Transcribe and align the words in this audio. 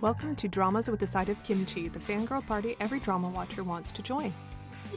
Welcome 0.00 0.34
to 0.36 0.48
Dramas 0.48 0.88
with 0.88 1.02
a 1.02 1.06
Side 1.06 1.28
of 1.28 1.42
Kimchi, 1.44 1.88
the 1.88 1.98
fangirl 1.98 2.46
party 2.46 2.74
every 2.80 3.00
drama 3.00 3.28
watcher 3.28 3.62
wants 3.62 3.92
to 3.92 4.00
join. 4.00 4.32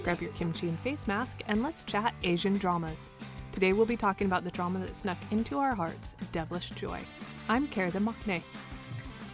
Grab 0.01 0.21
your 0.21 0.31
kimchi 0.31 0.69
and 0.69 0.79
face 0.79 1.07
mask 1.07 1.41
and 1.47 1.61
let's 1.61 1.83
chat 1.83 2.15
Asian 2.23 2.57
dramas. 2.57 3.09
Today 3.51 3.73
we'll 3.73 3.85
be 3.85 3.97
talking 3.97 4.27
about 4.27 4.45
the 4.45 4.51
drama 4.51 4.79
that 4.79 4.95
snuck 4.95 5.17
into 5.29 5.59
our 5.59 5.75
hearts, 5.75 6.15
Devilish 6.31 6.69
Joy. 6.69 7.01
I'm 7.49 7.67
Kara 7.67 7.91
the 7.91 7.99
Maknae. 7.99 8.43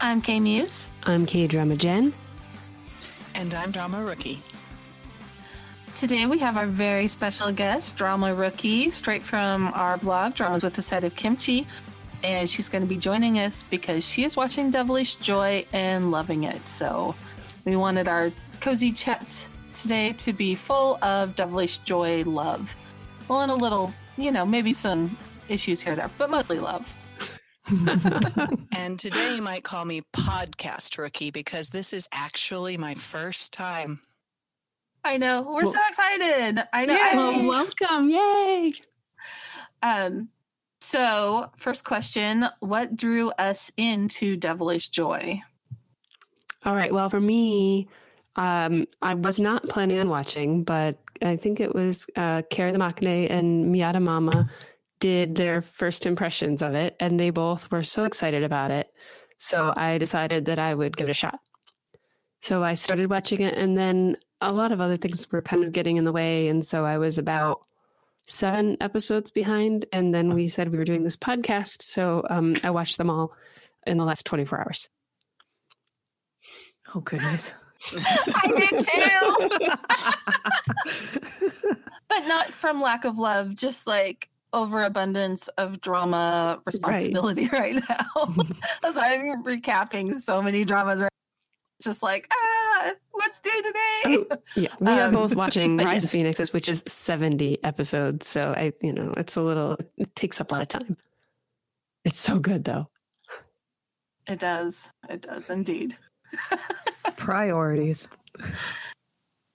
I'm 0.02 0.24
K 0.24 0.40
Muse. 0.40 0.90
I'm 1.04 1.28
K 1.28 1.46
Drama 1.46 1.76
Jen. 1.76 2.16
And 3.36 3.54
I'm 3.54 3.70
Drama 3.70 4.04
Rookie. 4.04 4.42
Today 5.94 6.26
we 6.26 6.40
have 6.40 6.58
our 6.58 6.66
very 6.66 7.08
special 7.08 7.52
guest, 7.52 7.96
Drama 7.96 8.34
Rookie, 8.34 8.90
straight 8.90 9.22
from 9.22 9.68
our 9.76 10.00
blog, 10.00 10.34
Dramas 10.34 10.64
with 10.64 10.80
a 10.80 10.82
Side 10.82 11.04
of 11.04 11.16
Kimchi. 11.16 11.68
And 12.24 12.50
she's 12.50 12.68
going 12.68 12.82
to 12.82 12.88
be 12.88 12.98
joining 12.98 13.40
us 13.40 13.64
because 13.64 14.06
she 14.06 14.24
is 14.24 14.36
watching 14.36 14.72
Devilish 14.72 15.16
Joy 15.18 15.66
and 15.72 16.12
loving 16.12 16.44
it. 16.44 16.66
So 16.66 17.16
we 17.66 17.76
wanted 17.76 18.08
our 18.08 18.32
cozy 18.60 18.92
chat 18.92 19.48
today 19.74 20.14
to 20.14 20.34
be 20.34 20.56
full 20.56 21.04
of 21.04 21.36
Devilish 21.36 21.80
Joy 21.80 22.24
love. 22.24 22.76
Well, 23.28 23.42
and 23.42 23.52
a 23.52 23.56
little, 23.56 23.92
you 24.18 24.32
know, 24.32 24.46
maybe 24.46 24.74
some 24.74 25.18
issues 25.48 25.82
here 25.82 25.96
there, 25.96 26.10
but 26.18 26.30
mostly 26.30 26.60
love. 26.60 26.96
and 28.76 28.98
today 28.98 29.36
you 29.36 29.42
might 29.42 29.64
call 29.64 29.86
me 29.86 30.02
podcast 30.14 30.98
rookie 30.98 31.32
because 31.32 31.70
this 31.70 31.94
is 31.94 32.10
actually 32.12 32.78
my 32.78 32.96
first 32.96 33.54
time. 33.54 34.00
I 35.04 35.18
know. 35.18 35.44
We're 35.44 35.64
well, 35.64 35.68
so 35.68 35.80
excited. 35.88 36.64
I 36.74 36.86
know. 36.86 36.94
Yay. 36.96 37.12
Well, 37.14 37.46
welcome. 37.46 38.10
Yay. 38.10 38.72
Um, 39.82 40.30
so, 40.80 41.52
first 41.58 41.84
question 41.84 42.46
What 42.60 42.96
drew 42.96 43.30
us 43.32 43.72
into 43.78 44.38
Devilish 44.38 44.90
Joy? 44.90 45.42
All 46.66 46.76
right. 46.76 46.94
Well, 46.94 47.10
for 47.10 47.22
me, 47.22 47.88
um, 48.36 48.86
I 49.02 49.14
was 49.14 49.40
not 49.40 49.68
planning 49.68 50.00
on 50.00 50.10
watching, 50.10 50.64
but 50.64 50.98
I 51.22 51.36
think 51.36 51.60
it 51.60 51.74
was 51.74 52.08
uh, 52.16 52.42
Kara 52.50 52.72
the 52.72 52.78
Maknae 52.78 53.30
and 53.30 53.74
Miyata 53.74 54.02
Mama 54.02 54.50
did 55.00 55.36
their 55.36 55.62
first 55.62 56.06
impressions 56.06 56.62
of 56.62 56.74
it, 56.74 56.96
and 57.00 57.20
they 57.20 57.30
both 57.30 57.72
were 57.72 57.84
so 57.84 58.04
excited 58.04 58.44
about 58.44 58.72
it. 58.72 58.90
So 59.38 59.74
I 59.76 59.98
decided 59.98 60.46
that 60.46 60.60
I 60.60 60.74
would 60.74 60.98
give 60.98 61.08
it 61.08 61.12
a 61.12 61.14
shot. 61.14 61.40
So 62.42 62.64
I 62.64 62.74
started 62.74 63.10
watching 63.10 63.42
it, 63.42 63.56
and 63.56 63.78
then 63.78 64.18
a 64.42 64.52
lot 64.52 64.72
of 64.72 64.82
other 64.82 64.98
things 64.98 65.30
were 65.32 65.42
kind 65.42 65.64
of 65.64 65.72
getting 65.72 65.98
in 65.98 66.06
the 66.06 66.12
way. 66.12 66.48
And 66.48 66.66
so 66.66 66.86
I 66.86 66.98
was 66.98 67.18
about 67.18 67.62
seven 68.30 68.78
episodes 68.80 69.32
behind. 69.32 69.86
And 69.92 70.14
then 70.14 70.30
we 70.30 70.48
said 70.48 70.72
we 70.72 70.78
were 70.78 70.86
doing 70.86 71.04
this 71.04 71.18
podcast. 71.18 71.82
So 71.82 72.24
um, 72.30 72.56
I 72.64 72.70
watched 72.70 72.98
them 72.98 73.10
all 73.10 73.34
in 73.86 73.98
the 73.98 74.06
last 74.06 74.26
24 74.26 74.60
hours. 74.60 74.90
Oh, 76.94 77.02
goodness. 77.02 77.56
I 77.96 78.52
did 78.56 78.80
too. 78.80 79.50
but 82.10 82.28
not 82.28 82.48
from 82.52 82.82
lack 82.82 83.06
of 83.06 83.18
love, 83.18 83.56
just 83.56 83.88
like 83.88 84.30
overabundance 84.52 85.48
of 85.50 85.80
drama 85.80 86.60
responsibility 86.66 87.48
right, 87.48 87.76
right 87.90 87.90
now. 87.90 88.46
As 88.84 88.98
I'm 88.98 89.44
recapping 89.44 90.14
so 90.14 90.42
many 90.42 90.66
dramas 90.66 91.02
right 91.02 91.10
just 91.82 92.04
like, 92.04 92.28
what's 93.30 93.40
due 93.42 93.62
today? 93.62 94.26
Oh, 94.32 94.38
yeah, 94.56 94.74
we 94.80 94.92
are 94.92 95.08
um, 95.08 95.14
both 95.14 95.36
watching 95.36 95.78
Rise 95.78 95.94
yes. 95.94 96.04
of 96.06 96.12
Phoenixes, 96.12 96.52
which 96.52 96.68
is 96.68 96.84
70 96.88 97.64
episodes. 97.64 98.28
So 98.28 98.56
I, 98.58 98.74
you 98.82 98.92
know, 98.92 99.14
it's 99.18 99.36
a 99.36 99.44
little, 99.44 99.78
it 99.98 100.16
takes 100.16 100.42
up 100.42 100.52
a 100.52 100.56
lot 100.56 100.62
of 100.64 100.68
time. 100.68 100.98
It's 102.06 102.20
so 102.20 102.40
good 102.40 102.64
though. 102.64 102.90
It 104.28 104.40
does. 104.40 104.92
It 105.10 105.22
does 105.22 105.52
indeed. 105.52 105.96
Priorities. 107.18 108.08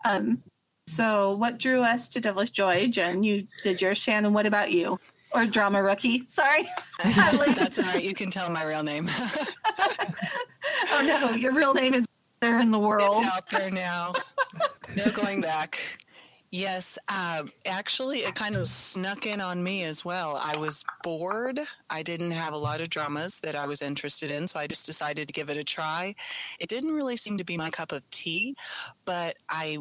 Um, 0.04 0.42
so 0.86 1.36
what 1.36 1.58
drew 1.58 1.80
us 1.82 2.08
to 2.10 2.20
Devilish 2.20 2.50
Joy? 2.50 2.86
Jen, 2.88 3.24
you 3.24 3.48
did 3.64 3.82
your 3.82 3.96
Shannon. 3.96 4.34
What 4.34 4.46
about 4.46 4.70
you? 4.70 5.00
Or 5.32 5.46
drama 5.46 5.82
rookie? 5.82 6.24
Sorry. 6.28 6.68
That's 7.02 7.80
all 7.80 7.86
right. 7.86 8.04
You 8.04 8.14
can 8.14 8.30
tell 8.30 8.50
my 8.50 8.62
real 8.64 8.84
name. 8.84 9.10
oh 9.10 11.04
no, 11.04 11.36
your 11.36 11.52
real 11.52 11.74
name 11.74 11.94
is 11.94 12.06
there 12.40 12.60
in 12.60 12.70
the 12.70 12.78
world. 12.78 13.22
It's 13.22 13.32
out 13.32 13.48
there 13.50 13.70
now. 13.70 14.14
no 14.96 15.10
going 15.12 15.40
back. 15.40 15.78
Yes, 16.50 17.00
uh, 17.08 17.42
actually, 17.66 18.20
it 18.20 18.36
kind 18.36 18.54
of 18.54 18.68
snuck 18.68 19.26
in 19.26 19.40
on 19.40 19.60
me 19.60 19.82
as 19.82 20.04
well. 20.04 20.40
I 20.40 20.56
was 20.56 20.84
bored. 21.02 21.58
I 21.90 22.04
didn't 22.04 22.30
have 22.30 22.54
a 22.54 22.56
lot 22.56 22.80
of 22.80 22.90
dramas 22.90 23.40
that 23.40 23.56
I 23.56 23.66
was 23.66 23.82
interested 23.82 24.30
in, 24.30 24.46
so 24.46 24.60
I 24.60 24.68
just 24.68 24.86
decided 24.86 25.26
to 25.26 25.34
give 25.34 25.50
it 25.50 25.56
a 25.56 25.64
try. 25.64 26.14
It 26.60 26.68
didn't 26.68 26.92
really 26.92 27.16
seem 27.16 27.38
to 27.38 27.44
be 27.44 27.56
my 27.56 27.70
cup 27.70 27.90
of 27.90 28.08
tea, 28.10 28.54
but 29.04 29.36
I 29.48 29.78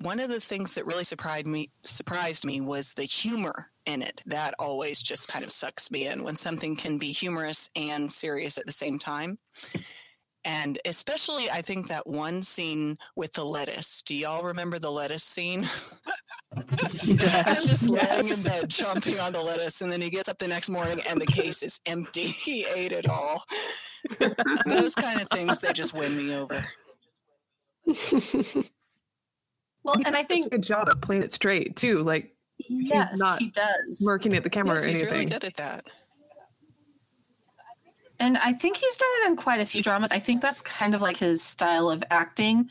one 0.00 0.18
of 0.20 0.28
the 0.28 0.40
things 0.40 0.74
that 0.74 0.84
really 0.84 1.04
surprised 1.04 1.46
me 1.46 1.70
surprised 1.84 2.44
me 2.44 2.60
was 2.60 2.92
the 2.94 3.04
humor 3.04 3.70
in 3.86 4.02
it. 4.02 4.20
That 4.26 4.54
always 4.58 5.00
just 5.00 5.28
kind 5.28 5.44
of 5.44 5.52
sucks 5.52 5.92
me 5.92 6.06
in 6.06 6.24
when 6.24 6.34
something 6.34 6.74
can 6.74 6.98
be 6.98 7.12
humorous 7.12 7.70
and 7.76 8.10
serious 8.10 8.58
at 8.58 8.66
the 8.66 8.72
same 8.72 8.98
time. 8.98 9.38
And 10.46 10.78
especially, 10.84 11.50
I 11.50 11.60
think 11.60 11.88
that 11.88 12.06
one 12.06 12.40
scene 12.40 12.98
with 13.16 13.32
the 13.32 13.44
lettuce. 13.44 14.00
Do 14.02 14.14
y'all 14.14 14.44
remember 14.44 14.78
the 14.78 14.92
lettuce 14.92 15.24
scene? 15.24 15.68
yes, 17.04 17.48
I'm 17.48 17.54
just 17.56 17.88
yes. 17.90 18.46
laying 18.46 18.60
in 18.60 18.60
bed 18.60 18.70
chomping 18.70 19.20
on 19.20 19.32
the 19.32 19.42
lettuce, 19.42 19.80
and 19.80 19.90
then 19.90 20.00
he 20.00 20.08
gets 20.08 20.28
up 20.28 20.38
the 20.38 20.46
next 20.46 20.70
morning 20.70 21.02
and 21.10 21.20
the 21.20 21.26
case 21.26 21.64
is 21.64 21.80
empty. 21.84 22.26
He 22.46 22.64
ate 22.64 22.92
it 22.92 23.08
all. 23.08 23.42
Those 24.66 24.94
kind 24.94 25.20
of 25.20 25.28
things, 25.30 25.58
they 25.58 25.72
just 25.72 25.92
win 25.92 26.16
me 26.16 26.32
over. 26.32 26.64
well, 29.82 29.96
and 30.04 30.14
I 30.14 30.22
think 30.22 30.46
a 30.46 30.50
good 30.50 30.62
job 30.62 30.88
at 30.88 31.00
playing 31.00 31.24
it 31.24 31.32
straight 31.32 31.74
too. 31.74 32.04
Like, 32.04 32.36
yes, 32.58 33.18
not 33.18 33.40
he 33.40 33.50
does. 33.50 34.00
Working 34.06 34.34
at 34.34 34.44
the 34.44 34.50
camera 34.50 34.76
yes, 34.76 34.86
or 34.86 34.88
he's 34.90 35.02
really 35.02 35.24
good 35.24 35.42
at 35.42 35.56
that. 35.56 35.86
And 38.18 38.38
I 38.38 38.52
think 38.52 38.76
he's 38.76 38.96
done 38.96 39.08
it 39.22 39.28
in 39.28 39.36
quite 39.36 39.60
a 39.60 39.66
few 39.66 39.82
dramas. 39.82 40.12
I 40.12 40.18
think 40.18 40.42
that's 40.42 40.60
kind 40.60 40.94
of 40.94 41.02
like 41.02 41.16
his 41.16 41.42
style 41.42 41.90
of 41.90 42.02
acting. 42.10 42.70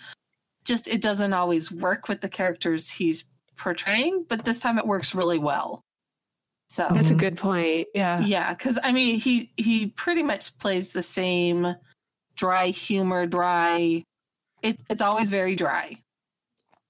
Just 0.64 0.88
it 0.88 1.02
doesn't 1.02 1.34
always 1.34 1.72
work 1.72 2.08
with 2.08 2.22
the 2.22 2.30
characters 2.30 2.90
he's 2.90 3.26
portraying, 3.58 4.26
but 4.28 4.46
this 4.46 4.60
time 4.60 4.78
it 4.78 4.88
works 4.88 5.14
really 5.14 5.38
well. 5.38 5.82
So 6.68 6.88
That's 6.92 7.10
a 7.10 7.14
mm-hmm. 7.14 7.20
good 7.20 7.38
point. 7.38 7.88
Yeah. 7.94 8.22
Yeah, 8.22 8.54
cuz 8.56 8.80
I 8.84 8.92
mean 8.92 9.20
he 9.20 9.52
he 9.58 9.88
pretty 9.88 10.24
much 10.24 10.58
plays 10.58 10.92
the 10.92 11.04
same 11.04 11.76
dry 12.36 12.68
humor, 12.68 13.28
dry 13.28 14.04
it, 14.66 14.80
it's 14.90 15.02
always 15.02 15.30
very 15.30 15.56
dry. 15.56 15.98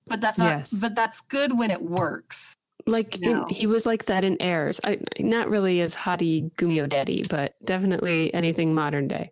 But 0.08 0.22
that's 0.22 0.38
not 0.38 0.60
yes. 0.60 0.80
but 0.80 0.96
that's 0.96 1.20
good 1.20 1.58
when 1.58 1.72
it 1.72 1.82
works. 1.82 2.56
Like 2.88 3.20
no. 3.20 3.46
in, 3.46 3.50
he 3.50 3.68
was 3.68 3.86
like 3.86 4.06
that 4.06 4.24
in 4.24 4.42
Heirs. 4.42 4.80
I, 4.84 5.00
not 5.20 5.50
really 5.50 5.82
as 5.82 5.96
hottie 5.96 6.54
Gumiho 6.56 6.88
Daddy, 6.88 7.24
but 7.30 7.56
definitely 7.64 8.34
anything 8.34 8.76
modern 8.76 9.08
day. 9.08 9.32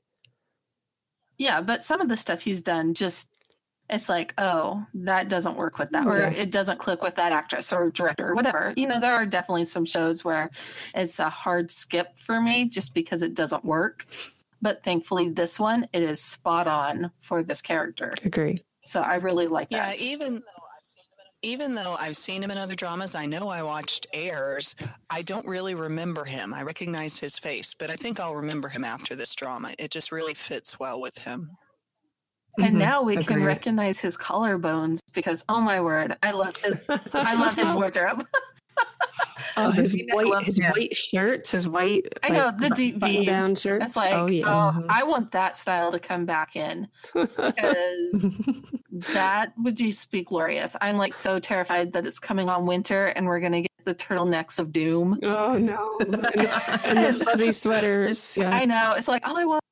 Yeah, 1.38 1.62
but 1.62 1.84
some 1.84 2.02
of 2.02 2.10
the 2.10 2.18
stuff 2.18 2.42
he's 2.42 2.62
done 2.62 2.94
just 2.94 3.30
it's 3.90 4.10
like, 4.10 4.34
oh, 4.38 4.86
that 4.94 5.30
doesn't 5.30 5.58
work 5.58 5.78
with 5.78 5.92
that, 5.92 6.08
oh, 6.08 6.12
or 6.12 6.20
yeah. 6.20 6.30
it 6.32 6.52
doesn't 6.52 6.80
click 6.80 7.04
with 7.04 7.16
that 7.16 7.32
actress 7.32 7.74
or 7.74 7.92
director 7.92 8.30
or 8.30 8.36
whatever. 8.36 8.74
You 8.76 8.88
know, 8.88 9.00
there 9.00 9.14
are 9.14 9.26
definitely 9.26 9.66
some 9.66 9.86
shows 9.86 10.24
where 10.24 10.50
it's 10.96 11.20
a 11.20 11.30
hard 11.30 11.70
skip 11.70 12.16
for 12.16 12.42
me 12.42 12.66
just 12.66 12.94
because 12.94 13.22
it 13.22 13.36
doesn't 13.36 13.66
work. 13.66 14.06
But 14.62 14.84
thankfully, 14.84 15.30
this 15.30 15.60
one 15.60 15.88
it 15.92 16.02
is 16.02 16.22
spot 16.22 16.68
on 16.68 17.12
for 17.20 17.44
this 17.44 17.62
character. 17.62 18.14
Agree. 18.24 18.64
So 18.86 19.02
I 19.02 19.16
really 19.16 19.48
like 19.48 19.68
yeah, 19.70 19.90
that. 19.90 20.02
Yeah, 20.02 20.08
even 20.08 20.44
even 21.44 21.76
though 21.76 21.96
I've 22.00 22.18
seen 22.18 22.42
him 22.42 22.52
in 22.52 22.58
other 22.58 22.76
dramas, 22.76 23.14
I 23.14 23.26
know 23.26 23.50
I 23.50 23.62
watched 23.62 24.08
Heirs, 24.14 24.76
I 25.10 25.22
don't 25.22 25.46
really 25.46 25.76
remember 25.76 26.24
him. 26.24 26.54
I 26.54 26.64
recognize 26.64 27.20
his 27.20 27.38
face, 27.38 27.76
but 27.78 27.90
I 27.90 27.96
think 27.96 28.20
I'll 28.20 28.36
remember 28.36 28.70
him 28.70 28.84
after 28.84 29.16
this 29.16 29.36
drama. 29.36 29.74
It 29.78 29.92
just 29.92 30.12
really 30.12 30.34
fits 30.34 30.80
well 30.80 31.00
with 31.00 31.18
him. 31.20 31.52
And 32.58 32.68
mm-hmm. 32.70 32.78
now 32.78 33.04
we 33.04 33.14
Agreed. 33.14 33.28
can 33.28 33.44
recognize 33.44 34.00
his 34.00 34.18
collarbones 34.18 35.00
because 35.14 35.44
oh 35.50 35.60
my 35.60 35.82
word, 35.82 36.16
I 36.24 36.32
love 36.32 36.56
his 36.58 36.86
I 37.14 37.36
love 37.36 37.56
his 37.56 37.74
wardrobe. 37.74 38.26
oh, 39.58 39.72
his 39.72 39.98
white 40.12 40.46
his 40.46 40.60
white 40.60 40.96
shirts, 40.96 41.52
his 41.52 41.68
white 41.68 42.08
I 42.24 42.30
know 42.30 42.52
the 42.52 42.70
deep 42.70 42.98
V 42.98 43.26
down 43.26 43.56
shirts. 43.56 43.86
It's 43.86 43.96
like, 43.96 44.14
oh, 44.14 44.28
yes. 44.28 44.46
oh, 44.48 44.86
I 44.90 45.04
want 45.04 45.32
that 45.32 45.58
style 45.58 45.92
to 45.92 46.00
come 46.00 46.26
back 46.26 46.56
in 46.56 46.88
because 47.14 48.26
that 49.14 49.54
would 49.58 49.78
just 49.78 50.12
be 50.12 50.24
glorious. 50.24 50.76
I'm 50.82 50.98
like 50.98 51.14
so 51.14 51.40
terrified 51.40 51.94
that 51.94 52.06
it's 52.06 52.20
coming 52.20 52.50
on 52.50 52.66
winter 52.66 53.08
and 53.08 53.26
we're 53.26 53.40
gonna 53.40 53.62
get 53.62 53.72
the 53.86 53.96
turtlenecks 53.96 54.60
of 54.60 54.72
doom. 54.72 55.20
Oh 55.24 55.58
no, 55.58 55.98
and, 56.00 56.16
and 56.86 57.16
the 57.16 57.26
fuzzy 57.26 57.52
sweaters. 57.52 58.38
Yeah. 58.38 58.50
I 58.50 58.66
know. 58.66 58.94
It's 58.96 59.08
like 59.08 59.28
all 59.28 59.38
I 59.38 59.46
want 59.46 59.64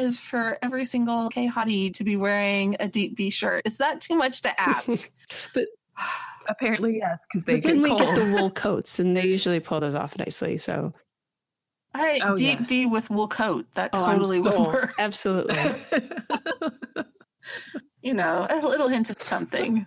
is 0.00 0.18
for 0.18 0.58
every 0.62 0.84
single 0.84 1.28
K 1.28 1.48
hottie 1.48 1.92
to 1.94 2.04
be 2.04 2.16
wearing 2.16 2.76
a 2.80 2.88
deep 2.88 3.16
V 3.16 3.30
shirt. 3.30 3.62
Is 3.66 3.78
that 3.78 4.00
too 4.00 4.16
much 4.16 4.42
to 4.42 4.60
ask? 4.60 5.10
but 5.54 5.66
apparently, 6.48 6.98
yes, 6.98 7.26
because 7.26 7.44
they 7.44 7.60
but 7.60 7.64
then 7.64 7.82
we 7.82 7.88
cold. 7.88 8.00
get 8.00 8.14
the 8.16 8.32
wool 8.32 8.50
coats, 8.64 8.98
and 8.98 9.16
they 9.16 9.26
usually 9.26 9.60
pull 9.60 9.80
those 9.80 9.94
off 9.94 10.18
nicely. 10.18 10.56
So, 10.56 10.92
I 11.94 12.20
oh, 12.22 12.36
deep 12.36 12.60
yes. 12.60 12.68
V 12.68 12.86
with 12.86 13.10
wool 13.10 13.28
coat 13.28 13.66
that 13.74 13.90
oh, 13.92 14.04
totally 14.04 14.38
so, 14.38 14.44
would 14.44 14.68
work. 14.72 14.94
Absolutely. 14.98 15.56
you 18.02 18.14
know, 18.14 18.46
a 18.48 18.66
little 18.66 18.88
hint 18.88 19.10
of 19.10 19.16
something. 19.22 19.86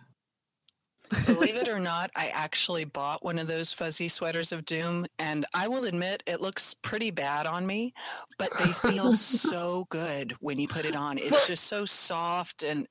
Believe 1.26 1.56
it 1.56 1.70
or 1.70 1.80
not, 1.80 2.12
I 2.16 2.28
actually 2.28 2.84
bought 2.84 3.24
one 3.24 3.40
of 3.40 3.48
those 3.48 3.72
fuzzy 3.72 4.10
sweaters 4.10 4.52
of 4.52 4.66
doom, 4.66 5.06
and 5.20 5.46
I 5.54 5.68
will 5.68 5.86
admit 5.86 6.22
it 6.26 6.42
looks 6.42 6.74
pretty 6.74 7.12
bad 7.12 7.46
on 7.46 7.66
me, 7.66 7.94
but 8.38 8.50
they 8.60 8.72
feel 8.74 9.12
so 9.14 9.86
good 9.90 10.34
when 10.42 10.60
you 10.60 10.68
put 10.68 10.86
it 10.86 10.96
on. 10.96 11.18
It's 11.18 11.48
just 11.48 11.66
so 11.66 11.86
soft 11.86 12.64
and 12.64 12.88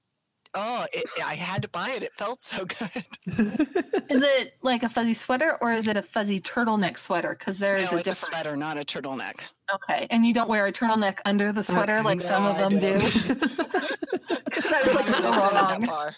oh, 0.56 0.86
it, 0.92 1.04
I 1.24 1.34
had 1.34 1.62
to 1.62 1.68
buy 1.68 1.90
it. 1.90 2.02
It 2.02 2.12
felt 2.14 2.42
so 2.42 2.64
good. 2.64 3.04
Is 4.10 4.22
it 4.22 4.54
like 4.62 4.82
a 4.82 4.88
fuzzy 4.88 5.14
sweater 5.14 5.58
or 5.60 5.72
is 5.72 5.88
it 5.88 5.96
a 5.96 6.02
fuzzy 6.02 6.40
turtleneck 6.40 6.96
sweater? 6.96 7.30
Because 7.38 7.58
there 7.58 7.76
is 7.76 7.90
no, 7.90 7.96
a 7.96 8.00
it's 8.00 8.08
a 8.08 8.14
sweater, 8.14 8.56
not 8.56 8.76
a 8.76 8.80
turtleneck. 8.80 9.40
Okay, 9.74 10.06
and 10.10 10.24
you 10.24 10.32
don't 10.32 10.48
wear 10.48 10.64
a 10.66 10.72
turtleneck 10.72 11.18
under 11.24 11.52
the 11.52 11.62
sweater 11.62 12.02
like 12.02 12.18
no, 12.20 12.24
some 12.24 12.46
of 12.46 12.56
I 12.56 12.68
them 12.68 12.78
do. 12.78 12.94
don't. 12.94 13.00
that 14.70 14.82
is 14.86 14.94
like 14.94 15.08
so 15.08 15.22
not 15.22 15.52
that 15.52 15.86
wrong. 15.86 15.86
far. 15.86 16.16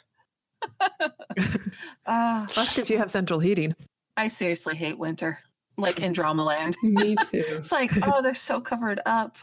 Ah, 2.07 2.47
That's 2.55 2.75
because 2.75 2.91
you 2.91 2.99
have 2.99 3.11
central 3.11 3.41
heating. 3.41 3.75
I 4.17 4.29
seriously 4.29 4.77
hate 4.77 4.99
winter, 4.99 5.39
like 5.77 6.01
in 6.01 6.13
Dramaland. 6.13 6.75
Me 6.83 7.17
too. 7.17 7.27
It's 7.33 7.73
like, 7.73 7.91
oh, 8.07 8.21
they're 8.23 8.35
so 8.35 8.61
covered 8.61 9.01
up. 9.07 9.37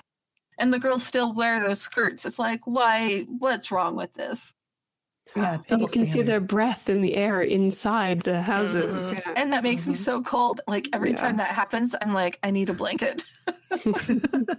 And 0.59 0.73
the 0.73 0.79
girls 0.79 1.03
still 1.05 1.33
wear 1.33 1.59
those 1.59 1.81
skirts. 1.81 2.25
It's 2.25 2.39
like, 2.39 2.61
why? 2.65 3.21
What's 3.39 3.71
wrong 3.71 3.95
with 3.95 4.13
this? 4.13 4.53
Yeah, 5.35 5.53
And 5.53 5.59
you 5.61 5.65
double 5.69 5.87
can 5.87 6.05
see 6.05 6.21
their 6.21 6.39
breath 6.39 6.87
in 6.87 7.01
the 7.01 7.15
air 7.15 7.41
inside 7.41 8.21
the 8.21 8.41
houses. 8.41 9.11
Mhm. 9.11 9.19
Yeah. 9.19 9.33
And 9.35 9.53
that 9.53 9.63
makes 9.63 9.87
me 9.87 9.93
Mhm. 9.93 9.97
so 9.97 10.21
cold. 10.21 10.61
Like 10.67 10.87
every 10.93 11.09
Yeah. 11.11 11.15
time 11.15 11.37
that 11.37 11.47
happens, 11.49 11.95
I'm 12.01 12.13
like, 12.13 12.39
I 12.43 12.51
need 12.51 12.69
a 12.69 12.73
blanket. 12.73 13.25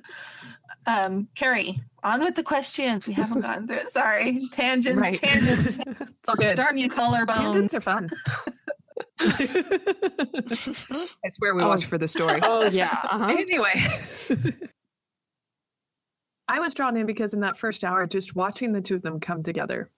um, 0.87 1.29
Carrie, 1.35 1.81
on 2.03 2.21
with 2.21 2.35
the 2.35 2.43
questions. 2.43 3.07
We 3.07 3.15
haven't 3.15 3.41
gotten 3.41 3.67
through 3.67 3.77
it. 3.77 3.91
Sorry. 3.91 4.47
Tangents, 4.53 4.99
Right. 5.01 5.15
tangents. 5.17 5.79
It's 5.89 6.29
all 6.29 6.35
good. 6.37 6.57
Darn 6.57 6.77
you, 6.77 6.89
collarbone. 6.91 7.37
Tangents 7.37 7.73
are 7.75 7.81
fun. 7.81 8.11
I 9.21 9.37
swear 11.31 11.55
we 11.55 11.63
Oh. 11.63 11.69
watch 11.69 11.87
for 11.87 11.99
the 11.99 12.09
story. 12.09 12.41
oh 12.43 12.67
yeah. 12.67 12.99
Uh-huh. 13.05 13.35
Anyway, 13.39 13.83
I 16.49 16.61
was 16.61 16.75
drawn 16.75 16.97
in 16.97 17.07
because 17.07 17.35
in 17.35 17.41
that 17.41 17.57
first 17.57 17.85
hour, 17.85 18.07
just 18.07 18.35
watching 18.35 18.73
the 18.73 18.81
two 18.81 18.97
of 18.97 19.03
them 19.03 19.21
come 19.21 19.43
together, 19.43 19.91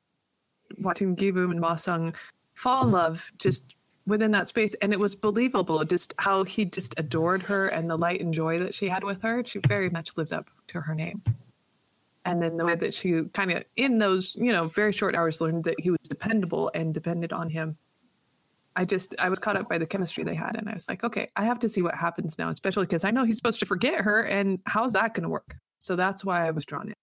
watching 0.78 1.16
Giboom 1.16 1.50
and 1.50 1.60
Ma 1.60 1.76
Sung 1.76 2.14
fall 2.54 2.84
in 2.84 2.92
love 2.92 3.32
just 3.38 3.76
within 4.06 4.30
that 4.32 4.48
space, 4.48 4.74
and 4.80 4.92
it 4.92 4.98
was 4.98 5.14
believable 5.14 5.84
just 5.84 6.14
how 6.18 6.42
he 6.42 6.64
just 6.64 6.94
adored 6.98 7.42
her 7.42 7.68
and 7.68 7.88
the 7.88 7.96
light 7.96 8.20
and 8.20 8.32
joy 8.32 8.58
that 8.58 8.74
she 8.74 8.88
had 8.88 9.04
with 9.04 9.22
her. 9.22 9.42
She 9.44 9.60
very 9.66 9.90
much 9.90 10.16
lives 10.16 10.32
up 10.32 10.50
to 10.68 10.80
her 10.80 10.94
name. 10.94 11.22
And 12.24 12.42
then 12.42 12.56
the 12.56 12.64
way 12.64 12.74
that 12.74 12.92
she 12.92 13.22
kind 13.32 13.50
of, 13.52 13.64
in 13.76 13.98
those, 13.98 14.36
you 14.36 14.52
know, 14.52 14.68
very 14.68 14.92
short 14.92 15.14
hours, 15.14 15.40
learned 15.40 15.64
that 15.64 15.78
he 15.78 15.90
was 15.90 16.00
dependable 16.00 16.70
and 16.74 16.92
depended 16.92 17.32
on 17.32 17.48
him. 17.48 17.76
I 18.76 18.84
just, 18.84 19.14
I 19.18 19.28
was 19.28 19.38
caught 19.38 19.56
up 19.56 19.68
by 19.68 19.78
the 19.78 19.86
chemistry 19.86 20.24
they 20.24 20.34
had. 20.34 20.56
And 20.56 20.68
I 20.68 20.74
was 20.74 20.88
like, 20.88 21.04
okay, 21.04 21.28
I 21.36 21.44
have 21.44 21.58
to 21.60 21.68
see 21.68 21.80
what 21.80 21.94
happens 21.94 22.38
now, 22.38 22.48
especially 22.48 22.84
because 22.84 23.04
I 23.04 23.10
know 23.10 23.24
he's 23.24 23.36
supposed 23.36 23.60
to 23.60 23.66
forget 23.66 24.02
her. 24.02 24.22
And 24.22 24.58
how's 24.66 24.92
that 24.92 25.14
going 25.14 25.22
to 25.24 25.28
work? 25.28 25.56
So 25.78 25.96
that's 25.96 26.24
why 26.24 26.46
I 26.46 26.50
was 26.50 26.64
drawn 26.64 26.88
in. 26.88 26.94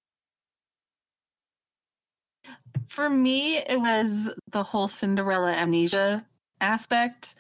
For 2.87 3.09
me, 3.09 3.57
it 3.57 3.79
was 3.79 4.29
the 4.49 4.63
whole 4.63 4.87
Cinderella 4.87 5.51
amnesia 5.51 6.25
aspect. 6.61 7.35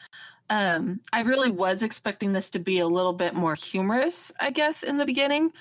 Um, 0.49 0.99
I 1.11 1.21
really 1.21 1.49
was 1.49 1.83
expecting 1.83 2.31
this 2.31 2.49
to 2.51 2.59
be 2.59 2.79
a 2.79 2.87
little 2.87 3.13
bit 3.13 3.33
more 3.33 3.55
humorous, 3.55 4.31
I 4.39 4.51
guess, 4.51 4.83
in 4.83 4.97
the 4.97 5.05
beginning. 5.05 5.51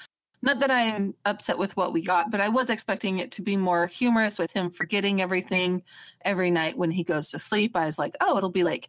Not 0.42 0.60
that 0.60 0.70
I'm 0.70 1.14
upset 1.24 1.56
with 1.56 1.74
what 1.76 1.94
we 1.94 2.02
got, 2.02 2.30
but 2.30 2.40
I 2.40 2.50
was 2.50 2.68
expecting 2.68 3.18
it 3.18 3.32
to 3.32 3.42
be 3.42 3.56
more 3.56 3.86
humorous 3.86 4.38
with 4.38 4.52
him 4.52 4.70
forgetting 4.70 5.22
everything 5.22 5.82
every 6.22 6.50
night 6.50 6.76
when 6.76 6.90
he 6.90 7.02
goes 7.02 7.30
to 7.30 7.38
sleep. 7.38 7.74
I 7.74 7.86
was 7.86 7.98
like, 7.98 8.14
oh, 8.20 8.36
it'll 8.36 8.50
be 8.50 8.64
like 8.64 8.88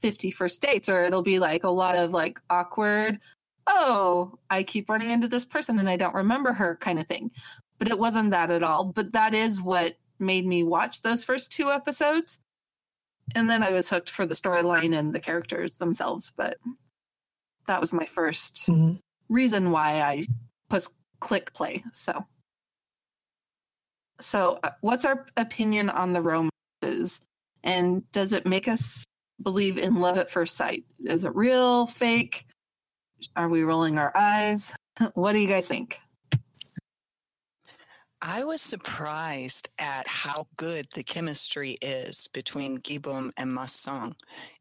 50 0.00 0.30
first 0.30 0.62
dates, 0.62 0.88
or 0.88 1.04
it'll 1.04 1.22
be 1.22 1.38
like 1.38 1.64
a 1.64 1.70
lot 1.70 1.96
of 1.96 2.12
like 2.12 2.40
awkward, 2.48 3.20
oh, 3.66 4.38
I 4.50 4.62
keep 4.62 4.88
running 4.88 5.10
into 5.10 5.28
this 5.28 5.44
person 5.44 5.78
and 5.78 5.88
I 5.88 5.96
don't 5.96 6.14
remember 6.14 6.52
her 6.52 6.76
kind 6.76 6.98
of 6.98 7.06
thing. 7.06 7.30
But 7.78 7.88
it 7.88 7.98
wasn't 7.98 8.30
that 8.30 8.50
at 8.50 8.62
all. 8.62 8.84
But 8.84 9.12
that 9.12 9.34
is 9.34 9.60
what 9.60 9.96
made 10.18 10.46
me 10.46 10.62
watch 10.62 11.02
those 11.02 11.24
first 11.24 11.52
two 11.52 11.70
episodes. 11.70 12.40
And 13.34 13.50
then 13.50 13.62
I 13.62 13.72
was 13.72 13.88
hooked 13.88 14.10
for 14.10 14.24
the 14.26 14.34
storyline 14.34 14.96
and 14.96 15.12
the 15.12 15.20
characters 15.20 15.78
themselves. 15.78 16.32
But 16.36 16.58
that 17.66 17.80
was 17.80 17.92
my 17.92 18.06
1st 18.06 18.66
Mhm. 18.68 18.98
reason 19.28 19.70
why 19.72 20.00
I 20.00 20.26
was 20.70 20.90
click 21.20 21.52
play. 21.52 21.82
So, 21.92 22.26
so 24.20 24.58
uh, 24.62 24.70
what's 24.80 25.04
our 25.04 25.26
opinion 25.36 25.90
on 25.90 26.12
the 26.12 26.22
romances? 26.22 27.20
And 27.62 28.10
does 28.12 28.32
it 28.32 28.46
make 28.46 28.68
us 28.68 29.04
believe 29.42 29.76
in 29.76 29.96
love 29.96 30.18
at 30.18 30.30
first 30.30 30.56
sight? 30.56 30.84
Is 31.00 31.24
it 31.24 31.34
real, 31.34 31.86
fake? 31.86 32.46
Are 33.34 33.48
we 33.48 33.62
rolling 33.64 33.98
our 33.98 34.16
eyes? 34.16 34.74
What 35.14 35.32
do 35.32 35.40
you 35.40 35.48
guys 35.48 35.66
think? 35.68 35.98
I 38.22 38.44
was 38.44 38.62
surprised 38.62 39.68
at 39.78 40.06
how 40.08 40.48
good 40.56 40.86
the 40.94 41.02
chemistry 41.02 41.78
is 41.82 42.28
between 42.32 42.78
Giboom 42.78 43.30
and 43.36 43.52
Ma 43.52 43.66
Sung. 43.66 44.16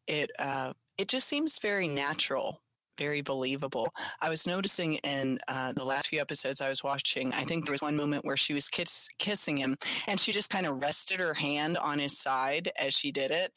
It 0.07 0.31
uh, 0.40 0.74
it 0.98 1.07
just 1.07 1.28
seems 1.28 1.60
very 1.60 1.88
natural, 1.88 2.62
very 2.97 3.21
believable. 3.21 3.89
I 4.21 4.30
was 4.30 4.47
noticing 4.47 4.94
in 4.95 5.39
uh, 5.47 5.74
the 5.74 5.83
last 5.83 6.07
few 6.07 6.19
episodes 6.19 6.62
I 6.62 6.69
was 6.69 6.83
watching, 6.83 7.33
I 7.33 7.44
think 7.44 7.65
there 7.65 7.74
was 7.74 7.81
one 7.81 7.95
moment 7.95 8.25
where 8.25 8.38
she 8.38 8.53
was 8.53 8.68
kiss- 8.68 9.07
kissing 9.19 9.57
him, 9.57 9.77
and 10.07 10.19
she 10.19 10.31
just 10.31 10.50
kind 10.50 10.65
of 10.65 10.81
rested 10.81 11.19
her 11.19 11.33
hand 11.33 11.77
on 11.77 12.00
his 12.00 12.18
side 12.18 12.71
as 12.80 12.94
she 12.94 13.12
did 13.12 13.31
it. 13.31 13.51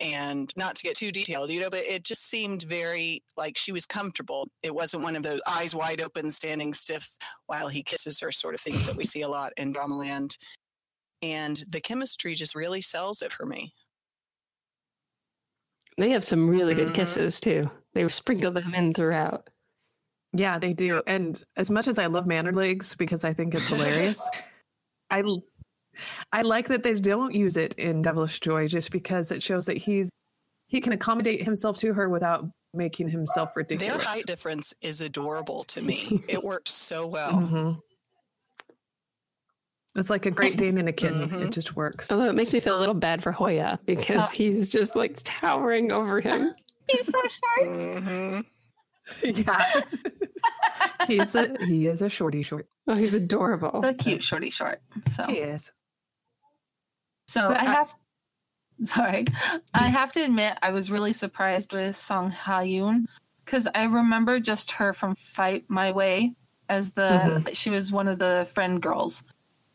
And 0.00 0.52
not 0.56 0.74
to 0.76 0.82
get 0.82 0.96
too 0.96 1.12
detailed, 1.12 1.50
you 1.50 1.60
know, 1.60 1.70
but 1.70 1.84
it 1.84 2.04
just 2.04 2.26
seemed 2.28 2.62
very 2.62 3.22
like 3.36 3.56
she 3.56 3.72
was 3.72 3.86
comfortable. 3.86 4.48
It 4.62 4.74
wasn't 4.74 5.04
one 5.04 5.16
of 5.16 5.22
those 5.22 5.40
eyes 5.46 5.74
wide 5.74 6.00
open, 6.00 6.30
standing 6.30 6.74
stiff 6.74 7.16
while 7.46 7.68
he 7.68 7.82
kisses 7.82 8.18
her 8.20 8.32
sort 8.32 8.54
of 8.54 8.60
things 8.60 8.86
that 8.86 8.96
we 8.96 9.04
see 9.04 9.22
a 9.22 9.28
lot 9.28 9.52
in 9.56 9.72
Dramaland. 9.72 10.36
And 11.22 11.62
the 11.68 11.80
chemistry 11.80 12.34
just 12.34 12.54
really 12.54 12.82
sells 12.82 13.22
it 13.22 13.32
for 13.32 13.46
me. 13.46 13.72
They 15.96 16.10
have 16.10 16.24
some 16.24 16.48
really 16.48 16.74
good 16.74 16.88
Mhm. 16.88 16.94
kisses 16.96 17.40
too. 17.40 17.70
They 17.94 18.08
sprinkle 18.08 18.50
them 18.52 18.74
in 18.74 18.92
throughout. 18.92 19.48
Yeah, 20.32 20.58
they 20.58 20.72
do. 20.72 21.00
And 21.06 21.40
as 21.56 21.70
much 21.70 21.86
as 21.86 21.98
I 21.98 22.06
love 22.06 22.26
Manner 22.26 22.52
Legs 22.52 22.94
because 22.96 23.24
I 23.24 23.32
think 23.32 23.54
it's 23.54 23.68
hilarious, 23.68 24.26
I 25.10 25.22
I 26.32 26.42
like 26.42 26.66
that 26.68 26.82
they 26.82 26.94
don't 26.94 27.32
use 27.34 27.56
it 27.56 27.74
in 27.74 28.02
Devilish 28.02 28.40
Joy 28.40 28.66
just 28.66 28.90
because 28.90 29.30
it 29.30 29.42
shows 29.42 29.66
that 29.66 29.76
he's 29.76 30.10
he 30.66 30.80
can 30.80 30.92
accommodate 30.92 31.42
himself 31.42 31.78
to 31.78 31.92
her 31.92 32.08
without 32.08 32.46
making 32.72 33.08
himself 33.08 33.50
Their 33.54 33.60
ridiculous. 33.62 34.02
height 34.04 34.26
difference 34.26 34.74
is 34.80 35.00
adorable 35.00 35.62
to 35.64 35.80
me. 35.82 36.20
It 36.28 36.42
works 36.42 36.72
so 36.72 37.06
well. 37.06 37.30
Mhm. 37.32 37.78
It's 39.94 40.10
like 40.10 40.26
a 40.26 40.30
Great 40.32 40.56
Dane 40.56 40.78
and 40.78 40.88
a 40.88 40.92
kitten. 40.92 41.28
Mhm. 41.28 41.46
It 41.46 41.50
just 41.52 41.76
works. 41.76 42.08
Although 42.10 42.24
it 42.28 42.34
makes 42.34 42.52
me 42.52 42.58
feel 42.58 42.76
a 42.76 42.80
little 42.80 42.94
bad 42.96 43.22
for 43.22 43.30
Hoya 43.30 43.78
because 43.86 44.32
he's 44.32 44.68
just 44.68 44.96
like 44.96 45.16
towering 45.22 45.92
over 45.92 46.20
him. 46.20 46.52
He's 46.88 47.06
so 47.06 47.20
short. 47.22 47.76
hmm 47.76 48.40
yeah. 49.22 49.80
He's 51.06 51.34
a 51.34 51.54
he 51.66 51.86
is 51.86 52.00
a 52.02 52.08
shorty 52.08 52.42
short. 52.42 52.66
Oh, 52.86 52.94
he's 52.94 53.14
adorable. 53.14 53.80
The 53.82 53.92
cute 53.94 54.22
shorty 54.22 54.50
short. 54.50 54.80
So 55.10 55.24
He 55.26 55.34
is. 55.34 55.70
So 57.26 57.48
I 57.50 57.56
I- 57.56 57.64
have, 57.64 57.94
sorry, 58.84 59.26
I 59.74 59.88
have 59.88 60.12
to 60.12 60.20
admit 60.24 60.58
I 60.62 60.70
was 60.70 60.90
really 60.90 61.12
surprised 61.12 61.72
with 61.72 61.96
Song 61.96 62.30
Ha-yoon 62.30 63.04
because 63.44 63.68
I 63.74 63.84
remember 63.84 64.40
just 64.40 64.72
her 64.72 64.92
from 64.94 65.14
Fight 65.14 65.64
My 65.68 65.92
Way 65.92 66.34
as 66.68 66.92
the 66.92 67.50
she 67.52 67.68
was 67.70 67.92
one 67.92 68.08
of 68.08 68.18
the 68.18 68.48
friend 68.54 68.80
girls, 68.80 69.22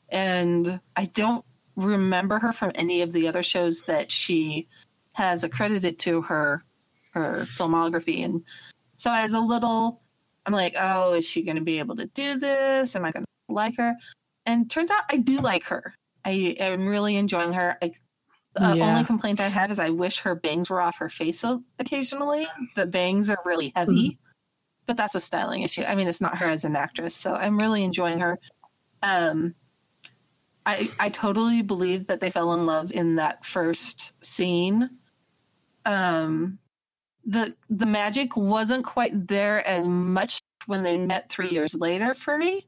and 0.10 0.80
I 0.96 1.06
don't 1.06 1.46
remember 1.76 2.40
her 2.40 2.52
from 2.52 2.72
any 2.76 3.02
of 3.04 3.12
the 3.14 3.28
other 3.28 3.44
shows 3.44 3.84
that 3.84 4.10
she 4.12 4.68
has 5.14 5.44
accredited 5.44 6.00
to 6.00 6.22
her 6.24 6.64
her 7.12 7.46
filmography, 7.58 8.24
and 8.24 8.44
so 8.96 9.12
I 9.12 9.24
was 9.24 9.34
a 9.34 9.40
little. 9.40 10.02
I'm 10.46 10.54
like, 10.54 10.76
oh, 10.80 11.14
is 11.14 11.28
she 11.28 11.44
going 11.44 11.58
to 11.58 11.64
be 11.64 11.80
able 11.80 11.96
to 11.98 12.08
do 12.08 12.40
this? 12.40 12.96
Am 12.96 13.06
I 13.06 13.12
going 13.12 13.24
to 13.24 13.54
like 13.54 13.78
her? 13.78 13.94
And 14.46 14.70
turns 14.70 14.90
out 14.90 15.04
I 15.12 15.18
do 15.18 15.40
like 15.40 15.64
her. 15.66 15.94
I 16.26 16.56
am 16.60 16.88
really 16.88 17.18
enjoying 17.18 17.54
her. 17.54 17.78
I, 17.82 17.92
the 18.56 18.76
Yeah. 18.78 18.88
only 18.90 19.04
complaint 19.04 19.40
I 19.40 19.48
have 19.48 19.70
is 19.70 19.80
I 19.80 19.90
wish 19.90 20.20
her 20.20 20.34
bangs 20.36 20.70
were 20.70 20.82
off 20.82 20.98
her 20.98 21.10
face 21.10 21.44
occasionally. 21.78 22.48
The 22.76 22.86
bangs 22.88 23.30
are 23.30 23.38
really 23.46 23.72
heavy, 23.76 24.18
but 24.88 24.98
that's 24.98 25.14
a 25.14 25.20
styling 25.20 25.62
issue. 25.62 25.84
I 25.84 25.94
mean, 25.94 26.08
it's 26.08 26.22
not 26.22 26.38
her 26.40 26.48
as 26.48 26.66
an 26.66 26.76
actress, 26.76 27.16
so 27.16 27.36
I'm 27.36 27.58
really 27.58 27.84
enjoying 27.84 28.20
her. 28.20 28.40
Um, 29.04 29.54
I 30.66 30.90
I 31.00 31.10
totally 31.10 31.62
believe 31.62 32.08
that 32.08 32.20
they 32.22 32.32
fell 32.32 32.54
in 32.54 32.66
love 32.66 32.92
in 32.92 33.16
that 33.16 33.46
first 33.46 34.14
scene. 34.24 34.90
Um, 35.86 36.60
the 37.30 37.56
the 37.70 37.86
magic 37.86 38.36
wasn't 38.36 38.84
quite 38.84 39.28
there 39.28 39.66
as 39.68 39.86
much 39.86 40.40
when 40.66 40.82
they 40.84 40.98
met 40.98 41.30
three 41.30 41.50
years 41.50 41.76
later 41.76 42.14
for 42.16 42.38
me. 42.38 42.66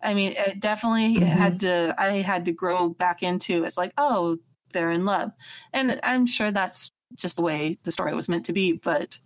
I 0.00 0.14
mean, 0.14 0.34
it 0.36 0.60
definitely 0.60 1.16
Mhm. 1.16 1.26
had 1.26 1.60
to. 1.60 1.94
I 1.98 2.22
had 2.22 2.44
to 2.44 2.52
grow 2.52 2.90
back 2.90 3.22
into. 3.22 3.64
It's 3.64 3.76
like, 3.76 3.92
oh, 3.98 4.38
they're 4.72 4.90
in 4.92 5.04
love, 5.04 5.32
and 5.72 5.98
I'm 6.04 6.26
sure 6.26 6.50
that's 6.52 6.92
just 7.14 7.36
the 7.36 7.42
way 7.42 7.78
the 7.82 7.92
story 7.92 8.14
was 8.14 8.28
meant 8.28 8.46
to 8.46 8.52
be. 8.52 8.72
But 8.72 9.18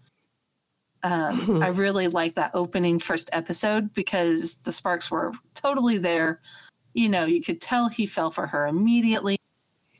um, 1.04 1.40
Mhm. 1.40 1.64
I 1.64 1.68
really 1.68 2.08
like 2.08 2.34
that 2.34 2.50
opening 2.54 2.98
first 2.98 3.30
episode 3.32 3.94
because 3.94 4.56
the 4.56 4.72
sparks 4.72 5.10
were 5.10 5.32
totally 5.54 5.96
there. 5.98 6.40
You 6.94 7.08
know, 7.08 7.24
you 7.24 7.40
could 7.42 7.60
tell 7.60 7.88
he 7.88 8.06
fell 8.06 8.30
for 8.30 8.46
her 8.48 8.66
immediately, 8.66 9.38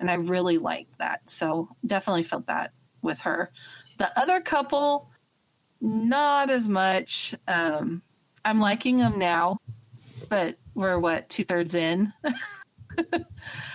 and 0.01 0.11
I 0.11 0.15
really 0.15 0.59
liked 0.59 0.99
that. 0.99 1.29
So 1.31 1.69
definitely 1.87 2.25
felt 2.25 2.47
that 2.47 2.73
with 3.03 3.21
her. 3.21 3.53
The 3.99 4.17
other 4.19 4.41
couple, 4.41 5.11
not 5.81 6.51
as 6.51 6.69
much. 6.69 7.35
Um, 7.47 8.03
I'm 8.45 8.61
liking 8.61 8.99
them 8.99 9.19
now, 9.19 9.59
but 10.29 10.57
we're 10.75 10.99
what 10.99 11.29
two 11.29 11.45
thirds 11.45 11.75
in. 11.75 12.13
Mhm. 12.25 12.35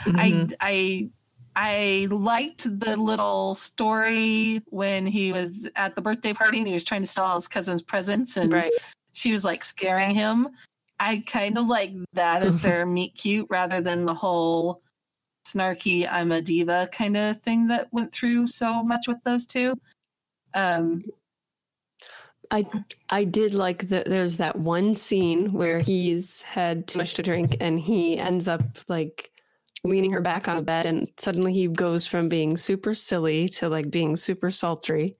I 0.05 0.47
I 0.59 1.09
I 1.55 2.07
liked 2.09 2.79
the 2.79 2.97
little 2.97 3.53
story 3.55 4.61
when 4.67 5.05
he 5.05 5.31
was 5.31 5.69
at 5.75 5.95
the 5.95 6.01
birthday 6.01 6.33
party 6.33 6.57
and 6.59 6.67
he 6.67 6.73
was 6.73 6.83
trying 6.83 7.01
to 7.01 7.07
steal 7.07 7.35
his 7.35 7.47
cousin's 7.47 7.81
presents 7.83 8.37
and 8.37 8.51
Right. 8.51 8.71
she 9.11 9.31
was 9.31 9.43
like 9.45 9.63
scaring 9.63 10.15
him. 10.15 10.49
I 10.99 11.23
kind 11.27 11.57
of 11.57 11.67
like 11.67 11.91
that 12.13 12.41
as 12.43 12.61
their 12.63 12.85
meet 12.85 13.15
cute 13.15 13.47
rather 13.49 13.81
than 13.81 14.05
the 14.05 14.13
whole 14.15 14.81
snarky 15.45 16.07
I'm 16.09 16.31
a 16.31 16.41
diva 16.41 16.89
kind 16.91 17.17
of 17.17 17.39
thing 17.41 17.67
that 17.67 17.91
went 17.91 18.13
through 18.13 18.47
so 18.47 18.81
much 18.81 19.07
with 19.07 19.21
those 19.23 19.45
two. 19.45 19.75
Um 20.53 21.03
I 22.51 22.67
I 23.09 23.23
did 23.23 23.53
like 23.53 23.89
that. 23.89 24.07
There's 24.07 24.37
that 24.37 24.57
one 24.57 24.93
scene 24.95 25.53
where 25.53 25.79
he's 25.79 26.41
had 26.43 26.87
too 26.87 26.99
much 26.99 27.15
to 27.15 27.23
drink 27.23 27.57
and 27.59 27.79
he 27.79 28.17
ends 28.17 28.47
up 28.47 28.61
like 28.87 29.31
leaning 29.83 30.11
her 30.11 30.21
back 30.21 30.47
on 30.47 30.57
a 30.57 30.61
bed, 30.61 30.85
and 30.85 31.07
suddenly 31.17 31.53
he 31.53 31.67
goes 31.67 32.05
from 32.05 32.29
being 32.29 32.55
super 32.55 32.93
silly 32.93 33.49
to 33.49 33.69
like 33.69 33.89
being 33.91 34.15
super 34.15 34.49
sultry 34.49 35.17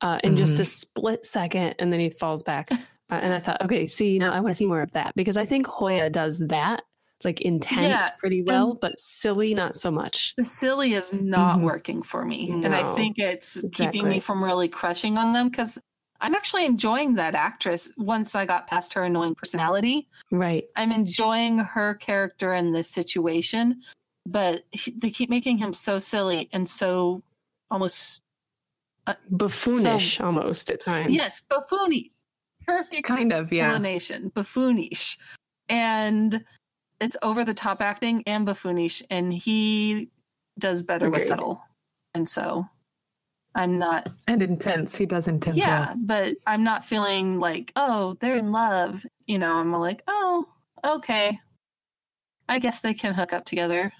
uh, 0.00 0.18
in 0.22 0.36
just 0.36 0.58
a 0.58 0.64
split 0.64 1.24
second, 1.24 1.76
and 1.78 1.92
then 1.92 2.00
he 2.00 2.10
falls 2.10 2.42
back. 2.42 2.68
Uh, 2.70 3.20
and 3.22 3.34
I 3.34 3.38
thought, 3.38 3.62
okay, 3.62 3.86
see, 3.86 4.18
now 4.18 4.32
I 4.32 4.40
want 4.40 4.52
to 4.52 4.54
see 4.54 4.66
more 4.66 4.80
of 4.80 4.90
that 4.92 5.14
because 5.14 5.36
I 5.36 5.44
think 5.44 5.66
Hoya 5.66 6.10
does 6.10 6.38
that 6.48 6.82
like 7.24 7.40
intense 7.40 7.82
Yeah, 7.86 8.08
pretty 8.18 8.42
well, 8.42 8.74
but 8.74 8.98
silly 9.00 9.54
not 9.54 9.76
so 9.76 9.90
much. 9.90 10.34
the 10.36 10.44
silly 10.44 10.92
is 10.92 11.12
not 11.12 11.58
Mhm. 11.58 11.62
working 11.62 12.02
for 12.02 12.24
me. 12.24 12.50
And 12.50 12.74
I 12.74 12.94
think 12.94 13.18
it's 13.18 13.64
keeping 13.72 14.08
me 14.08 14.20
from 14.20 14.42
really 14.44 14.68
crushing 14.68 15.16
on 15.16 15.32
them 15.32 15.48
because 15.48 15.78
I'm 16.20 16.34
actually 16.34 16.64
enjoying 16.66 17.14
that 17.14 17.34
actress 17.34 17.92
once 17.96 18.34
I 18.34 18.46
got 18.46 18.66
past 18.66 18.92
her 18.94 19.02
annoying 19.02 19.34
personality. 19.34 20.08
Right. 20.30 20.64
I'm 20.76 20.92
enjoying 20.92 21.58
her 21.58 21.94
character 21.94 22.54
in 22.54 22.72
this 22.72 22.88
situation, 22.90 23.82
but 24.26 24.64
he, 24.70 24.92
they 24.92 25.10
keep 25.10 25.28
making 25.28 25.58
him 25.58 25.72
so 25.72 25.98
silly 25.98 26.48
and 26.52 26.66
so 26.68 27.22
almost, 27.70 28.22
Buffoonish 29.30 30.18
almost 30.24 30.70
at 30.70 30.80
times. 30.80 31.12
yes, 31.14 31.42
buffoonish. 31.50 32.10
Perfect 32.66 33.06
kind 33.06 33.32
of, 33.32 33.52
yeah. 33.52 33.66
explanation. 33.66 34.30
Buffoonish. 34.34 35.18
And 35.68 36.42
it's 37.00 37.16
over 37.22 37.44
the 37.44 37.54
top 37.54 37.82
acting 37.82 38.22
and 38.26 38.46
buffoonish. 38.46 39.02
And 39.10 39.32
he 39.32 40.10
does 40.58 40.82
better 40.82 41.10
with 41.10 41.22
subtle. 41.22 41.62
And 42.14 42.28
so 42.28 42.66
I'm 43.54 43.78
not, 43.78 44.08
And 44.26 44.42
intense. 44.42 44.96
He 44.96 45.06
does 45.06 45.28
intense. 45.28 45.56
yeah, 45.56 45.86
well. 45.88 45.96
but 45.98 46.36
I'm 46.46 46.64
not 46.64 46.84
feeling 46.84 47.38
like, 47.40 47.72
oh, 47.76 48.16
they're 48.20 48.36
in 48.36 48.52
love. 48.52 49.04
You 49.26 49.38
know, 49.38 49.54
I'm 49.54 49.72
like, 49.72 50.02
oh, 50.06 50.46
okay. 50.84 51.40
I 52.48 52.58
guess 52.58 52.80
they 52.80 52.94
can 52.94 53.14
hook 53.14 53.32
up 53.32 53.44
together. 53.44 53.92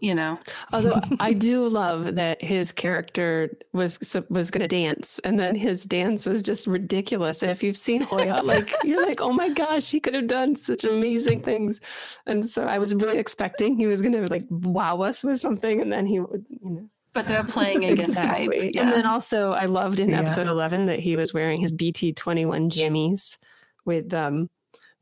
You 0.00 0.14
know, 0.14 0.38
Although 0.72 1.00
I 1.20 1.32
do 1.32 1.66
love 1.68 2.14
that 2.16 2.42
his 2.42 2.72
character 2.72 3.56
was 3.72 3.98
was 4.30 4.50
going 4.50 4.60
to 4.60 4.68
dance, 4.68 5.18
and 5.24 5.38
then 5.38 5.54
his 5.54 5.84
dance 5.84 6.26
was 6.26 6.42
just 6.42 6.66
ridiculous. 6.66 7.42
And 7.42 7.50
if 7.50 7.62
you've 7.62 7.76
seen 7.76 8.02
Hoya, 8.02 8.40
like 8.44 8.72
you're 8.84 9.04
like, 9.04 9.20
oh 9.20 9.32
my 9.32 9.48
gosh, 9.48 9.90
he 9.90 10.00
could 10.00 10.14
have 10.14 10.26
done 10.28 10.56
such 10.56 10.84
amazing 10.84 11.40
things. 11.42 11.80
And 12.26 12.44
so 12.44 12.64
I 12.64 12.78
was 12.78 12.94
really 12.94 13.18
expecting 13.18 13.76
he 13.76 13.86
was 13.86 14.02
going 14.02 14.12
to 14.12 14.26
like 14.30 14.44
wow 14.50 15.00
us 15.02 15.24
with 15.24 15.40
something, 15.40 15.80
and 15.80 15.92
then 15.92 16.06
he 16.06 16.20
would, 16.20 16.46
you 16.48 16.70
know, 16.70 16.88
but 17.14 17.26
they're 17.26 17.42
playing 17.44 17.84
against 17.84 18.22
type. 18.22 18.50
Yeah. 18.54 18.82
And 18.82 18.92
then 18.92 19.06
also, 19.06 19.52
I 19.52 19.64
loved 19.64 19.98
in 20.00 20.10
Yeah. 20.10 20.20
episode 20.20 20.46
eleven 20.46 20.84
that 20.86 21.00
he 21.00 21.16
was 21.16 21.34
wearing 21.34 21.60
his 21.60 21.72
BT 21.72 22.12
twenty 22.12 22.46
one 22.46 22.70
jammies 22.70 23.38
with 23.84 24.12
um 24.14 24.48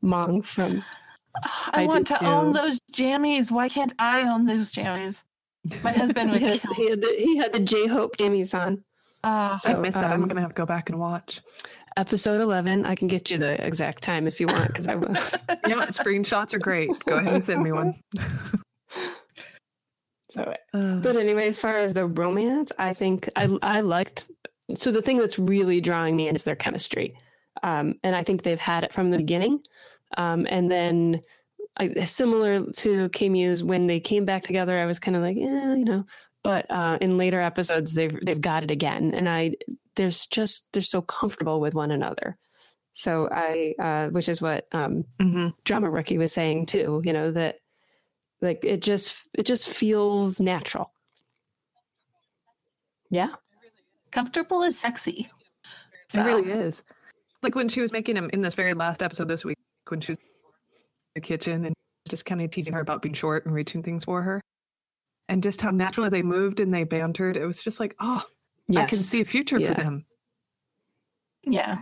Mong 0.03 0.43
from 0.45 0.83
I, 1.73 1.83
I 1.83 1.85
want 1.85 2.07
do 2.07 2.15
to 2.15 2.25
own 2.25 2.51
those 2.53 2.79
jammies. 2.91 3.51
Why 3.51 3.69
can't 3.69 3.93
I 3.99 4.21
own 4.23 4.45
those 4.45 4.71
jammies? 4.71 5.23
My 5.83 5.91
husband 5.91 6.31
would 6.31 6.41
Yes, 6.41 6.61
kill. 6.61 6.73
he 6.75 6.89
had 6.89 7.01
the, 7.01 7.15
he 7.17 7.37
had 7.37 7.53
the 7.53 7.59
J 7.59 7.87
Hope 7.87 8.17
jammies 8.17 8.53
on. 8.57 8.83
Oh, 9.23 9.59
I 9.65 9.73
missed 9.75 9.95
that. 9.99 10.11
I'm 10.11 10.23
um, 10.23 10.27
gonna 10.29 10.41
have 10.41 10.51
to 10.51 10.55
go 10.55 10.65
back 10.65 10.89
and 10.89 10.99
watch. 10.99 11.41
episode 11.97 12.39
11 12.41 12.85
i 12.85 12.93
can 12.93 13.07
get 13.07 13.31
you 13.31 13.39
the 13.39 13.59
exact 13.65 14.03
time 14.03 14.27
if 14.27 14.39
you 14.39 14.45
want 14.45 14.67
because 14.67 14.87
i 14.87 14.93
will 14.93 15.07
You 15.65 15.69
know 15.69 15.77
what? 15.77 15.89
Screenshots 15.89 16.53
are 16.53 16.59
great. 16.59 16.89
Go 17.05 17.15
ahead 17.17 17.33
and 17.33 17.43
send 17.43 17.63
me 17.63 17.71
one. 17.71 17.95
so 20.31 20.53
Uh, 20.73 20.95
but 20.97 21.15
anyway 21.15 21.47
as 21.47 21.57
far 21.57 21.77
as 21.77 21.93
the 21.93 22.05
romance 22.05 22.71
i 22.77 22.93
think 22.93 23.29
i 23.35 23.47
i 23.61 23.81
liked 23.81 24.29
so 24.75 24.91
the 24.91 25.01
thing 25.01 25.17
that's 25.17 25.39
really 25.39 25.79
drawing 25.81 26.15
me 26.15 26.27
in 26.27 26.35
is 26.35 26.43
their 26.43 26.55
chemistry 26.55 27.17
um 27.63 27.95
and 28.03 28.15
i 28.15 28.21
think 28.23 28.43
they've 28.43 28.59
had 28.59 28.83
it 28.83 28.93
from 28.93 29.09
the 29.09 29.17
beginning 29.17 29.59
um 30.17 30.47
and 30.49 30.71
then 30.71 31.21
I, 31.77 32.05
similar 32.05 32.59
to 32.59 33.09
K 33.09 33.29
Muse 33.29 33.63
when 33.63 33.87
they 33.87 33.99
came 33.99 34.25
back 34.25 34.43
together 34.43 34.77
i 34.77 34.85
was 34.85 34.99
kind 34.99 35.15
of 35.15 35.23
like 35.23 35.37
eh, 35.37 35.75
you 35.75 35.85
know 35.85 36.05
but 36.43 36.69
uh 36.69 36.97
in 37.01 37.17
later 37.17 37.39
episodes 37.39 37.93
they've 37.93 38.17
they've 38.25 38.41
got 38.41 38.63
it 38.63 38.71
again 38.71 39.13
and 39.13 39.27
i 39.27 39.53
there's 39.95 40.25
just 40.27 40.65
they're 40.71 40.81
so 40.81 41.01
comfortable 41.01 41.59
with 41.59 41.73
one 41.73 41.91
another 41.91 42.37
so 42.93 43.27
i 43.31 43.73
uh 43.79 44.09
which 44.09 44.29
is 44.29 44.41
what 44.41 44.65
um 44.71 45.03
mhm. 45.19 45.53
drama 45.65 45.89
rookie 45.89 46.17
was 46.17 46.31
saying 46.31 46.65
too 46.65 47.01
you 47.03 47.13
know 47.13 47.31
that 47.31 47.57
like 48.41 48.63
it 48.63 48.81
just 48.81 49.27
it 49.33 49.45
just 49.45 49.67
feels 49.69 50.39
natural 50.39 50.91
yeah 53.09 53.29
comfortable 54.11 54.63
is 54.63 54.77
sexy. 54.77 55.29
It 56.13 56.19
really 56.19 56.49
is. 56.49 56.83
Like 57.43 57.55
when 57.55 57.69
she 57.69 57.81
was 57.81 57.91
making 57.91 58.15
him 58.17 58.29
in 58.33 58.41
this 58.41 58.55
very 58.55 58.73
last 58.73 59.03
episode 59.03 59.27
this 59.27 59.45
week, 59.45 59.57
when 59.91 60.01
she 60.01 60.11
was 60.13 60.17
in 60.19 60.25
the 61.15 61.21
kitchen 61.21 61.65
and 61.65 61.75
just 62.09 62.25
kind 62.25 62.41
of 62.41 62.49
teasing 62.49 62.73
her 62.73 62.81
about 62.81 63.01
being 63.01 63.13
short 63.13 63.45
and 63.45 63.53
reaching 63.53 63.83
things 63.83 64.05
for 64.05 64.21
her. 64.21 64.41
And 65.29 65.43
just 65.43 65.61
how 65.61 65.71
naturally 65.71 66.09
they 66.09 66.21
moved 66.23 66.59
and 66.61 66.73
they 66.73 66.83
bantered. 66.85 67.35
It 67.35 67.45
was 67.45 67.61
just 67.61 67.79
like, 67.79 67.95
oh, 67.99 68.23
I 68.75 68.85
can 68.85 68.97
see 68.97 69.21
a 69.21 69.25
future 69.25 69.59
Yeah. 69.59 69.67
for 69.67 69.73
them. 69.73 70.05
Yeah. 71.45 71.79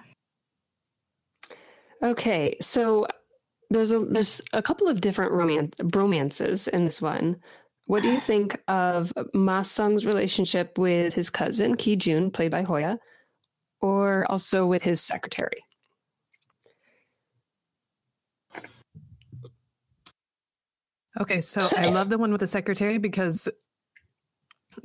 okay 2.03 2.55
so 2.61 3.07
there's 3.69 3.91
a 3.91 3.99
there's 3.99 4.41
a 4.53 4.61
couple 4.61 4.87
of 4.87 5.01
different 5.01 5.31
romance 5.31 5.73
romances 5.95 6.67
in 6.67 6.85
this 6.85 7.01
one 7.01 7.35
what 7.85 8.03
do 8.03 8.11
you 8.11 8.19
think 8.31 8.59
of 8.67 9.11
ma 9.33 9.61
sung's 9.61 10.05
relationship 10.05 10.77
with 10.77 11.13
his 11.13 11.29
cousin 11.29 11.73
ki 11.75 11.95
jun 11.95 12.29
played 12.29 12.51
by 12.51 12.61
hoya 12.61 12.99
or 13.81 14.29
also 14.29 14.67
with 14.67 14.83
his 14.83 15.01
secretary 15.01 15.57
Okay, 21.19 21.41
so 21.41 21.67
I 21.77 21.89
love 21.89 22.09
the 22.09 22.17
one 22.17 22.31
with 22.31 22.41
the 22.41 22.47
secretary 22.47 22.97
because 22.97 23.47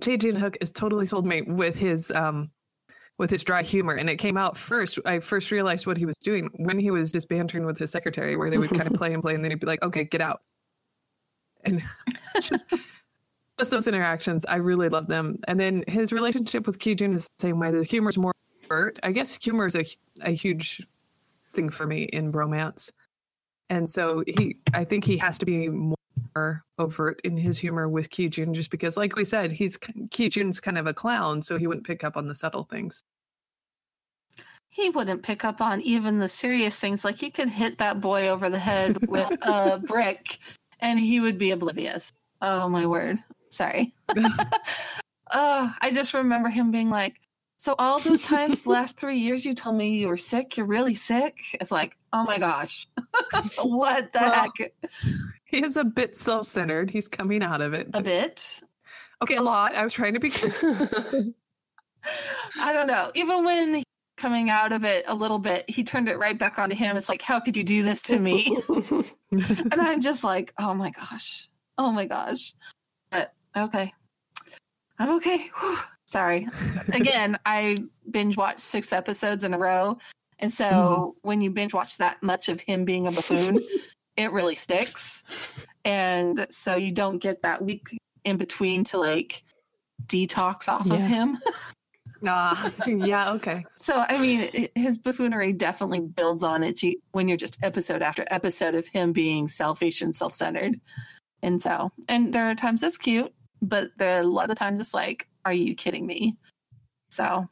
Jin-hyuk 0.01 0.57
is 0.61 0.71
totally 0.71 1.07
sold 1.07 1.27
me 1.27 1.43
with 1.43 1.77
his 1.77 2.11
um 2.13 2.51
with 3.19 3.31
his 3.31 3.45
dry 3.45 3.63
humor. 3.63 3.95
And 3.95 4.09
it 4.09 4.17
came 4.17 4.39
out 4.39 4.57
first. 4.57 4.99
I 5.05 5.21
first 5.21 5.51
realized 5.51 5.87
what 5.87 5.99
he 5.99 6.07
was 6.07 6.15
doing 6.23 6.49
when 6.57 6.79
he 6.79 6.91
was 6.91 7.13
just 7.13 7.29
bantering 7.29 7.67
with 7.67 7.79
his 7.79 7.91
secretary, 7.91 8.35
where 8.35 8.49
they 8.49 8.57
would 8.57 8.71
kind 8.71 8.87
of 8.87 8.93
play 8.99 9.13
and 9.13 9.23
play, 9.23 9.35
and 9.35 9.45
then 9.45 9.51
he'd 9.51 9.61
be 9.61 9.67
like, 9.67 9.85
Okay, 9.85 10.05
get 10.05 10.21
out. 10.21 10.41
And 11.65 11.83
just 12.41 12.65
just 13.59 13.71
those 13.71 13.89
interactions, 13.89 14.47
I 14.47 14.57
really 14.57 14.89
love 14.89 15.07
them. 15.07 15.39
And 15.47 15.61
then 15.61 15.85
his 15.87 16.13
relationship 16.13 16.67
with 16.67 16.79
Kijun 16.79 17.15
is 17.15 17.25
the 17.25 17.43
same 17.43 17.59
way. 17.59 17.71
The 17.71 17.85
humor's 17.85 18.17
more 18.17 18.33
overt. 18.65 18.99
I 19.03 19.13
guess 19.13 19.39
humor 19.43 19.67
is 19.67 19.75
a 19.75 19.85
a 20.23 20.31
huge 20.31 20.87
thing 21.53 21.69
for 21.69 21.87
me 21.87 22.05
in 22.05 22.33
romance. 22.33 22.91
And 23.69 23.89
so 23.89 24.25
he 24.27 24.57
I 24.73 24.85
think 24.85 25.05
he 25.05 25.19
has 25.19 25.39
to 25.41 25.47
be 25.47 25.69
more 25.69 25.97
more 26.35 26.65
overt 26.79 27.21
in 27.25 27.37
his 27.37 27.59
humor 27.59 27.89
with 27.89 28.11
Kijun 28.11 28.53
just 28.53 28.71
because 28.71 28.97
like 28.97 29.17
we 29.17 29.25
said 29.25 29.53
he's 29.53 29.77
Kijun's 29.79 30.61
kind 30.61 30.79
of 30.79 30.87
a 30.87 30.95
clown 30.95 31.43
so 31.43 31.59
he 31.59 31.67
wouldn't 31.67 31.87
pick 31.87 32.05
up 32.05 32.17
on 32.17 32.29
the 32.29 32.35
subtle 32.35 32.65
things. 32.65 33.03
He 34.69 34.89
wouldn't 34.91 35.23
pick 35.23 35.45
up 35.45 35.61
on 35.61 35.81
even 35.83 36.21
the 36.21 36.29
serious 36.29 36.77
things. 36.79 37.05
Like 37.05 37.17
he 37.19 37.31
could 37.31 37.49
hit 37.49 37.79
that 37.79 38.01
boy 38.01 38.29
over 38.29 38.49
the 38.49 38.59
head 38.59 39.07
with 39.09 39.31
a 39.43 39.79
brick 39.85 40.39
and 40.81 40.99
he 40.99 41.21
would 41.21 41.39
be 41.39 41.51
oblivious. 41.51 42.13
Oh 42.41 42.69
my 42.69 42.87
word. 42.87 43.19
Sorry. 43.51 43.93
oh, 44.17 44.25
I 45.81 45.91
just 45.93 46.15
remember 46.15 46.49
him 46.49 46.71
being 46.71 46.89
like, 46.89 47.17
So 47.57 47.75
all 47.79 47.99
those 47.99 48.23
times, 48.23 48.61
the 48.61 48.71
last 48.71 48.99
three 48.99 49.19
years, 49.19 49.45
you 49.45 49.53
told 49.55 49.77
me 49.77 49.99
you 49.99 50.09
were 50.09 50.17
sick. 50.17 50.57
You're 50.57 50.67
really 50.67 50.95
sick. 50.95 51.37
It's 51.61 51.71
like, 51.71 51.97
oh 52.13 52.25
my 52.25 52.39
gosh, 52.39 52.87
what 53.63 54.13
the 54.13 54.21
Well, 54.21 54.33
heck? 54.33 54.73
He 55.51 55.65
is 55.65 55.77
a 55.77 55.85
bit 55.85 56.17
self-centered. 56.17 56.91
He's 56.91 57.09
coming 57.09 57.43
out 57.43 57.61
of 57.61 57.75
it. 57.75 57.89
A 57.93 58.03
bit. 58.03 58.61
Okay, 59.23 59.37
a 59.37 59.43
lot. 59.43 59.75
I 59.75 59.83
was 59.83 59.93
trying 59.93 60.15
to 60.15 60.21
be. 60.21 60.31
I 62.61 62.73
don't 62.73 62.87
know. 62.87 63.11
Even 63.15 63.45
when 63.45 63.83
coming 64.17 64.51
out 64.51 64.71
of 64.73 64.85
it 64.85 65.05
a 65.09 65.15
little 65.15 65.39
bit, 65.39 65.69
he 65.69 65.83
turned 65.83 66.09
it 66.09 66.19
right 66.19 66.39
back 66.39 66.59
onto 66.59 66.77
him. 66.77 66.97
It's 66.97 67.09
like, 67.09 67.23
how 67.23 67.41
could 67.41 67.57
you 67.57 67.65
do 67.65 67.83
this 67.83 68.03
to 68.03 68.19
me? 68.19 68.57
and 69.33 69.81
I'm 69.81 70.01
just 70.01 70.23
like, 70.23 70.53
oh 70.61 70.75
my 70.75 70.91
gosh, 70.91 71.49
oh 71.79 71.91
my 71.91 72.07
gosh. 72.07 72.55
But 73.11 73.33
okay, 73.57 73.93
I'm 74.99 75.11
okay. 75.17 75.49
Whew. 75.59 75.79
Sorry. 76.07 76.47
Again, 76.93 77.39
I 77.47 77.77
binge 78.11 78.37
watched 78.37 78.61
six 78.61 78.93
episodes 78.93 79.43
in 79.43 79.55
a 79.55 79.59
row, 79.59 79.99
and 80.39 80.53
so 80.53 80.65
mm-hmm. 80.65 81.29
when 81.29 81.41
you 81.41 81.51
binge 81.51 81.73
watch 81.73 81.97
that 81.99 82.23
much 82.23 82.49
of 82.49 82.61
him 82.61 82.85
being 82.85 83.07
a 83.07 83.13
buffoon, 83.13 83.61
it 84.17 84.33
really 84.33 84.55
sticks. 84.55 85.65
And 85.85 86.47
so 86.51 86.77
you 86.77 86.93
don't 86.93 87.19
get 87.19 87.43
that 87.43 87.63
week 87.63 87.99
in 88.25 88.37
between 88.37 88.85
to 88.85 88.99
like 88.99 89.43
detox 90.07 90.69
off 90.69 90.91
of 90.91 90.99
Yeah. 91.01 91.07
him. 91.07 91.39
Nah. 92.23 92.71
yeah. 92.87 93.33
Okay. 93.33 93.65
So 93.77 94.05
I 94.07 94.19
mean, 94.19 94.69
his 94.75 94.99
buffoonery 94.99 95.55
definitely 95.55 96.01
builds 96.01 96.43
on 96.43 96.63
it 96.63 96.79
when 97.13 97.29
you're 97.29 97.39
just 97.39 97.63
episode 97.65 98.03
after 98.03 98.27
episode 98.31 98.75
of 98.75 98.87
him 98.89 99.13
being 99.13 99.49
selfish 99.49 100.03
and 100.03 100.15
self-centered. 100.15 100.79
And 101.43 101.63
so, 101.63 101.91
and 102.11 102.35
there 102.35 102.51
are 102.51 102.55
times 102.55 102.83
it's 102.83 102.99
cute, 102.99 103.33
but 103.63 103.93
there 103.97 104.19
are 104.19 104.21
a 104.21 104.27
lot 104.27 104.43
of 104.43 104.49
the 104.51 104.55
times 104.55 104.81
it's 104.81 104.93
like, 104.93 105.29
are 105.47 105.55
you 105.55 105.75
kidding 105.75 106.07
me? 106.07 106.37
So 107.09 107.49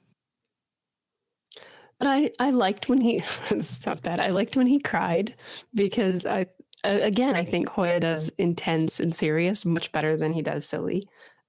But 1.98 2.08
I, 2.08 2.30
I 2.38 2.50
liked 2.50 2.88
when 2.88 3.00
he 3.00 3.18
stop 3.60 4.00
that. 4.02 4.20
I 4.20 4.28
liked 4.30 4.56
when 4.56 4.66
he 4.66 4.78
cried 4.80 5.34
because 5.74 6.26
I 6.26 6.46
uh, 6.84 6.98
again 7.02 7.34
I 7.34 7.44
think 7.44 7.68
Hoya 7.68 7.98
does 8.00 8.28
intense 8.38 9.00
and 9.00 9.14
serious 9.14 9.66
much 9.66 9.90
better 9.92 10.16
than 10.16 10.32
he 10.32 10.42
does 10.42 10.68
silly. 10.68 11.02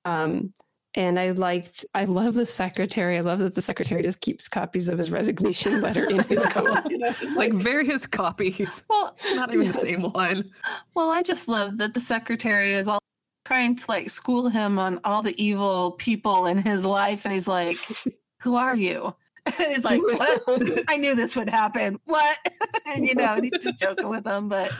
Um, 0.06 0.54
and 0.96 1.20
I 1.20 1.30
liked 1.32 1.86
I 1.94 2.06
love 2.06 2.34
the 2.34 2.48
secretary. 2.48 3.16
I 3.18 3.22
love 3.22 3.38
that 3.40 3.54
the 3.54 3.62
secretary 3.62 4.02
just 4.02 4.22
keeps 4.22 4.48
copies 4.48 4.90
of 4.90 4.98
his 4.98 5.12
resignation 5.12 5.82
letter 5.82 6.10
in 6.10 6.20
his 6.24 6.44
coat. 6.48 6.80
you 6.90 6.98
know, 6.98 7.14
Like 7.36 7.54
various 7.54 8.08
copies. 8.08 8.84
well, 8.90 9.16
Not 9.36 9.54
even 9.54 9.72
the 9.72 9.78
same 9.78 10.02
one. 10.02 10.50
well, 10.96 11.12
I 11.12 11.22
just 11.22 11.48
love 11.48 11.78
that 11.78 11.94
the 11.94 12.00
secretary 12.00 12.74
is 12.74 12.88
all 12.88 12.98
trying 13.46 13.76
to 13.76 13.86
like 13.88 14.10
school 14.10 14.50
him 14.50 14.80
on 14.80 15.00
all 15.04 15.22
the 15.22 15.40
evil 15.44 15.92
people 15.92 16.48
in 16.48 16.58
his 16.58 16.86
life, 16.86 17.24
and 17.26 17.34
he's 17.36 17.48
like, 17.48 17.78
"Who 18.42 18.56
are 18.56 18.76
you?" 18.76 19.16
And 19.60 19.74
he's 19.74 19.84
like, 19.84 20.02
"What?" 20.04 20.84
I 20.88 20.98
knew 20.98 21.16
this 21.16 21.36
would 21.36 21.50
happen. 21.50 22.00
What? 22.06 22.38
and 22.86 23.08
you 23.08 23.16
know, 23.16 23.36
and 23.36 23.44
he's 23.44 23.62
just 23.62 23.80
joking 23.80 24.10
with 24.10 24.24
them, 24.24 24.48
but 24.48 24.72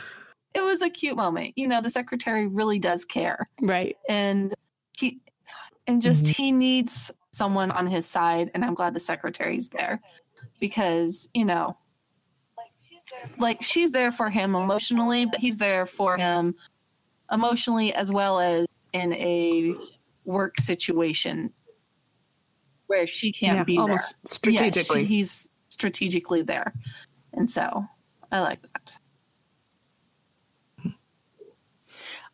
it 0.54 0.62
was 0.62 0.82
a 0.82 0.90
cute 0.90 1.16
moment. 1.16 1.52
You 1.56 1.68
know, 1.68 1.80
the 1.80 1.90
secretary 1.90 2.46
really 2.46 2.78
does 2.78 3.04
care. 3.04 3.48
right. 3.60 3.96
And 4.08 4.54
he 4.92 5.20
and 5.86 6.00
just 6.00 6.24
mm-hmm. 6.24 6.42
he 6.42 6.52
needs 6.52 7.10
someone 7.32 7.70
on 7.70 7.86
his 7.86 8.06
side, 8.06 8.50
and 8.54 8.64
I'm 8.64 8.74
glad 8.74 8.94
the 8.94 9.00
secretary's 9.00 9.68
there. 9.68 10.00
Because, 10.58 11.28
you 11.34 11.44
know, 11.44 11.76
like 13.38 13.62
she's 13.62 13.90
there 13.90 14.12
for 14.12 14.30
him 14.30 14.54
emotionally, 14.54 15.26
but 15.26 15.40
he's 15.40 15.56
there 15.56 15.86
for 15.86 16.16
him 16.16 16.54
emotionally 17.30 17.92
as 17.92 18.10
well 18.10 18.40
as 18.40 18.66
in 18.92 19.12
a 19.14 19.74
work 20.24 20.58
situation 20.58 21.52
where 22.90 23.06
she 23.06 23.30
can't 23.30 23.58
yeah, 23.58 23.64
be 23.64 23.78
almost 23.78 24.16
there. 24.42 24.52
Yes, 24.52 24.64
strategically. 24.64 25.04
he's 25.04 25.48
strategically 25.68 26.42
there. 26.42 26.74
And 27.32 27.48
so 27.48 27.86
I 28.32 28.40
like 28.40 28.58
that. 28.62 28.96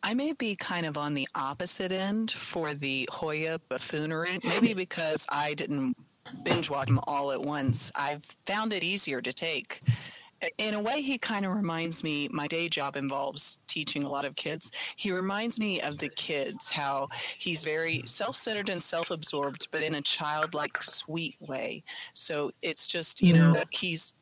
I 0.01 0.15
may 0.15 0.33
be 0.33 0.55
kind 0.55 0.87
of 0.87 0.97
on 0.97 1.13
the 1.13 1.27
opposite 1.35 1.91
end 1.91 2.31
for 2.31 2.73
the 2.73 3.07
Hoya 3.11 3.59
buffoonery, 3.69 4.39
maybe 4.43 4.73
because 4.73 5.27
I 5.29 5.53
didn't 5.53 5.95
binge 6.43 6.71
watch 6.71 6.87
them 6.87 6.99
all 7.05 7.31
at 7.31 7.41
once. 7.41 7.91
I've 7.93 8.25
found 8.47 8.73
it 8.73 8.83
easier 8.83 9.21
to 9.21 9.31
take. 9.31 9.81
In 10.57 10.75
a 10.75 10.81
way, 10.81 11.01
he 11.01 11.17
kind 11.17 11.45
of 11.45 11.53
reminds 11.53 12.03
me, 12.03 12.27
my 12.31 12.47
day 12.47 12.69
job 12.69 12.95
involves 12.95 13.57
teaching 13.67 14.03
a 14.03 14.09
lot 14.09 14.23
of 14.23 14.35
kids. 14.35 14.71
He 14.95 15.11
reminds 15.11 15.59
me 15.59 15.81
of 15.81 15.97
the 15.97 16.09
kids, 16.09 16.69
how 16.69 17.07
he's 17.39 17.63
very 17.63 18.03
self 18.05 18.35
centered 18.35 18.69
and 18.69 18.81
self 18.81 19.09
absorbed, 19.09 19.67
but 19.71 19.81
in 19.81 19.95
a 19.95 20.01
childlike, 20.01 20.81
sweet 20.83 21.35
way. 21.41 21.83
So 22.13 22.51
it's 22.61 22.85
just, 22.85 23.23
you 23.23 23.33
know, 23.33 23.53
mm-hmm. 23.53 23.63
he's 23.71 24.13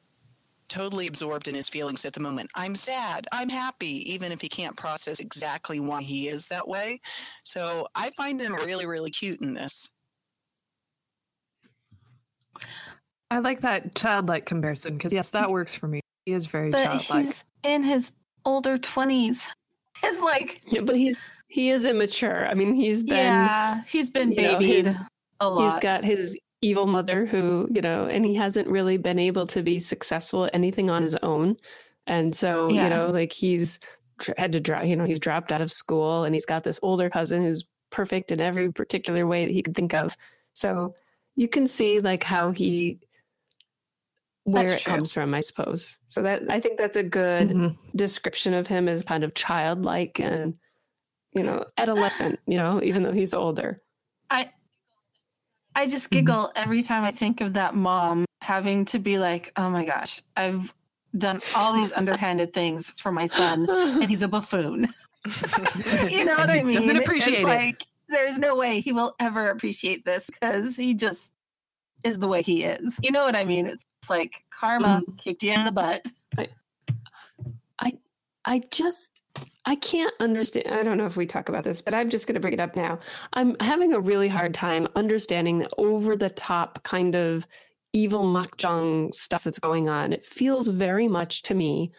totally 0.69 1.07
absorbed 1.07 1.47
in 1.47 1.55
his 1.55 1.69
feelings 1.69 2.05
at 2.05 2.13
the 2.13 2.19
moment. 2.19 2.49
I'm 2.55 2.75
sad. 2.75 3.27
I'm 3.31 3.49
happy, 3.49 4.11
even 4.11 4.31
if 4.31 4.41
he 4.41 4.49
can't 4.49 4.75
process 4.75 5.19
exactly 5.19 5.79
why 5.79 6.01
he 6.01 6.27
is 6.27 6.47
that 6.47 6.67
way. 6.67 7.01
So 7.43 7.87
I 7.93 8.11
find 8.11 8.41
him 8.41 8.55
really, 8.55 8.85
really 8.85 9.11
cute 9.11 9.41
in 9.41 9.53
this. 9.53 9.89
I 13.31 13.39
like 13.39 13.61
that 13.61 13.95
childlike 13.95 14.45
comparison 14.45 14.97
because 14.97 15.11
yes, 15.11 15.29
that 15.31 15.49
works 15.49 15.75
for 15.75 15.87
me. 15.87 15.99
He 16.25 16.33
is 16.33 16.47
very 16.47 16.71
But 16.71 16.83
childlike. 16.83 17.25
he's 17.25 17.45
in 17.63 17.83
his 17.83 18.11
older 18.45 18.77
20s. 18.77 19.47
It's 20.03 20.19
like, 20.21 20.61
Yeah, 20.67 20.81
but 20.81 20.95
he's 20.95 21.19
he 21.47 21.69
is 21.69 21.85
immature. 21.85 22.45
I 22.47 22.53
mean, 22.53 22.73
he's 22.75 23.01
been 23.03 23.17
yeah, 23.17 23.81
he's 23.87 24.09
been 24.09 24.31
you 24.31 24.41
know, 24.41 24.59
he's- 24.59 24.95
a 25.39 25.49
lot. 25.49 25.69
he's 25.71 25.79
got 25.81 26.03
his 26.03 26.37
evil 26.61 26.87
mother 26.87 27.25
who 27.25 27.67
you 27.71 27.81
know 27.81 28.05
and 28.05 28.25
he 28.25 28.33
hasn't 28.33 28.67
really 28.67 28.97
been 28.97 29.19
able 29.19 29.45
to 29.45 29.61
be 29.61 29.77
successful 29.77 30.45
at 30.45 30.55
anything 30.55 30.89
on 30.89 31.03
his 31.03 31.15
own 31.21 31.55
and 32.07 32.33
so 32.33 32.69
Yeah. 32.69 32.85
you 32.85 32.89
know 32.89 33.07
like 33.11 33.31
he's 33.33 33.79
had 34.37 34.53
to 34.53 34.59
drop 34.61 34.85
you 34.85 34.95
know 34.95 35.03
he's 35.05 35.19
dropped 35.19 35.51
out 35.51 35.61
of 35.61 35.71
school 35.71 36.23
and 36.23 36.33
he's 36.33 36.45
got 36.45 36.63
this 36.63 36.79
older 36.81 37.09
cousin 37.09 37.43
who's 37.43 37.65
perfect 37.91 38.31
in 38.31 38.41
every 38.41 38.71
particular 38.71 39.27
way 39.27 39.45
that 39.45 39.53
he 39.53 39.61
could 39.61 39.75
think 39.75 39.93
of 39.93 40.15
so 40.53 40.95
you 41.35 41.47
can 41.49 41.67
see 41.67 41.99
like 41.99 42.23
how 42.23 42.49
he 42.51 42.99
where 44.45 44.63
That's 44.63 44.81
it 44.81 44.85
true. 44.85 44.93
comes 44.95 45.11
from 45.11 45.33
i 45.33 45.39
suppose 45.41 45.97
so 46.07 46.21
that 46.21 46.43
i 46.49 46.59
think 46.59 46.77
that's 46.77 46.97
a 46.97 47.03
good 47.03 47.49
Mhm. 47.49 47.77
description 47.95 48.53
of 48.53 48.65
him 48.67 48.87
as 48.87 49.03
kind 49.03 49.23
of 49.23 49.33
childlike 49.35 50.19
and 50.19 50.53
you 51.33 51.43
know 51.43 51.65
adolescent 51.77 52.39
you 52.47 52.57
know 52.57 52.81
even 52.83 53.03
though 53.03 53.11
he's 53.11 53.33
older 53.33 53.81
I 54.31 54.49
I 55.75 55.87
just 55.87 56.07
Mhm. 56.09 56.11
giggle 56.13 56.51
every 56.55 56.81
time 56.81 57.03
I 57.03 57.11
think 57.11 57.41
of 57.41 57.53
that 57.53 57.75
mom 57.75 58.25
having 58.41 58.85
to 58.85 58.99
be 58.99 59.17
like, 59.19 59.51
"Oh 59.57 59.69
my 59.69 59.83
gosh, 59.85 60.21
I've 60.37 60.73
done 61.17 61.41
all 61.53 61.73
these 61.73 61.91
underhanded 61.91 62.53
things 62.53 62.91
for 62.97 63.11
my 63.11 63.25
son, 63.25 63.67
and 63.69 64.09
he's 64.09 64.21
a 64.21 64.27
buffoon." 64.27 64.87
you 66.09 66.23
know 66.25 66.35
what 66.37 66.49
I 66.49 66.63
mean? 66.63 66.75
doesn't 66.75 66.95
appreciate 66.97 67.33
it's 67.33 67.43
it. 67.43 67.47
like 67.47 67.83
there's 68.09 68.39
no 68.39 68.55
way 68.55 68.79
he 68.79 68.93
will 68.93 69.15
ever 69.19 69.49
appreciate 69.49 70.05
this 70.05 70.29
because 70.29 70.77
he 70.77 70.93
just 70.93 71.33
is 72.05 72.19
the 72.19 72.27
way 72.27 72.41
he 72.41 72.63
is. 72.63 72.99
You 73.03 73.11
know 73.11 73.25
what 73.25 73.35
I 73.35 73.43
mean? 73.43 73.65
It's, 73.65 73.83
it's 74.01 74.09
like 74.09 74.43
karma 74.51 75.01
Mm-hmm. 75.05 75.15
kicked 75.15 75.43
you 75.43 75.51
in 75.53 75.65
the 75.65 75.71
butt. 75.71 76.07
I 77.79 77.93
I 78.45 78.61
just 78.71 79.21
I 79.65 79.75
can't 79.75 80.13
understand. 80.19 80.67
I 80.69 80.83
don't 80.83 80.97
know 80.97 81.07
if 81.07 81.17
we 81.17 81.25
talk 81.25 81.49
about 81.49 81.63
this, 81.63 81.81
but 81.81 81.93
I'm 81.93 82.09
just 82.09 82.27
going 82.27 82.35
to 82.35 82.39
bring 82.39 82.53
it 82.53 82.59
up 82.59 82.75
now. 82.75 82.99
I'm 83.33 83.55
having 83.59 83.93
a 83.93 83.99
really 83.99 84.27
hard 84.27 84.53
time 84.53 84.87
understanding 84.95 85.59
the 85.59 85.69
over 85.77 86.15
the 86.15 86.29
top 86.29 86.83
kind 86.83 87.15
of 87.15 87.47
evil 87.91 88.25
makjang 88.25 89.13
stuff 89.13 89.43
that's 89.43 89.59
going 89.59 89.89
on. 89.89 90.13
It 90.13 90.23
feels 90.23 90.67
very 90.67 91.07
much 91.07 91.41
to 91.43 91.55
me 91.55 91.91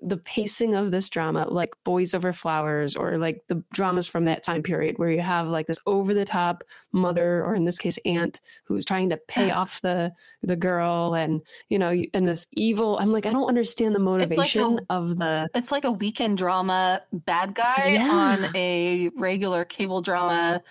the 0.00 0.16
pacing 0.18 0.76
of 0.76 0.92
this 0.92 1.08
drama 1.08 1.44
like 1.50 1.70
Boys 1.82 2.14
Over 2.14 2.32
Flowers 2.32 2.94
or 2.94 3.18
like 3.18 3.42
the 3.48 3.64
dramas 3.72 4.06
from 4.06 4.26
that 4.26 4.44
time 4.44 4.62
period 4.62 4.96
where 4.98 5.10
you 5.10 5.20
have 5.20 5.48
like 5.48 5.66
this 5.66 5.80
over 5.86 6.14
the 6.14 6.24
top 6.24 6.62
mother 6.92 7.44
or 7.44 7.56
in 7.56 7.64
this 7.64 7.78
case 7.78 7.98
aunt 8.04 8.40
who's 8.64 8.84
trying 8.84 9.08
to 9.10 9.16
pay 9.16 9.50
off 9.60 9.80
the 9.80 10.12
the 10.42 10.54
girl 10.54 11.14
and 11.14 11.42
you 11.68 11.78
know 11.80 11.92
and 12.14 12.28
this 12.28 12.46
evil 12.52 12.96
I'm 12.98 13.10
like 13.10 13.26
I 13.26 13.32
don't 13.32 13.48
understand 13.48 13.92
the 13.94 13.98
like 13.98 14.20
a- 14.20 14.26
motivation 14.28 14.80
of 14.88 15.16
the 15.16 15.48
It's 15.54 15.72
like 15.72 15.84
a 15.84 15.90
weekend 15.92 16.38
drama 16.38 17.02
bad 17.12 17.54
guy 17.54 17.94
Yeah. 17.94 18.08
on 18.08 18.56
a 18.56 19.08
regular 19.16 19.64
cable 19.64 20.00
drama 20.00 20.62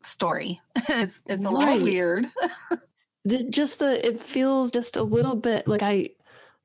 story. 0.00 0.58
it's 0.88 1.20
it's 1.26 1.44
a 1.44 1.50
little 1.50 1.82
weird. 1.82 2.26
just 3.50 3.80
the 3.80 4.06
it 4.06 4.18
feels 4.20 4.70
just 4.70 4.96
a 4.96 5.02
little 5.02 5.34
bit 5.36 5.68
like 5.68 5.82
I 5.82 6.08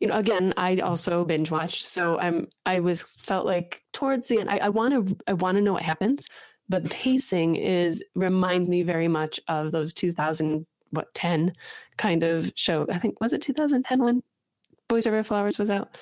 you 0.03 0.09
know 0.09 0.17
again 0.17 0.53
I 0.57 0.75
also 0.79 1.23
binge 1.23 1.49
watched 1.49 1.85
so 1.85 2.19
I'm 2.19 2.47
I 2.65 2.81
was 2.81 3.01
felt 3.01 3.45
like 3.45 3.81
towards 3.93 4.27
the 4.27 4.37
end 4.41 4.49
I 4.49 4.67
want 4.67 5.07
to 5.07 5.17
I 5.27 5.31
want 5.33 5.55
to 5.55 5.61
know 5.61 5.71
what 5.71 5.83
happens 5.83 6.27
but 6.67 6.83
the 6.83 6.89
pacing 6.89 7.55
is 7.55 8.03
reminds 8.13 8.67
me 8.67 8.83
very 8.83 9.07
much 9.07 9.39
of 9.47 9.71
those 9.71 9.93
2000 9.93 10.65
what 10.89 11.13
10 11.13 11.53
kind 11.97 12.21
of 12.21 12.51
show 12.55 12.85
I 12.91 12.99
think 12.99 13.21
was 13.21 13.31
it 13.31 13.41
2010 13.41 14.03
when 14.03 14.21
Boys 14.89 15.07
Over 15.07 15.23
Flowers 15.23 15.57
was 15.57 15.69
out 15.69 15.95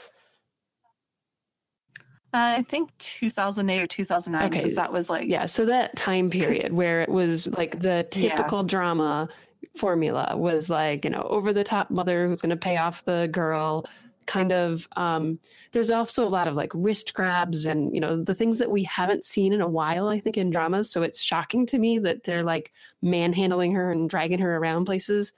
Uh, 2.33 2.55
I 2.59 2.63
think 2.63 2.97
2008 2.97 3.83
or 3.83 3.87
2009 3.87 4.47
Okay. 4.47 4.59
because 4.61 4.75
that 4.77 4.91
was 4.91 5.11
like 5.11 5.27
yeah 5.27 5.45
so 5.45 5.65
that 5.65 5.95
time 5.95 6.29
period 6.39 6.73
where 6.73 7.01
it 7.01 7.09
was 7.09 7.45
like 7.45 7.79
the 7.81 8.07
Yeah. 8.15 8.35
typical 8.35 8.63
drama 8.63 9.29
formula 9.77 10.33
was 10.35 10.69
like, 10.69 11.03
you 11.05 11.11
know, 11.11 11.25
over 11.29 11.53
the 11.53 11.63
top 11.63 11.89
mother 11.91 12.27
who's 12.27 12.41
going 12.41 12.49
to 12.49 12.55
pay 12.57 12.77
off 12.77 13.03
the 13.05 13.29
girl. 13.31 13.85
Kind 14.27 14.51
of, 14.51 14.87
um, 14.97 15.39
there's 15.71 15.89
also 15.89 16.25
a 16.25 16.29
lot 16.29 16.47
of 16.47 16.53
like 16.53 16.71
wrist 16.75 17.13
grabs 17.13 17.65
and, 17.65 17.93
you 17.93 17.99
know, 17.99 18.23
the 18.23 18.35
things 18.35 18.59
that 18.59 18.69
we 18.69 18.83
haven't 18.83 19.23
seen 19.23 19.51
in 19.51 19.61
a 19.61 19.67
while, 19.67 20.07
I 20.07 20.19
think, 20.19 20.37
in 20.37 20.51
dramas. 20.51 20.91
So 20.91 21.01
it's 21.01 21.21
shocking 21.21 21.65
to 21.65 21.79
me 21.79 21.97
that 21.99 22.23
they're 22.23 22.43
like 22.43 22.71
manhandling 23.01 23.73
her 23.73 23.91
and 23.91 24.09
dragging 24.09 24.39
her 24.39 24.57
around 24.57 24.85
places. 24.85 25.33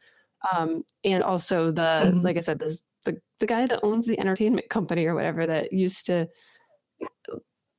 Um, 0.51 0.83
and 1.05 1.23
also 1.23 1.71
the, 1.71 2.11
Mhm. 2.13 2.23
like 2.23 2.35
I 2.37 2.41
said, 2.41 2.59
this, 2.59 2.83
the, 3.05 3.19
the 3.39 3.47
guy 3.47 3.65
that 3.67 3.79
owns 3.83 4.05
the 4.05 4.19
entertainment 4.19 4.69
company 4.69 5.05
or 5.05 5.15
whatever 5.15 5.45
that 5.47 5.71
used 5.71 6.05
to, 6.07 6.27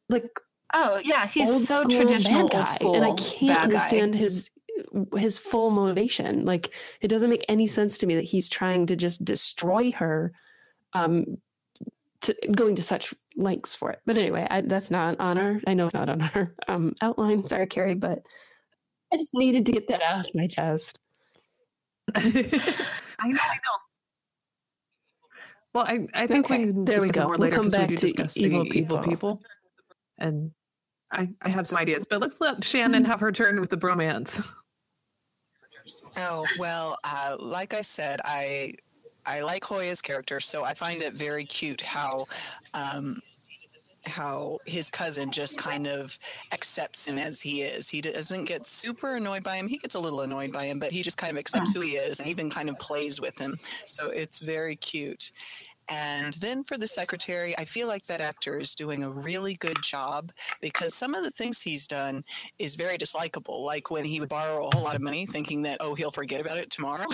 like, 0.09 0.29
Oh 0.77 1.01
yeah, 1.05 1.27
he's 1.29 1.69
so 1.69 1.85
traditional, 1.85 2.43
old 2.43 2.51
guy, 2.51 2.65
school. 2.65 2.97
and 2.97 3.05
I 3.05 3.13
can't 3.13 3.41
bad 3.41 3.57
guy. 3.57 3.63
understand 3.63 4.15
his 4.15 4.51
his 5.17 5.39
full 5.39 5.71
motivation. 5.71 6.45
Like 6.45 6.73
it 7.01 7.09
doesn't 7.09 7.31
make 7.31 7.45
any 7.49 7.67
sense 7.67 7.99
to 7.99 8.07
me 8.07 8.15
that 8.17 8.25
he's 8.25 8.49
trying 8.49 8.87
to 8.87 8.97
just 8.97 9.25
destroy 9.25 9.91
her, 9.93 10.33
um, 10.93 11.37
to 12.23 12.35
going 12.53 12.75
to 12.77 12.83
such 12.83 13.13
lengths 13.37 13.75
for 13.75 13.91
it. 13.91 14.01
But 14.07 14.17
anyway, 14.19 14.47
I, 14.51 14.63
that's 14.63 14.91
not 14.91 15.19
on 15.21 15.39
our. 15.39 15.61
I 15.67 15.75
know 15.75 15.87
it's 15.87 15.95
not 15.95 16.09
on 16.09 16.23
our 16.23 16.55
um, 16.69 16.95
outline. 17.03 17.47
Sorry, 17.47 17.67
Carrie, 17.67 17.95
but 17.95 18.21
I 19.13 19.17
just 19.17 19.35
needed 19.35 19.67
to 19.67 19.73
get 19.73 19.89
that 19.89 20.03
out 20.03 20.27
of 20.27 20.35
my 20.35 20.47
chest. 20.47 20.99
I 22.17 22.21
know, 22.23 22.41
I 23.19 23.55
know. 23.55 23.79
Well, 25.75 25.85
I, 25.85 26.07
I 26.15 26.27
think 26.27 26.47
Okay, 26.47 26.59
we 26.59 26.65
can 26.65 26.85
there 26.85 27.01
we 27.01 27.09
go. 27.09 27.23
more 27.25 27.31
We'll 27.39 27.49
later 27.51 27.57
come 27.57 27.67
because 27.67 27.73
we 27.75 27.79
back 27.79 27.89
do 27.89 27.97
discuss 27.97 28.37
evil 28.37 28.65
the 28.65 28.71
evil 28.79 28.99
people. 28.99 29.37
people. 29.37 29.43
And 30.19 30.53
I, 31.13 31.29
I 31.43 31.49
have 31.49 31.67
some 31.67 31.79
ideas, 31.79 32.07
but 32.09 32.21
let's 32.21 32.41
let 32.41 32.63
Shannon 32.65 33.05
have 33.07 33.21
her 33.21 33.33
turn 33.33 33.61
with 33.61 33.71
the 33.71 33.77
bromance. 33.77 34.47
Oh 36.17 36.47
well, 36.59 36.99
uh, 37.05 37.37
like 37.39 37.75
I 37.75 37.83
said, 37.83 38.21
I 38.25 38.75
I 39.27 39.41
like 39.41 39.65
Hoya's 39.65 40.03
character, 40.03 40.41
so 40.41 40.65
I 40.65 40.75
find 40.75 41.01
it 41.03 41.15
very 41.15 41.45
cute 41.45 41.81
how 41.81 42.25
um, 42.75 43.21
how 44.07 44.59
his 44.67 44.91
cousin 44.91 45.31
just 45.31 45.59
kind 45.59 45.87
of 45.87 46.19
accepts 46.53 47.07
him 47.07 47.19
as 47.19 47.41
he 47.41 47.63
is. 47.63 47.89
He 47.89 48.01
doesn't 48.01 48.45
get 48.45 48.67
super 48.67 49.17
annoyed 49.17 49.43
by 49.43 49.57
him. 49.57 49.69
He 49.69 49.79
gets 49.79 49.95
a 49.95 50.01
little 50.01 50.21
annoyed 50.21 50.53
by 50.53 50.67
him, 50.67 50.79
but 50.79 50.93
he 50.93 51.03
just 51.03 51.17
kind 51.17 51.33
of 51.33 51.39
accepts 51.39 51.73
who 51.73 51.81
he 51.81 51.93
is 51.93 52.21
and 52.21 52.29
even 52.29 52.51
kind 52.51 52.69
of 52.69 52.79
plays 52.79 53.21
with 53.21 53.39
him. 53.39 53.59
So 53.87 54.11
it's 54.11 54.43
very 54.43 54.77
cute. 54.77 55.33
And 55.89 56.33
then 56.35 56.65
for 56.65 56.79
the 56.79 56.87
secretary, 56.87 57.57
I 57.59 57.65
feel 57.65 57.87
like 57.89 58.07
that 58.07 58.21
actor 58.21 58.57
is 58.57 58.75
doing 58.75 59.03
a 59.03 59.11
really 59.13 59.55
good 59.55 59.83
job 59.83 60.33
because 60.61 60.95
some 60.95 61.15
of 61.15 61.23
the 61.25 61.31
things 61.31 61.61
he's 61.61 61.87
done 61.87 62.25
is 62.59 62.75
very 62.75 62.97
dislikable. 62.97 63.65
Like 63.65 63.91
when 63.91 64.05
he 64.05 64.21
would 64.21 64.29
borrow 64.31 64.67
a 64.67 64.71
whole 64.75 64.83
lot 64.85 64.97
of 64.97 65.03
money 65.03 65.27
thinking 65.27 65.63
that, 65.63 65.79
oh, 65.81 65.95
he'll 65.95 66.11
forget 66.11 66.41
about 66.41 66.59
it 66.59 66.71
tomorrow. 66.71 67.07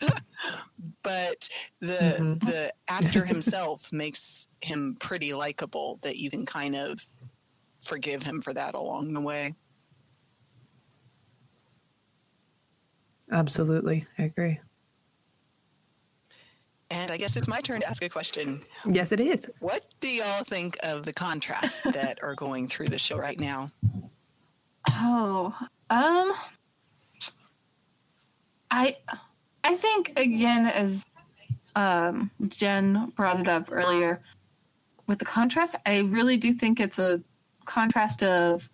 but 1.02 1.48
the 1.80 2.20
Mhm. 2.20 2.40
the 2.40 2.72
actor 2.88 3.24
himself 3.24 3.92
makes 3.92 4.48
him 4.60 4.96
pretty 5.00 5.32
likable 5.34 5.98
that 6.02 6.16
you 6.16 6.30
can 6.30 6.46
kind 6.46 6.74
of 6.76 7.06
forgive 7.84 8.22
him 8.24 8.42
for 8.42 8.54
that 8.54 8.74
along 8.74 9.14
the 9.14 9.20
way. 9.20 9.54
Absolutely. 13.30 14.06
I 14.18 14.24
agree. 14.24 14.60
And 17.16 17.22
I 17.22 17.24
guess 17.24 17.36
it's 17.38 17.48
my 17.48 17.62
turn 17.62 17.80
to 17.80 17.88
ask 17.88 18.04
a 18.04 18.10
question. 18.10 18.62
Yes, 18.84 19.10
it 19.10 19.20
is. 19.20 19.48
What 19.60 19.86
do 20.00 20.08
y'all 20.08 20.44
think 20.44 20.76
of 20.82 21.04
the 21.04 21.14
contrasts 21.14 21.80
that 21.92 22.22
are 22.22 22.34
going 22.34 22.68
through 22.68 22.88
the 22.88 22.98
show 22.98 23.16
right 23.16 23.40
now? 23.40 23.70
Oh, 24.90 25.56
um, 25.88 26.34
I, 28.70 28.98
I 29.64 29.76
think 29.76 30.12
again, 30.18 30.66
as 30.66 31.06
um, 31.74 32.30
Jen 32.48 33.14
brought 33.16 33.40
it 33.40 33.48
up 33.48 33.70
earlier, 33.72 34.20
with 35.06 35.18
the 35.18 35.24
contrast, 35.24 35.76
I 35.86 36.00
really 36.00 36.36
do 36.36 36.52
think 36.52 36.80
it's 36.80 36.98
a 36.98 37.22
contrast 37.64 38.22
of, 38.22 38.68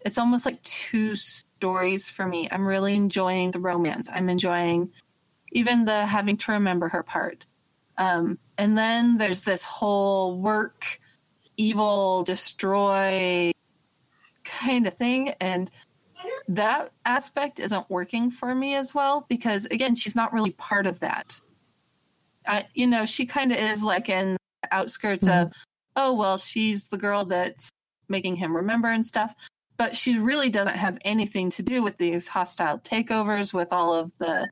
it's 0.00 0.18
almost 0.18 0.44
like 0.44 0.60
two 0.64 1.14
stories 1.14 2.10
for 2.10 2.26
me. 2.26 2.48
I'm 2.50 2.66
really 2.66 2.96
enjoying 2.96 3.52
the 3.52 3.60
romance. 3.60 4.10
I'm 4.12 4.28
enjoying 4.28 4.90
even 5.52 5.84
the 5.84 6.06
having 6.06 6.36
to 6.38 6.50
remember 6.50 6.88
her 6.88 7.04
part. 7.04 7.46
Um, 7.98 8.38
and 8.56 8.78
then 8.78 9.18
there's 9.18 9.42
this 9.42 9.64
whole 9.64 10.38
work, 10.38 11.00
evil, 11.56 12.22
destroy 12.22 13.50
kind 14.44 14.86
of 14.86 14.94
thing. 14.94 15.34
And 15.40 15.70
that 16.48 16.92
aspect 17.04 17.60
isn't 17.60 17.90
working 17.90 18.30
for 18.30 18.54
me 18.54 18.74
as 18.74 18.94
well 18.94 19.26
because, 19.28 19.66
again, 19.66 19.94
she's 19.94 20.16
not 20.16 20.32
really 20.32 20.52
part 20.52 20.86
of 20.86 21.00
that. 21.00 21.40
I, 22.46 22.66
you 22.72 22.86
know, 22.86 23.04
she 23.04 23.26
kind 23.26 23.52
of 23.52 23.58
is 23.58 23.82
like 23.82 24.08
in 24.08 24.36
the 24.62 24.74
outskirts 24.74 25.28
of, 25.28 25.52
oh, 25.96 26.14
well, 26.14 26.38
she's 26.38 26.88
the 26.88 26.96
girl 26.96 27.24
that's 27.24 27.70
making 28.08 28.36
him 28.36 28.56
remember 28.56 28.88
and 28.88 29.04
stuff. 29.04 29.34
But 29.76 29.94
she 29.94 30.18
really 30.18 30.48
doesn't 30.48 30.76
have 30.76 30.98
anything 31.04 31.50
to 31.50 31.62
do 31.62 31.82
with 31.82 31.98
these 31.98 32.26
hostile 32.26 32.78
takeovers, 32.78 33.52
with 33.52 33.72
all 33.72 33.92
of 33.92 34.16
the 34.18 34.48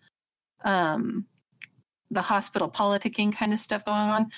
um, 0.65 1.25
the 2.11 2.23
hospital 2.23 2.71
politicking 2.71 3.35
kind 3.35 3.53
of 3.53 3.59
stuff 3.59 3.85
going 3.85 3.99
on. 3.99 4.31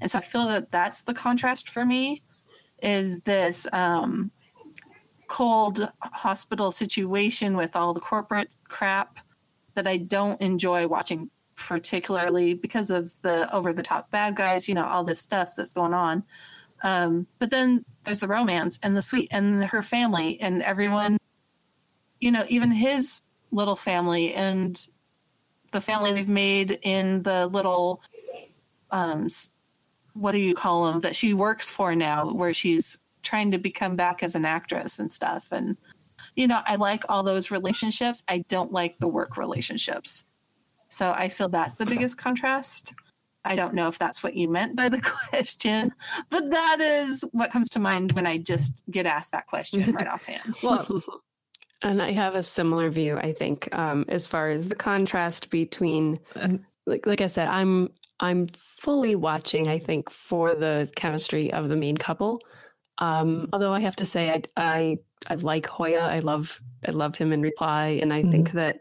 And 0.00 0.10
so 0.10 0.18
I 0.18 0.22
feel 0.22 0.46
that 0.48 0.70
that's 0.70 1.02
the 1.02 1.14
contrast 1.14 1.68
for 1.68 1.84
me 1.84 2.22
is 2.82 3.20
this 3.20 3.66
um, 3.72 4.30
cold 5.28 5.90
hospital 6.00 6.70
situation 6.70 7.56
with 7.56 7.76
all 7.76 7.94
the 7.94 8.00
corporate 8.00 8.54
crap 8.68 9.18
that 9.74 9.86
I 9.86 9.96
don't 9.96 10.40
enjoy 10.40 10.86
watching, 10.86 11.30
particularly 11.56 12.54
because 12.54 12.90
of 12.90 13.20
the 13.22 13.52
over 13.54 13.72
the 13.72 13.82
top 13.82 14.10
bad 14.10 14.36
guys, 14.36 14.68
you 14.68 14.74
know, 14.74 14.84
all 14.84 15.04
this 15.04 15.20
stuff 15.20 15.54
that's 15.56 15.72
going 15.72 15.94
on. 15.94 16.24
Um, 16.82 17.26
but 17.38 17.50
then 17.50 17.84
there's 18.04 18.20
the 18.20 18.28
romance 18.28 18.78
and 18.82 18.96
the 18.96 19.02
sweet 19.02 19.28
and 19.30 19.64
her 19.64 19.82
family 19.82 20.40
and 20.40 20.62
everyone, 20.62 21.18
you 22.20 22.30
know, 22.30 22.44
even 22.48 22.70
his 22.70 23.20
little 23.50 23.76
family 23.76 24.34
and 24.34 24.88
the 25.74 25.80
family 25.80 26.12
they've 26.12 26.28
made 26.28 26.78
in 26.82 27.22
the 27.24 27.48
little 27.48 28.00
um 28.90 29.28
what 30.14 30.30
do 30.30 30.38
you 30.38 30.54
call 30.54 30.86
them 30.86 31.00
that 31.00 31.16
she 31.16 31.34
works 31.34 31.68
for 31.68 31.94
now 31.96 32.30
where 32.32 32.52
she's 32.52 32.96
trying 33.22 33.50
to 33.50 33.58
become 33.58 33.96
back 33.96 34.22
as 34.22 34.36
an 34.36 34.44
actress 34.44 35.00
and 35.00 35.10
stuff. 35.10 35.48
And 35.50 35.76
you 36.36 36.46
know 36.46 36.60
i 36.66 36.76
like 36.76 37.04
all 37.08 37.22
those 37.22 37.50
relationships. 37.50 38.22
I 38.28 38.38
don't 38.48 38.72
like 38.72 38.98
the 38.98 39.08
work 39.08 39.36
relationships. 39.36 40.24
So 40.88 41.12
i 41.12 41.28
feel 41.28 41.48
that's 41.48 41.74
the 41.74 41.86
biggest 41.86 42.16
contrast. 42.16 42.94
I 43.44 43.56
don't 43.56 43.74
know 43.74 43.88
if 43.88 43.98
that's 43.98 44.22
what 44.22 44.36
you 44.36 44.48
meant 44.48 44.76
by 44.76 44.88
the 44.88 45.00
question 45.28 45.92
but 46.30 46.50
that 46.50 46.80
is 46.80 47.24
what 47.32 47.50
comes 47.50 47.68
to 47.70 47.80
mind 47.80 48.12
when 48.12 48.26
i 48.26 48.38
just 48.38 48.84
get 48.90 49.04
asked 49.04 49.32
that 49.32 49.46
question 49.48 49.92
right 49.92 50.08
offhand. 50.14 50.56
Well, 50.62 51.02
and 51.84 52.02
I 52.02 52.12
have 52.12 52.34
a 52.34 52.42
similar 52.42 52.90
view, 52.90 53.18
I 53.18 53.32
think, 53.32 53.68
um, 53.72 54.06
as 54.08 54.26
far 54.26 54.48
as 54.48 54.68
the 54.68 54.74
contrast 54.74 55.50
between 55.50 56.18
like 56.86 57.06
like 57.06 57.20
I 57.20 57.26
said, 57.28 57.48
I'm 57.48 57.90
I'm 58.20 58.48
fully 58.48 59.14
watching, 59.14 59.68
I 59.68 59.78
think, 59.78 60.10
for 60.10 60.54
the 60.54 60.90
chemistry 60.96 61.52
of 61.52 61.68
the 61.68 61.76
main 61.76 61.96
couple. 61.96 62.40
Um, 62.98 63.48
although 63.52 63.72
I 63.72 63.80
have 63.80 63.96
to 63.96 64.04
say 64.04 64.30
I 64.30 64.42
I 64.56 64.98
I 65.28 65.34
like 65.36 65.66
Hoya. 65.66 66.00
I 66.00 66.18
love 66.18 66.60
I 66.86 66.90
love 66.90 67.16
him 67.16 67.32
in 67.32 67.42
reply 67.42 67.98
and 68.02 68.12
I 68.12 68.22
think 68.22 68.52
that 68.52 68.78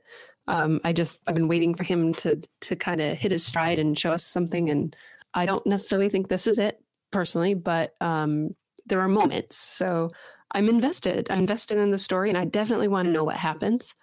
um, 0.48 0.82
I 0.84 0.94
just 0.94 1.22
I've 1.28 1.36
been 1.36 1.48
waiting 1.48 1.74
for 1.74 1.84
him 1.84 2.14
to 2.16 2.42
to 2.62 2.76
kind 2.76 3.02
of 3.02 3.18
hit 3.18 3.32
his 3.32 3.46
stride 3.46 3.80
and 3.80 3.98
show 3.98 4.12
us 4.12 4.26
something 4.26 4.70
and 4.70 4.96
I 5.34 5.46
don't 5.46 5.66
necessarily 5.66 6.10
think 6.10 6.28
this 6.28 6.48
is 6.48 6.60
it 6.60 6.80
personally, 7.12 7.54
but 7.54 7.96
um, 8.02 8.56
there 8.86 9.00
are 9.00 9.08
moments. 9.08 9.58
So 9.58 10.12
I'm 10.54 10.70
invested. 10.70 11.30
I'm 11.30 11.40
invested 11.40 11.78
in 11.78 11.92
the 11.92 11.98
story 11.98 12.30
and 12.30 12.38
I 12.38 12.46
definitely 12.46 12.88
want 12.88 13.06
to 13.06 13.12
know 13.12 13.24
what 13.24 13.36
happens. 13.36 13.96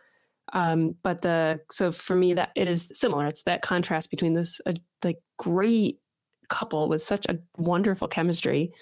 Um, 0.52 0.96
but 1.02 1.22
the 1.22 1.60
so 1.70 1.92
for 1.92 2.16
me 2.16 2.34
that 2.34 2.50
it 2.56 2.66
is 2.66 2.90
similar. 2.92 3.26
It's 3.26 3.42
that 3.44 3.62
contrast 3.62 4.10
between 4.10 4.34
this 4.34 4.60
uh, 4.66 4.72
like 5.04 5.18
great 5.38 6.00
couple 6.48 6.88
with 6.88 7.02
such 7.04 7.26
a 7.26 7.38
wonderful 7.56 8.08
chemistry, 8.08 8.72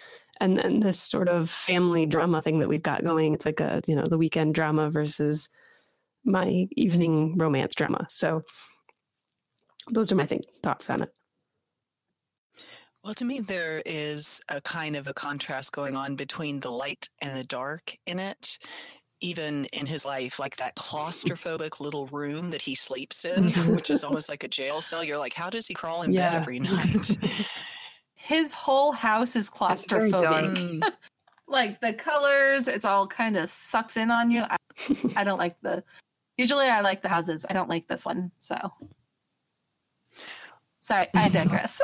and 0.41 0.57
then 0.57 0.81
this 0.81 0.99
sort 0.99 1.29
of 1.29 1.51
family 1.51 2.07
drama 2.07 2.41
thing 2.41 2.61
that 2.61 2.69
we've 2.69 2.83
got 2.83 3.05
going. 3.05 3.35
It's 3.35 3.45
like 3.45 3.61
a 3.61 3.83
you 3.87 3.95
know 3.95 4.07
the 4.07 4.17
weekend 4.17 4.55
drama 4.55 4.89
versus 4.91 5.51
my 6.25 6.67
evening 6.73 7.37
romance 7.37 7.75
drama. 7.75 8.07
So 8.09 8.43
those 9.91 10.11
are 10.11 10.17
my 10.17 10.27
think, 10.27 10.45
thoughts 10.63 10.89
on 10.89 11.03
it. 11.03 11.11
Well, 13.09 13.14
to 13.14 13.25
me, 13.25 13.40
there 13.40 13.81
is 13.87 14.42
a 14.51 14.61
kind 14.61 14.94
of 14.94 15.07
a 15.07 15.14
contrast 15.14 15.73
going 15.73 15.97
on 15.97 16.14
between 16.14 16.61
the 16.61 16.71
light 16.71 17.09
and 17.23 17.35
the 17.35 17.42
dark 17.42 17.97
in 18.05 18.18
it. 18.18 18.59
Even 19.23 19.64
in 19.73 19.87
his 19.87 20.05
life, 20.05 20.38
like 20.38 20.57
that 20.57 20.77
claustrophobic 20.77 21.81
little 21.81 22.05
room 22.09 22.51
that 22.51 22.61
he 22.61 22.75
sleeps 22.75 23.25
in, 23.25 23.44
Mhm. 23.44 23.75
which 23.75 23.88
is 23.88 24.05
almost 24.05 24.29
like 24.29 24.44
a 24.44 24.49
jail 24.49 24.83
cell. 24.83 25.03
You're 25.03 25.16
like, 25.16 25.33
how 25.33 25.49
does 25.49 25.66
he 25.66 25.73
crawl 25.73 26.03
in 26.03 26.14
bed 26.14 26.35
every 26.35 26.59
night? 26.61 27.16
his 28.14 28.53
whole 28.53 28.92
house 28.92 29.37
is 29.37 29.51
It's 29.59 29.87
very 29.87 30.11
dark. 30.11 30.25
claustrophobic 30.25 30.92
like 31.49 31.81
the 31.81 31.94
colors 31.94 32.68
it's 32.68 32.85
all 32.85 33.07
kind 33.07 33.38
of 33.38 33.49
sucks 33.49 33.97
in 33.97 34.11
on 34.11 34.31
you 34.31 34.42
i, 34.51 34.57
I 35.16 35.25
don't 35.25 35.38
like 35.38 35.59
the 35.62 35.83
Usually 36.37 36.66
I 36.66 36.83
like 36.83 37.01
the 37.01 37.09
houses. 37.09 37.47
I 37.49 37.55
don't 37.55 37.71
like 37.71 37.87
this 37.87 38.05
one. 38.05 38.33
So 38.38 38.55
sorry, 40.79 41.09
I 41.14 41.29
digress. 41.31 41.81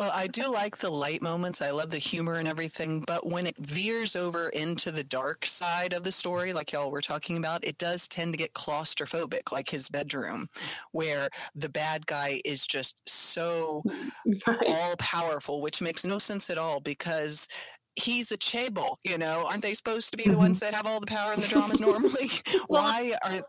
Well, 0.00 0.12
I 0.14 0.28
do 0.28 0.48
like 0.48 0.78
the 0.78 0.88
light 0.88 1.20
moments. 1.20 1.60
I 1.60 1.72
love 1.72 1.90
the 1.90 1.98
humor 1.98 2.36
and 2.36 2.48
everything, 2.48 3.04
but 3.06 3.26
when 3.26 3.46
it 3.46 3.58
veers 3.58 4.16
over 4.16 4.48
into 4.48 4.90
the 4.90 5.04
dark 5.04 5.44
side 5.44 5.92
of 5.92 6.04
the 6.04 6.10
story, 6.10 6.54
like 6.54 6.72
y'all 6.72 6.90
were 6.90 7.02
talking 7.02 7.36
about, 7.36 7.62
it 7.66 7.76
does 7.76 8.08
tend 8.08 8.32
to 8.32 8.38
get 8.38 8.54
claustrophobic, 8.54 9.52
like 9.52 9.68
his 9.68 9.90
bedroom, 9.90 10.48
where 10.92 11.28
the 11.54 11.68
bad 11.68 12.06
guy 12.06 12.40
is 12.46 12.66
just 12.66 13.02
so 13.06 13.82
all 14.66 14.96
powerful, 14.96 15.60
which 15.60 15.82
makes 15.82 16.02
no 16.02 16.16
sense 16.16 16.48
at 16.48 16.56
all 16.56 16.80
because 16.80 17.46
he's 17.94 18.32
a 18.32 18.38
chaebol, 18.38 18.96
you 19.04 19.18
know? 19.18 19.44
Aren't 19.50 19.62
they 19.62 19.74
supposed 19.74 20.12
to 20.12 20.16
be 20.16 20.24
the 20.24 20.38
ones 20.38 20.60
mm-hmm. 20.60 20.64
that 20.70 20.76
have 20.76 20.86
all 20.86 21.00
the 21.00 21.06
power 21.06 21.34
in 21.34 21.40
the 21.40 21.46
dramas 21.48 21.78
normally? 21.78 22.30
Well- 22.70 22.84
Why 22.84 23.18
are 23.22 23.42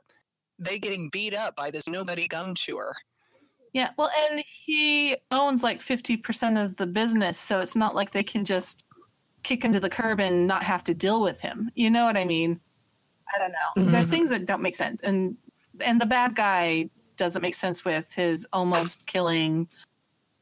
they 0.60 0.80
getting 0.80 1.08
beat 1.14 1.34
up 1.34 1.56
by 1.56 1.72
this 1.72 1.88
nobody 1.88 2.28
gum 2.28 2.56
chewer? 2.56 2.94
Yeah, 3.74 3.92
well, 3.98 4.10
and 4.30 4.44
he 4.46 5.16
owns 5.32 5.64
like 5.64 5.80
50% 5.80 6.62
of 6.62 6.76
the 6.76 6.88
business, 6.88 7.38
so 7.38 7.60
it's 7.60 7.76
not 7.76 7.96
like 7.96 8.12
they 8.12 8.24
can 8.24 8.44
just 8.44 8.84
kick 9.44 9.64
him 9.64 9.74
to 9.74 9.80
the 9.80 9.90
curb 9.90 10.20
and 10.20 10.48
not 10.48 10.64
have 10.64 10.84
to 10.86 10.94
deal 10.94 11.22
with 11.22 11.42
him. 11.42 11.72
You 11.76 11.90
know 11.90 12.06
what 12.06 12.18
I 12.18 12.26
mean? 12.26 12.60
I 13.34 13.40
don't 13.40 13.52
know. 13.52 13.82
Mm-hmm. 13.82 13.92
There's 13.92 14.10
things 14.10 14.30
that 14.30 14.46
don't 14.46 14.62
make 14.62 14.76
sense. 14.76 15.02
And 15.02 15.38
and 15.80 16.02
the 16.02 16.06
bad 16.06 16.36
guy 16.36 16.90
doesn't 17.18 17.42
make 17.42 17.56
sense 17.56 17.86
with 17.86 18.14
his 18.14 18.48
almost 18.52 19.08
killing 19.08 19.68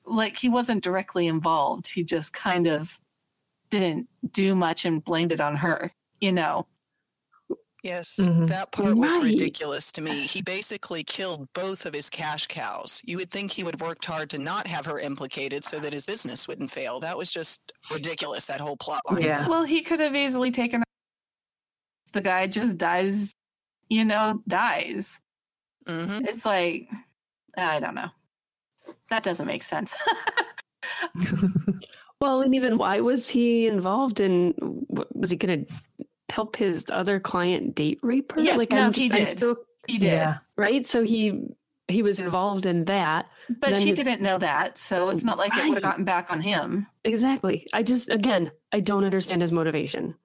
like 0.05 0.37
he 0.37 0.49
wasn't 0.49 0.83
directly 0.83 1.27
involved. 1.27 1.87
He 1.87 2.03
just 2.03 2.33
kind 2.33 2.67
of 2.67 2.99
didn't 3.69 4.07
do 4.31 4.55
much 4.55 4.85
and 4.85 5.03
blamed 5.03 5.31
it 5.31 5.39
on 5.39 5.55
her, 5.57 5.91
you 6.19 6.31
know. 6.31 6.65
Yes, 7.83 8.17
Mhm. 8.19 8.47
that 8.49 8.71
part 8.73 8.97
was 8.97 9.11
Right. 9.15 9.23
ridiculous 9.23 9.91
to 9.93 10.01
me. 10.01 10.27
He 10.27 10.41
basically 10.41 11.03
killed 11.03 11.47
both 11.53 11.85
of 11.85 11.93
his 11.93 12.09
cash 12.09 12.45
cows. 12.47 13.01
You 13.05 13.17
would 13.17 13.31
think 13.31 13.51
he 13.51 13.63
would 13.63 13.75
have 13.75 13.81
worked 13.81 14.03
hard 14.03 14.29
to 14.31 14.37
not 14.37 14.67
have 14.67 14.85
her 14.85 14.99
implicated 14.99 15.63
so 15.63 15.79
that 15.79 15.93
his 15.93 16.05
business 16.05 16.45
wouldn't 16.47 16.71
fail. 16.71 16.99
That 16.99 17.17
was 17.17 17.31
just 17.31 17.61
ridiculous, 17.89 18.45
that 18.47 18.59
whole 18.59 18.75
plot 18.75 19.01
line. 19.09 19.21
Yeah. 19.21 19.47
Well, 19.47 19.63
he 19.63 19.81
could 19.81 20.01
have 20.01 20.15
easily 20.15 20.51
taken 20.51 20.83
the 22.11 22.21
guy 22.21 22.47
just 22.47 22.77
dies, 22.77 23.33
you 23.89 24.03
know, 24.03 24.41
dies. 24.47 25.21
hmm 25.87 26.25
It's 26.25 26.45
like 26.45 26.89
I 27.57 27.79
don't 27.79 27.95
know. 27.95 28.09
That 29.09 29.23
doesn't 29.23 29.47
make 29.47 29.63
sense. 29.63 29.93
Well, 32.21 32.41
and 32.41 32.53
even 32.53 32.77
why 32.77 32.99
was 32.99 33.29
he 33.29 33.65
involved 33.67 34.19
in? 34.19 34.53
Was 35.13 35.31
he 35.31 35.37
going 35.37 35.65
to 35.65 36.05
help 36.29 36.55
his 36.55 36.85
other 36.91 37.19
client 37.19 37.75
date 37.75 37.99
rape 38.01 38.31
her? 38.33 38.41
Yes, 38.41 38.69
no, 38.69 38.87
I'm 38.87 38.93
he 38.93 39.05
I'm 39.05 39.19
did. 39.19 39.29
still 39.29 39.55
he 39.87 39.97
did. 39.97 40.07
Yeah. 40.13 40.37
right. 40.55 40.85
So 40.87 41.03
he 41.03 41.41
he 41.87 42.03
was 42.03 42.19
involved 42.19 42.65
in 42.67 42.85
that 42.85 43.27
But 43.49 43.71
Then 43.73 43.81
she 43.81 43.89
his- 43.89 43.97
didn't 43.97 44.21
know 44.21 44.37
that, 44.37 44.77
so 44.77 45.09
it's 45.09 45.23
not 45.23 45.37
like 45.39 45.55
it 45.57 45.63
would 45.67 45.73
have 45.75 45.83
gotten 45.83 46.05
back 46.05 46.29
on 46.31 46.39
him. 46.41 46.85
exactly. 47.03 47.67
I 47.73 47.81
just 47.83 48.09
again, 48.09 48.51
I 48.71 48.79
don't 48.79 49.03
understand 49.03 49.41
his 49.41 49.51
motivation. 49.51 50.15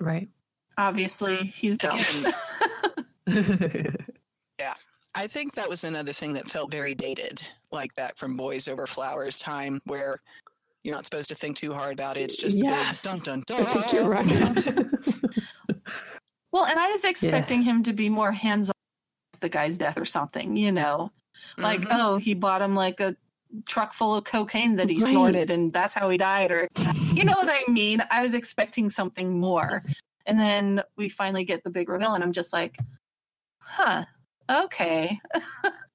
Right. 0.00 0.28
Obviously, 0.78 1.36
he's 1.54 1.76
dumb. 1.78 1.98
yeah. 4.58 4.74
I 5.14 5.26
think 5.26 5.54
that 5.54 5.68
was 5.68 5.84
another 5.84 6.12
thing 6.12 6.32
that 6.34 6.48
felt 6.48 6.70
very 6.70 6.94
dated, 6.94 7.42
like 7.70 7.94
back 7.94 8.16
from 8.16 8.36
Boys 8.36 8.66
Over 8.68 8.86
Flowers 8.86 9.38
time, 9.38 9.80
where 9.84 10.20
you're 10.84 10.94
not 10.94 11.04
supposed 11.04 11.28
to 11.28 11.34
think 11.34 11.56
too 11.56 11.72
hard 11.72 11.92
about 11.92 12.16
it. 12.16 12.22
It's 12.22 12.36
just 12.36 12.58
the 12.58 12.64
Yes. 12.66 13.02
big 13.02 13.10
dun 13.10 13.20
dun 13.20 13.42
dun. 13.46 13.66
I 13.66 13.72
think 13.72 13.92
you're 13.92 14.08
right. 14.08 14.26
well, 16.52 16.64
and 16.66 16.78
I 16.78 16.90
was 16.90 17.04
expecting 17.04 17.62
him 17.62 17.82
to 17.84 17.92
be 17.92 18.08
more 18.08 18.32
hands 18.32 18.68
on 18.68 18.74
the 19.40 19.48
guy's 19.48 19.78
death 19.78 19.96
or 19.98 20.04
something, 20.04 20.56
you 20.56 20.72
know. 20.72 21.10
Like, 21.58 21.82
Mhm. 21.82 21.88
oh, 21.90 22.16
he 22.18 22.34
bought 22.34 22.62
him 22.62 22.74
like 22.74 23.00
a 23.00 23.16
truck 23.68 23.92
full 23.92 24.16
of 24.16 24.24
cocaine 24.24 24.76
that 24.76 24.88
he 24.88 24.98
Right. 24.98 25.08
snorted 25.10 25.50
and 25.50 25.72
that's 25.72 25.92
how 25.94 26.08
he 26.08 26.16
died 26.16 26.50
or 26.50 26.68
you 27.14 27.24
know 27.24 27.34
what 27.34 27.48
I 27.50 27.70
mean? 27.70 28.02
I 28.10 28.22
was 28.22 28.32
expecting 28.34 28.88
something 28.88 29.38
more. 29.38 29.82
And 30.24 30.38
then 30.40 30.82
we 30.96 31.08
finally 31.08 31.44
get 31.44 31.62
the 31.62 31.70
big 31.70 31.88
reveal 31.88 32.14
and 32.14 32.24
I'm 32.24 32.32
just 32.32 32.52
like, 32.52 32.78
huh, 33.60 34.04
okay. 34.50 35.20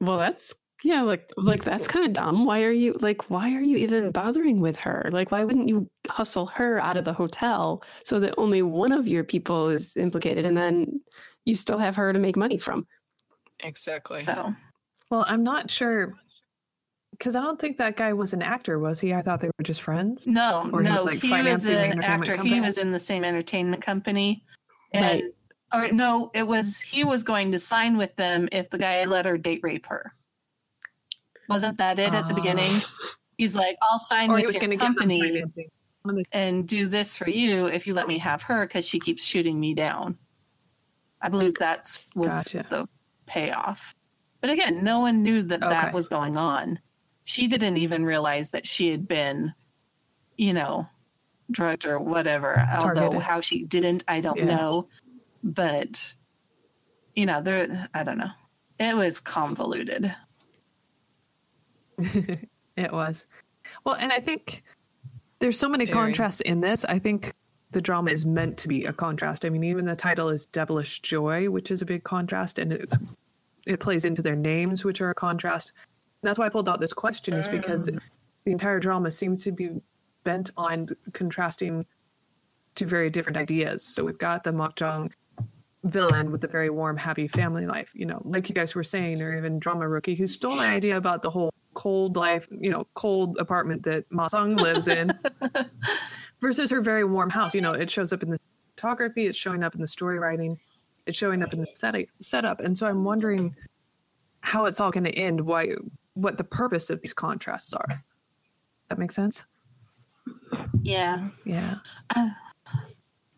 well, 0.00 0.18
that's 0.18 0.54
yeah, 0.84 1.02
like 1.02 1.30
like 1.36 1.64
that's 1.64 1.88
uh, 1.88 1.92
kind 1.92 2.06
of 2.06 2.12
dumb. 2.12 2.44
Why 2.44 2.62
are 2.62 2.72
you 2.72 2.94
like 3.00 3.30
why 3.30 3.54
are 3.54 3.60
you 3.60 3.76
even 3.78 4.10
bothering 4.10 4.60
with 4.60 4.76
her? 4.78 5.08
Like 5.12 5.30
why 5.30 5.44
wouldn't 5.44 5.68
you 5.68 5.88
hustle 6.08 6.46
her 6.46 6.80
out 6.80 6.96
of 6.96 7.04
the 7.04 7.12
hotel 7.12 7.82
so 8.04 8.20
that 8.20 8.34
only 8.38 8.62
one 8.62 8.92
of 8.92 9.08
your 9.08 9.24
people 9.24 9.68
is 9.68 9.96
implicated 9.96 10.46
and 10.46 10.56
then 10.56 11.00
you 11.44 11.56
still 11.56 11.78
have 11.78 11.96
her 11.96 12.12
to 12.12 12.18
make 12.18 12.36
money 12.36 12.58
from? 12.58 12.86
Exactly. 13.60 14.22
So 14.22 14.54
well, 15.10 15.24
I'm 15.26 15.42
not 15.42 15.70
sure 15.70 16.14
because 17.12 17.34
I 17.34 17.40
don't 17.40 17.60
think 17.60 17.78
that 17.78 17.96
guy 17.96 18.12
was 18.12 18.32
an 18.32 18.42
actor, 18.42 18.78
was 18.78 19.00
he? 19.00 19.12
I 19.12 19.22
thought 19.22 19.40
they 19.40 19.50
were 19.58 19.64
just 19.64 19.82
friends. 19.82 20.26
no, 20.26 20.70
Or 20.72 20.82
he 20.82 20.88
no, 20.88 20.94
was, 20.94 21.04
like, 21.04 21.20
he 21.20 21.30
was 21.30 21.64
an 21.66 21.74
entertainment 21.76 22.28
actor. 22.30 22.36
He 22.36 22.60
was 22.60 22.78
in 22.78 22.92
the 22.92 22.98
same 23.00 23.24
entertainment 23.24 23.82
company. 23.82 24.44
And 24.92 25.04
Right. 25.04 25.24
or 25.72 25.92
no, 25.92 26.30
it 26.34 26.46
was 26.46 26.78
he 26.80 27.04
was 27.04 27.24
going 27.24 27.50
to 27.52 27.58
sign 27.58 27.96
with 27.96 28.14
them 28.16 28.48
if 28.52 28.70
the 28.70 28.78
guy 28.78 29.04
let 29.04 29.26
her 29.26 29.36
date 29.36 29.60
rape 29.62 29.86
her. 29.86 30.12
Wasn't 31.48 31.78
that 31.78 31.98
it 31.98 32.14
at 32.14 32.28
the 32.28 32.34
beginning? 32.34 32.70
Ah. 32.70 33.14
He's 33.38 33.54
like, 33.56 33.76
I'll 33.82 33.98
sign 33.98 34.32
with 34.32 34.42
your 34.42 34.52
going 34.52 34.70
to 34.70 34.76
give 34.76 34.80
them 34.80 34.94
company. 34.94 35.44
And 36.32 36.66
do 36.66 36.86
this 36.86 37.16
for 37.16 37.28
you 37.28 37.66
if 37.66 37.86
you 37.86 37.94
let 37.94 38.08
me 38.08 38.18
have 38.18 38.42
her 38.42 38.66
because 38.66 38.86
she 38.86 38.98
keeps 38.98 39.24
shooting 39.24 39.58
me 39.60 39.74
down. 39.74 40.16
I 41.20 41.28
believe 41.28 41.54
that's 41.58 41.98
was 42.14 42.28
Gotcha. 42.30 42.66
the 42.68 42.88
payoff. 43.26 43.94
But 44.40 44.50
again, 44.50 44.84
no 44.84 45.00
one 45.00 45.22
knew 45.22 45.42
that 45.42 45.60
that 45.60 45.92
was 45.92 46.08
going 46.08 46.36
on. 46.36 46.78
She 47.24 47.46
didn't 47.48 47.76
even 47.76 48.04
realize 48.04 48.52
that 48.52 48.66
she 48.66 48.90
had 48.90 49.06
been, 49.08 49.52
you 50.36 50.52
know, 50.52 50.86
drugged 51.50 51.86
or 51.86 51.98
whatever. 51.98 52.66
Although 52.78 53.18
how 53.18 53.40
she 53.40 53.64
didn't, 53.64 54.04
I 54.08 54.20
don't 54.20 54.38
Yeah. 54.38 54.44
know. 54.44 54.88
But 55.42 56.14
you 57.14 57.26
know, 57.26 57.42
there 57.42 57.88
I 57.92 58.02
don't 58.04 58.18
know. 58.18 58.30
It 58.78 58.96
was 58.96 59.18
convoluted. 59.20 60.14
it 62.76 62.92
was. 62.92 63.26
Well, 63.84 63.96
and 63.96 64.12
I 64.12 64.20
think 64.20 64.62
there's 65.40 65.58
so 65.58 65.68
many 65.68 65.84
Very. 65.84 65.94
contrasts 65.94 66.40
in 66.40 66.60
this. 66.60 66.84
I 66.84 66.98
think 66.98 67.32
the 67.70 67.80
drama 67.80 68.10
is 68.10 68.24
meant 68.24 68.56
to 68.58 68.68
be 68.68 68.84
a 68.84 68.92
contrast. 68.92 69.44
I 69.44 69.50
mean, 69.50 69.64
even 69.64 69.84
the 69.84 69.96
title 69.96 70.28
is 70.28 70.46
Devilish 70.46 71.00
Joy, 71.00 71.50
which 71.50 71.70
is 71.70 71.82
a 71.82 71.86
big 71.86 72.04
contrast, 72.04 72.58
and 72.58 72.72
it's 72.72 72.96
it 73.66 73.80
plays 73.80 74.04
into 74.04 74.22
their 74.22 74.36
names, 74.36 74.84
which 74.84 75.00
are 75.00 75.10
a 75.10 75.14
contrast. 75.14 75.72
That's 76.22 76.38
why 76.38 76.46
I 76.46 76.48
pulled 76.48 76.68
out 76.68 76.80
this 76.80 76.92
question, 76.92 77.34
is 77.34 77.46
because 77.48 77.88
um. 77.88 78.00
the 78.44 78.52
entire 78.52 78.80
drama 78.80 79.10
seems 79.10 79.44
to 79.44 79.52
be 79.52 79.70
bent 80.24 80.50
on 80.56 80.88
contrasting 81.12 81.86
two 82.74 82.86
very 82.86 83.10
different 83.10 83.36
ideas. 83.36 83.82
So 83.82 84.04
we've 84.04 84.18
got 84.18 84.44
the 84.44 84.50
Makjang 84.50 85.12
villain 85.84 86.32
with 86.32 86.40
the 86.40 86.48
very 86.48 86.70
warm, 86.70 86.96
happy 86.96 87.28
family 87.28 87.66
life, 87.66 87.90
you 87.94 88.06
know, 88.06 88.20
like 88.24 88.48
you 88.48 88.54
guys 88.54 88.74
were 88.74 88.84
saying, 88.84 89.22
or 89.22 89.36
even 89.36 89.58
drama 89.58 89.88
rookie 89.88 90.14
who 90.14 90.26
stole 90.26 90.56
my 90.56 90.68
idea 90.68 90.96
about 90.96 91.22
the 91.22 91.30
whole 91.30 91.52
cold 91.74 92.16
life, 92.16 92.46
you 92.50 92.70
know, 92.70 92.86
cold 92.94 93.36
apartment 93.38 93.82
that 93.84 94.04
Ma 94.10 94.28
Sung 94.28 94.56
lives 94.56 94.88
in 94.88 95.12
versus 96.40 96.70
her 96.70 96.80
very 96.80 97.04
warm 97.04 97.30
house. 97.30 97.54
You 97.54 97.60
know, 97.60 97.72
it 97.72 97.90
shows 97.90 98.12
up 98.12 98.22
in 98.22 98.30
the 98.30 98.40
photography, 98.74 99.26
it's 99.26 99.38
showing 99.38 99.62
up 99.62 99.74
in 99.74 99.80
the 99.80 99.86
story 99.86 100.18
writing, 100.18 100.58
it's 101.06 101.16
showing 101.16 101.42
up 101.42 101.52
in 101.52 101.60
the 101.60 101.66
set- 101.74 102.08
setup. 102.20 102.60
And 102.60 102.76
so 102.76 102.86
I'm 102.86 103.04
wondering 103.04 103.54
how 104.40 104.66
it's 104.66 104.80
all 104.80 104.90
going 104.90 105.04
to 105.04 105.14
end, 105.14 105.40
why, 105.40 105.72
what 106.14 106.38
the 106.38 106.44
purpose 106.44 106.90
of 106.90 107.00
these 107.00 107.12
contrasts 107.12 107.72
are. 107.72 107.86
Does 107.88 108.90
that 108.90 108.98
make 108.98 109.12
sense? 109.12 109.44
Yeah. 110.82 111.28
Yeah. 111.44 111.76
Uh, 112.14 112.30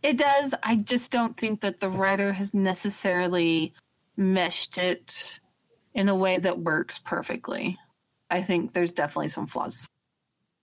it 0.03 0.17
does. 0.17 0.55
I 0.63 0.77
just 0.77 1.13
don't 1.13 1.37
think 1.37 1.61
that 1.61 1.81
the 1.81 1.91
writer 1.91 2.33
has 2.33 2.55
necessarily 2.55 3.75
meshed 4.17 4.79
it 4.79 5.41
in 5.95 6.09
a 6.09 6.15
way 6.15 6.39
that 6.39 6.61
works 6.61 6.99
perfectly. 6.99 7.79
I 8.31 8.43
think 8.43 8.73
there's 8.73 8.93
definitely 8.93 9.29
some 9.29 9.47
flaws. 9.47 9.87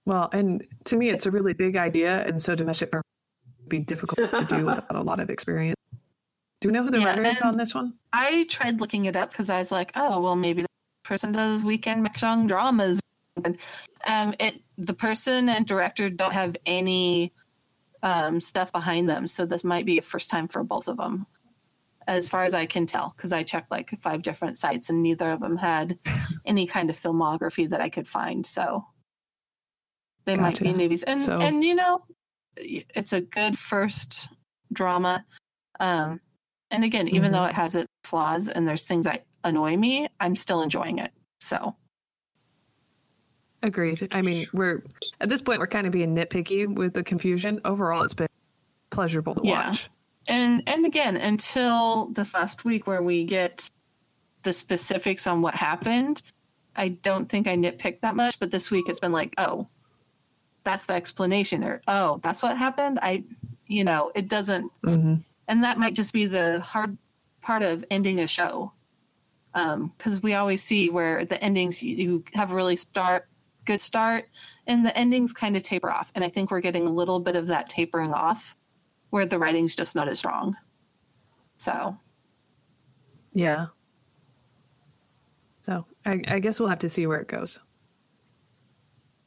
Well, 0.06 0.30
and 0.32 0.66
to 0.86 0.96
me, 0.96 1.10
it's 1.10 1.26
a 1.26 1.32
really 1.32 1.54
big 1.54 1.76
idea. 1.76 2.26
And 2.26 2.42
so 2.42 2.54
it 2.54 2.62
would 2.62 3.02
be 3.68 3.80
difficult 3.80 4.32
to 4.32 4.46
do 4.46 4.66
without 4.66 4.96
a 4.96 5.04
lot 5.04 5.20
of 5.20 5.30
experience. 5.30 5.76
Do 6.62 6.70
you 6.70 6.72
know 6.72 6.84
who 6.84 6.90
the 6.90 7.00
Yeah, 7.00 7.08
writer 7.08 7.24
is 7.24 7.42
on 7.42 7.58
this 7.58 7.76
one? 7.76 7.94
I 8.14 8.46
tried 8.50 8.80
looking 8.80 9.06
it 9.06 9.16
up 9.16 9.32
because 9.32 9.50
I 9.50 9.60
was 9.60 9.72
like, 9.72 9.92
oh, 9.96 10.22
well, 10.22 10.36
maybe 10.36 10.64
the 10.64 10.68
person 11.04 11.32
does 11.32 11.64
weekend 11.64 12.08
Makjang 12.08 12.48
dramas. 12.48 13.00
And, 13.44 13.58
um, 14.08 14.34
it 14.40 14.62
the 14.78 14.94
person 14.94 15.50
and 15.50 15.68
director 15.68 16.10
don't 16.10 16.34
have 16.34 16.56
any 16.66 17.34
um, 18.02 18.40
stuff 18.42 18.72
behind 18.72 19.10
them, 19.10 19.28
so 19.28 19.46
this 19.46 19.64
might 19.64 19.86
be 19.86 19.98
a 19.98 20.02
first 20.02 20.30
time 20.30 20.48
for 20.48 20.64
both 20.64 20.88
of 20.88 20.98
them, 20.98 21.28
as 22.08 22.30
far 22.30 22.44
as 22.44 22.54
I 22.54 22.66
can 22.66 22.86
tell. 22.86 23.14
Because 23.16 23.32
I 23.34 23.44
checked 23.44 23.70
like 23.70 23.90
five 24.02 24.22
different 24.22 24.58
sites, 24.58 24.90
and 24.90 25.04
neither 25.04 25.32
of 25.32 25.40
them 25.42 25.58
had 25.58 26.00
any 26.46 26.66
kind 26.66 26.90
of 26.90 26.98
filmography 26.98 27.70
that 27.70 27.82
I 27.82 27.90
could 27.90 28.08
find. 28.08 28.46
So 28.46 28.86
they 30.26 30.36
might 30.36 30.60
be 30.60 30.66
Gotcha. 30.72 30.78
newbies, 30.80 31.04
and 31.06 31.22
So- 31.22 31.40
and 31.40 31.64
you 31.64 31.76
know, 31.76 32.04
it's 32.58 33.14
a 33.14 33.22
good 33.22 33.58
first 33.60 34.30
drama. 34.74 35.26
Um, 35.80 36.22
And 36.70 36.84
again, 36.84 37.08
even 37.08 37.30
Mhm. 37.30 37.34
though 37.34 37.46
it 37.46 37.54
has 37.56 37.76
its 37.76 37.88
flaws 38.04 38.50
and 38.50 38.68
there's 38.68 38.84
things 38.86 39.06
that 39.06 39.26
annoy 39.46 39.78
me, 39.78 40.10
I'm 40.20 40.36
still 40.36 40.62
enjoying 40.62 41.00
it. 41.00 41.12
So 41.40 41.78
Agreed. 43.64 44.08
I 44.12 44.22
mean, 44.22 44.48
we're 44.54 44.84
at 45.20 45.30
this 45.30 45.42
point 45.42 45.60
we're 45.60 45.68
kind 45.68 45.88
of 45.88 45.94
being 45.94 46.16
nitpicky 46.16 46.68
with 46.74 46.94
the 46.94 47.04
confusion. 47.04 47.60
Overall, 47.66 48.04
it's 48.04 48.14
been 48.14 48.28
pleasurable 48.92 49.36
to 49.36 49.42
Yeah. 49.44 49.70
watch. 49.70 49.90
And 50.28 50.64
and 50.68 50.86
again 50.86 51.16
until 51.18 52.08
this 52.08 52.34
last 52.34 52.66
week 52.66 52.88
where 52.88 53.02
we 53.02 53.24
get 53.24 53.68
the 54.44 54.54
specifics 54.54 55.28
on 55.28 55.42
what 55.42 55.56
happened 55.56 56.22
i 56.76 56.88
don't 56.90 57.28
think 57.28 57.48
i 57.48 57.56
nitpicked 57.56 58.02
that 58.02 58.16
much 58.16 58.40
but 58.40 58.52
this 58.52 58.70
week 58.72 58.88
it's 58.88 59.00
been 59.00 59.12
like 59.12 59.34
oh 59.38 59.68
that's 60.64 60.86
the 60.86 60.94
explanation 60.94 61.64
or 61.64 61.82
oh 61.88 62.20
that's 62.22 62.44
what 62.44 62.58
happened? 62.58 63.00
I 63.02 63.24
you 63.68 63.86
know 63.86 64.12
it 64.16 64.28
doesn't 64.28 64.70
Mm-hmm. 64.84 65.16
and 65.48 65.64
that 65.64 65.78
might 65.78 65.96
just 65.96 66.14
be 66.14 66.26
the 66.26 66.60
hard 66.60 66.98
part 67.42 67.64
of 67.64 67.86
ending 67.90 68.20
a 68.20 68.28
show 68.28 68.74
because 69.54 70.22
we 70.22 70.34
always 70.36 70.62
see 70.62 70.90
where 70.90 71.26
the 71.26 71.42
endings 71.42 71.82
you, 71.82 71.96
you 71.96 72.24
have 72.34 72.52
a 72.52 72.56
really 72.56 72.76
start 72.76 73.28
good 73.66 73.80
start 73.80 74.26
and 74.68 74.86
the 74.86 74.96
endings 74.98 75.32
kind 75.34 75.56
of 75.56 75.64
taper 75.64 75.90
off. 75.90 76.12
And 76.16 76.24
i 76.24 76.28
think 76.30 76.52
we're 76.52 76.60
getting 76.60 76.86
a 76.86 76.92
little 76.92 77.22
bit 77.22 77.38
of 77.38 77.48
that 77.48 77.70
tapering 77.70 78.14
off 78.14 78.54
where 79.10 79.26
the 79.26 79.40
writing's 79.40 79.76
just 79.76 79.96
not 79.96 80.08
as 80.08 80.20
strong 80.20 80.56
so 81.58 81.98
Yeah. 83.34 83.68
So 85.62 85.86
I, 86.06 86.22
I 86.28 86.40
guess 86.40 86.60
we'll 86.60 86.70
have 86.70 86.80
to 86.80 86.90
see 86.90 87.08
where 87.08 87.20
it 87.20 87.28
goes. 87.28 87.60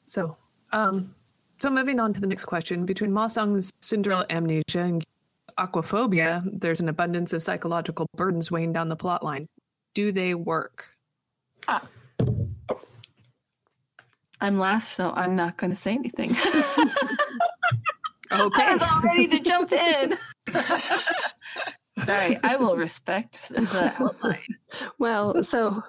So, 0.07 0.37
um, 0.73 1.14
so 1.61 1.69
moving 1.71 2.01
on 2.01 2.12
to 2.14 2.21
the 2.21 2.27
next 2.27 2.47
question. 2.47 2.87
Between 2.87 3.12
Ma 3.12 3.27
Sung's 3.27 3.71
Cinderella 3.83 4.27
amnesia 4.31 4.81
and 4.81 5.05
aquaphobia, 5.59 6.43
there's 6.61 6.81
an 6.81 6.88
abundance 6.88 7.33
of 7.35 7.43
psychological 7.43 8.07
burdens 8.16 8.51
weighing 8.51 8.73
down 8.73 8.88
the 8.88 8.97
plot 8.97 9.23
line. 9.23 9.47
Do 9.95 10.12
they 10.12 10.35
work? 10.35 10.87
ah. 11.69 11.87
i'm 14.40 14.59
last 14.59 14.93
so 14.93 15.12
i'm 15.14 15.37
not 15.37 15.57
going 15.59 15.71
to 15.71 15.77
say 15.77 15.93
anything 15.93 16.35
i 18.31 18.73
was 18.73 18.83
all 18.83 19.03
ready 19.03 19.27
to 19.27 19.40
jump 19.40 19.73
in 19.73 20.16
sorry 22.05 22.38
i 22.43 22.57
will 22.57 22.77
respect 22.77 23.49
the 23.49 23.93
outline 23.99 24.38
Well, 24.99 25.43
so 25.43 25.83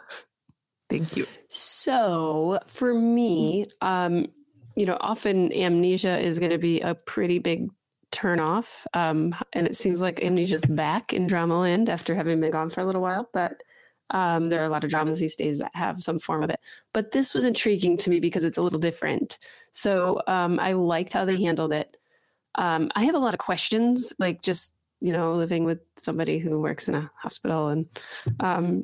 Thank 0.92 1.16
you. 1.16 1.26
So 1.48 2.60
for 2.68 2.94
me, 2.94 3.66
um, 3.80 4.28
you 4.76 4.86
know, 4.86 4.98
often 5.00 5.54
amnesia 5.54 6.20
is 6.20 6.38
going 6.38 6.52
to 6.52 6.58
be 6.58 6.82
a 6.82 6.96
pretty 6.96 7.40
big 7.40 7.70
turnoff. 8.12 8.86
Um, 8.94 9.34
and 9.54 9.66
it 9.66 9.78
seems 9.78 10.02
like 10.02 10.18
amnesia's 10.18 10.66
back 10.66 11.14
in 11.14 11.28
Dramaland 11.28 11.88
after 11.88 12.14
having 12.14 12.42
been 12.42 12.52
gone 12.52 12.70
for 12.70 12.82
a 12.82 12.86
little 12.86 13.02
while. 13.02 13.30
But 13.32 13.64
um, 14.10 14.50
there 14.50 14.60
are 14.62 14.66
a 14.66 14.70
lot 14.70 14.84
of 14.84 14.90
dramas 14.90 15.18
these 15.18 15.38
days 15.38 15.60
that 15.60 15.72
have 15.76 16.04
some 16.04 16.20
form 16.20 16.44
of 16.44 16.50
it. 16.50 16.60
But 16.94 17.12
this 17.12 17.34
was 17.34 17.46
intriguing 17.46 17.96
to 17.96 18.10
me 18.10 18.20
because 18.20 18.44
it's 18.44 18.58
a 18.58 18.62
little 18.62 18.78
different. 18.78 19.38
So 19.72 20.22
um, 20.28 20.60
I 20.60 20.74
liked 20.74 21.14
how 21.14 21.24
they 21.24 21.42
handled 21.42 21.72
it. 21.72 21.96
Um, 22.56 22.92
I 22.96 23.04
have 23.06 23.16
a 23.16 23.20
lot 23.20 23.34
of 23.34 23.40
questions, 23.40 24.14
like 24.20 24.42
just 24.42 24.76
you 25.04 25.12
know, 25.12 25.34
living 25.34 25.64
with 25.64 25.80
somebody 25.98 26.38
who 26.38 26.60
works 26.62 26.88
in 26.88 26.94
a 26.94 27.10
hospital 27.18 27.70
and 27.70 27.88
um, 28.40 28.84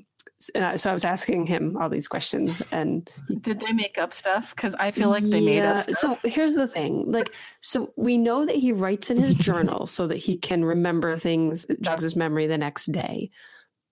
and 0.55 0.65
I, 0.65 0.75
so 0.75 0.89
I 0.89 0.93
was 0.93 1.05
asking 1.05 1.45
him 1.45 1.77
all 1.77 1.89
these 1.89 2.07
questions, 2.07 2.61
and 2.71 3.09
did 3.41 3.59
they 3.59 3.71
make 3.71 3.97
up 3.97 4.13
stuff 4.13 4.55
because 4.55 4.75
i 4.75 4.91
feel 4.91 5.09
like 5.09 5.23
they 5.23 5.41
made 5.41 5.63
up 5.63 5.77
stuff. 5.77 6.21
So 6.21 6.29
here's 6.29 6.55
the 6.55 6.67
thing: 6.67 7.11
like, 7.11 7.33
so 7.61 7.93
we 7.97 8.17
know 8.17 8.45
that 8.45 8.55
he 8.55 8.71
writes 8.71 9.09
in 9.09 9.17
his 9.17 9.35
journal 9.35 9.85
so 9.85 10.07
that 10.07 10.17
he 10.17 10.37
can 10.37 10.65
remember 10.65 11.17
things, 11.17 11.65
jogs 11.81 12.03
his 12.03 12.15
memory 12.15 12.47
the 12.47 12.57
next 12.57 12.87
day. 12.87 13.29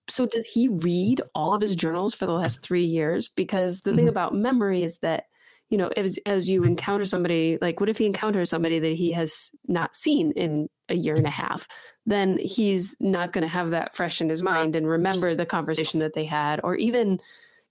So 0.08 0.26
does 0.26 0.46
he 0.46 0.68
read 0.68 1.20
all 1.34 1.54
of 1.54 1.60
his 1.60 1.74
journals 1.74 2.14
for 2.14 2.26
the 2.26 2.32
last 2.32 2.62
three 2.62 2.84
years? 2.84 3.28
Because 3.28 3.80
the 3.80 3.92
thing 3.94 4.06
Mhm. 4.06 4.10
about 4.10 4.34
memory 4.34 4.82
is 4.84 4.98
that 4.98 5.24
you 5.70 5.78
know, 5.78 5.88
as 5.96 6.18
as 6.26 6.48
you 6.48 6.62
encounter 6.64 7.04
somebody, 7.04 7.58
like, 7.60 7.80
what 7.80 7.88
if 7.88 7.98
he 7.98 8.06
encounters 8.06 8.50
somebody 8.50 8.78
that 8.78 8.96
he 8.96 9.12
has 9.12 9.50
not 9.66 9.96
seen 9.96 10.32
in 10.32 10.68
a 10.88 10.94
year 10.94 11.16
and 11.16 11.26
a 11.26 11.30
half? 11.30 11.66
Then 12.06 12.38
he's 12.38 12.96
not 13.00 13.32
going 13.32 13.42
to 13.42 13.48
have 13.48 13.70
that 13.70 13.96
fresh 13.96 14.20
in 14.20 14.28
his 14.28 14.42
mind 14.42 14.76
and 14.76 14.86
remember 14.88 15.34
the 15.34 15.46
conversation 15.46 16.00
that 16.00 16.14
they 16.14 16.24
had, 16.24 16.60
or 16.62 16.76
even, 16.76 17.20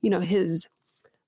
you 0.02 0.10
know, 0.10 0.20
his 0.20 0.68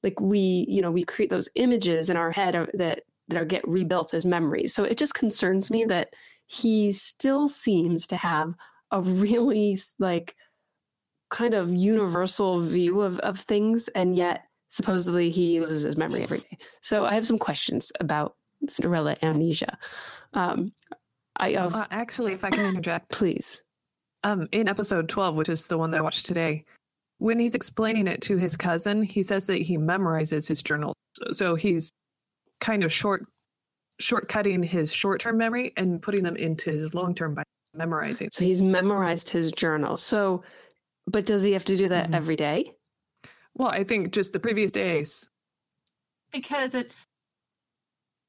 like 0.03 0.19
we 0.19 0.65
you 0.67 0.81
know 0.81 0.91
we 0.91 1.03
create 1.03 1.29
those 1.29 1.49
images 1.55 2.09
in 2.09 2.17
our 2.17 2.31
head 2.31 2.69
that 2.73 3.03
that 3.29 3.41
are 3.41 3.45
get 3.45 3.67
rebuilt 3.67 4.13
as 4.13 4.25
memories. 4.25 4.73
So 4.73 4.83
it 4.83 4.97
just 4.97 5.13
concerns 5.13 5.71
me 5.71 5.85
that 5.85 6.09
he 6.47 6.91
still 6.93 7.47
seems 7.47 8.07
to 8.07 8.17
have 8.17 8.53
a 8.91 9.01
really 9.01 9.77
like 9.99 10.35
kind 11.29 11.53
of 11.53 11.73
universal 11.73 12.61
view 12.61 13.01
of, 13.01 13.19
of 13.19 13.37
things 13.37 13.89
and 13.89 14.15
yet 14.15 14.46
supposedly 14.69 15.29
he 15.29 15.59
loses 15.59 15.83
his 15.83 15.97
memory 15.97 16.21
every 16.23 16.39
day 16.39 16.57
so 16.81 17.05
i 17.05 17.13
have 17.13 17.25
some 17.27 17.37
questions 17.39 17.91
about 17.99 18.35
cinderella 18.67 19.15
amnesia 19.21 19.77
um 20.33 20.71
i 21.37 21.53
also 21.55 21.77
Uh, 21.79 21.85
actually, 21.91 22.33
if 22.33 22.43
I 22.43 22.49
can 22.49 22.65
interject, 22.65 23.09
please 23.09 23.61
um, 24.23 24.47
in 24.51 24.67
episode 24.67 25.07
12, 25.07 25.35
which 25.35 25.47
is 25.49 25.67
the 25.67 25.77
one 25.77 25.91
that 25.91 25.99
I 25.99 26.01
watched 26.01 26.25
today, 26.25 26.65
when 27.19 27.37
he's 27.39 27.53
explaining 27.55 28.07
it 28.07 28.19
to 28.23 28.35
his 28.35 28.57
cousin, 28.57 29.03
he 29.03 29.21
says 29.23 29.45
that 29.47 29.61
he 29.61 29.77
memorizes 29.77 30.47
his 30.47 30.61
journal. 30.63 30.93
So, 31.15 31.31
so 31.31 31.55
he's 31.55 31.91
kind 32.59 32.83
of 32.83 32.91
short 32.91 33.25
shortcutting 34.01 34.65
his 34.65 34.91
short-term 34.93 35.37
memory 35.37 35.73
and 35.77 36.01
putting 36.01 36.23
them 36.23 36.35
into 36.35 36.69
his 36.71 36.93
long-term 36.93 37.35
by 37.35 37.43
memorizing. 37.75 38.29
so 38.33 38.43
he's 38.43 38.61
memorized 38.61 39.29
his 39.29 39.51
journal 39.51 39.97
so 39.97 40.43
but 41.07 41.25
does 41.25 41.43
he 41.43 41.51
have 41.51 41.65
to 41.65 41.77
do 41.77 41.87
that 41.87 42.09
Mhm. 42.09 42.15
every 42.15 42.35
day 42.35 42.73
Well, 43.57 43.69
I 43.69 43.83
think 43.83 44.13
just 44.13 44.33
the 44.33 44.39
previous 44.39 44.71
days. 44.71 45.27
because 46.31 46.75
it's 46.75 47.05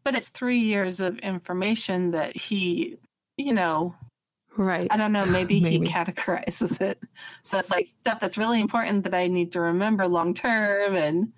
but 0.05 0.15
it's 0.15 0.29
three 0.31 0.61
years 0.61 1.01
of 1.01 1.19
information 1.19 2.13
that 2.13 2.35
he 2.37 2.97
you 3.37 3.53
know 3.53 3.95
right 4.57 4.89
i 4.91 4.97
don't 4.97 5.13
know 5.13 5.27
maybe, 5.27 5.61
Maybe. 5.61 5.85
he 5.87 5.93
categorizes 5.93 6.81
it 6.81 6.99
so 7.43 7.59
it's 7.59 7.71
like 7.71 7.87
stuff 7.87 8.21
that's 8.21 8.39
really 8.39 8.61
important 8.61 9.03
that 9.05 9.15
i 9.15 9.27
need 9.27 9.53
to 9.53 9.61
remember 9.61 10.07
long 10.09 10.33
term 10.33 10.97
and 10.97 11.33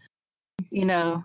you 0.70 0.84
know 0.84 1.24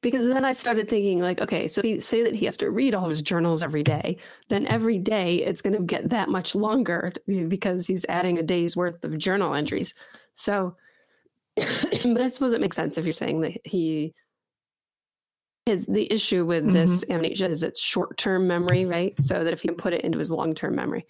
because 0.00 0.26
then 0.26 0.44
I 0.44 0.52
started 0.52 0.88
thinking 0.88 1.20
like, 1.20 1.40
okay, 1.40 1.68
so 1.68 1.80
you 1.84 2.00
say 2.00 2.24
that 2.24 2.34
he 2.34 2.44
has 2.46 2.56
to 2.56 2.70
read 2.70 2.96
all 2.96 3.08
his 3.08 3.22
journals 3.22 3.62
every 3.62 3.84
day, 3.84 4.16
then 4.48 4.66
every 4.66 4.98
day 4.98 5.36
it's 5.36 5.62
going 5.62 5.76
to 5.76 5.82
get 5.82 6.10
that 6.10 6.28
much 6.28 6.56
longer 6.56 7.12
because 7.46 7.86
he's 7.86 8.04
adding 8.08 8.38
a 8.38 8.42
day's 8.42 8.76
worth 8.76 9.04
of 9.04 9.16
journal 9.18 9.54
entries. 9.54 9.94
So, 10.34 10.74
but 12.04 12.20
I 12.20 12.28
suppose 12.28 12.52
it 12.52 12.60
makes 12.60 12.76
sense 12.76 12.98
if 12.98 13.04
you're 13.04 13.12
saying 13.12 13.40
that 13.42 13.60
he 13.64 14.14
his 15.68 15.86
the 15.86 16.10
issue 16.12 16.46
with 16.46 16.72
this 16.72 17.04
amnesia 17.10 17.48
is 17.48 17.62
it's 17.62 17.80
short 17.80 18.16
term 18.16 18.46
memory, 18.46 18.86
right? 18.86 19.14
So 19.20 19.44
that 19.44 19.52
if 19.52 19.60
he 19.60 19.68
can 19.68 19.76
put 19.76 19.92
it 19.92 20.00
into 20.00 20.18
his 20.18 20.30
long 20.30 20.54
term 20.54 20.74
memory. 20.74 21.04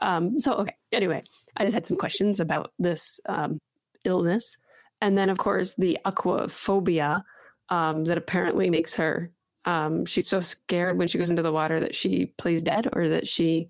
Um, 0.00 0.38
so 0.38 0.54
okay, 0.54 0.76
anyway, 0.92 1.24
I 1.56 1.64
just 1.64 1.74
had 1.74 1.84
some 1.84 1.96
questions 1.96 2.40
about 2.40 2.72
this 2.78 3.20
um, 3.28 3.58
illness, 4.04 4.56
and 5.00 5.18
then 5.18 5.28
of 5.28 5.38
course 5.38 5.74
the 5.74 5.98
aquaphobia 6.06 7.22
um, 7.68 8.04
that 8.04 8.16
apparently 8.16 8.70
makes 8.70 8.94
her 8.94 9.30
um, 9.64 10.06
she's 10.06 10.28
so 10.28 10.40
scared 10.40 10.96
when 10.96 11.08
she 11.08 11.18
goes 11.18 11.30
into 11.30 11.42
the 11.42 11.52
water 11.52 11.80
that 11.80 11.94
she 11.94 12.26
plays 12.38 12.62
dead 12.62 12.88
or 12.92 13.08
that 13.08 13.26
she 13.26 13.68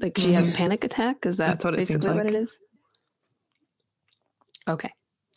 like 0.00 0.18
she 0.18 0.32
has 0.32 0.48
a 0.48 0.52
panic 0.52 0.82
attack. 0.84 1.24
Is 1.24 1.36
that 1.36 1.46
That's 1.46 1.64
what 1.64 1.74
it 1.74 1.86
seems 1.86 2.04
basically 2.04 2.16
what 2.16 2.26
it 2.26 2.34
is? 2.34 2.58
Okay 4.68 4.90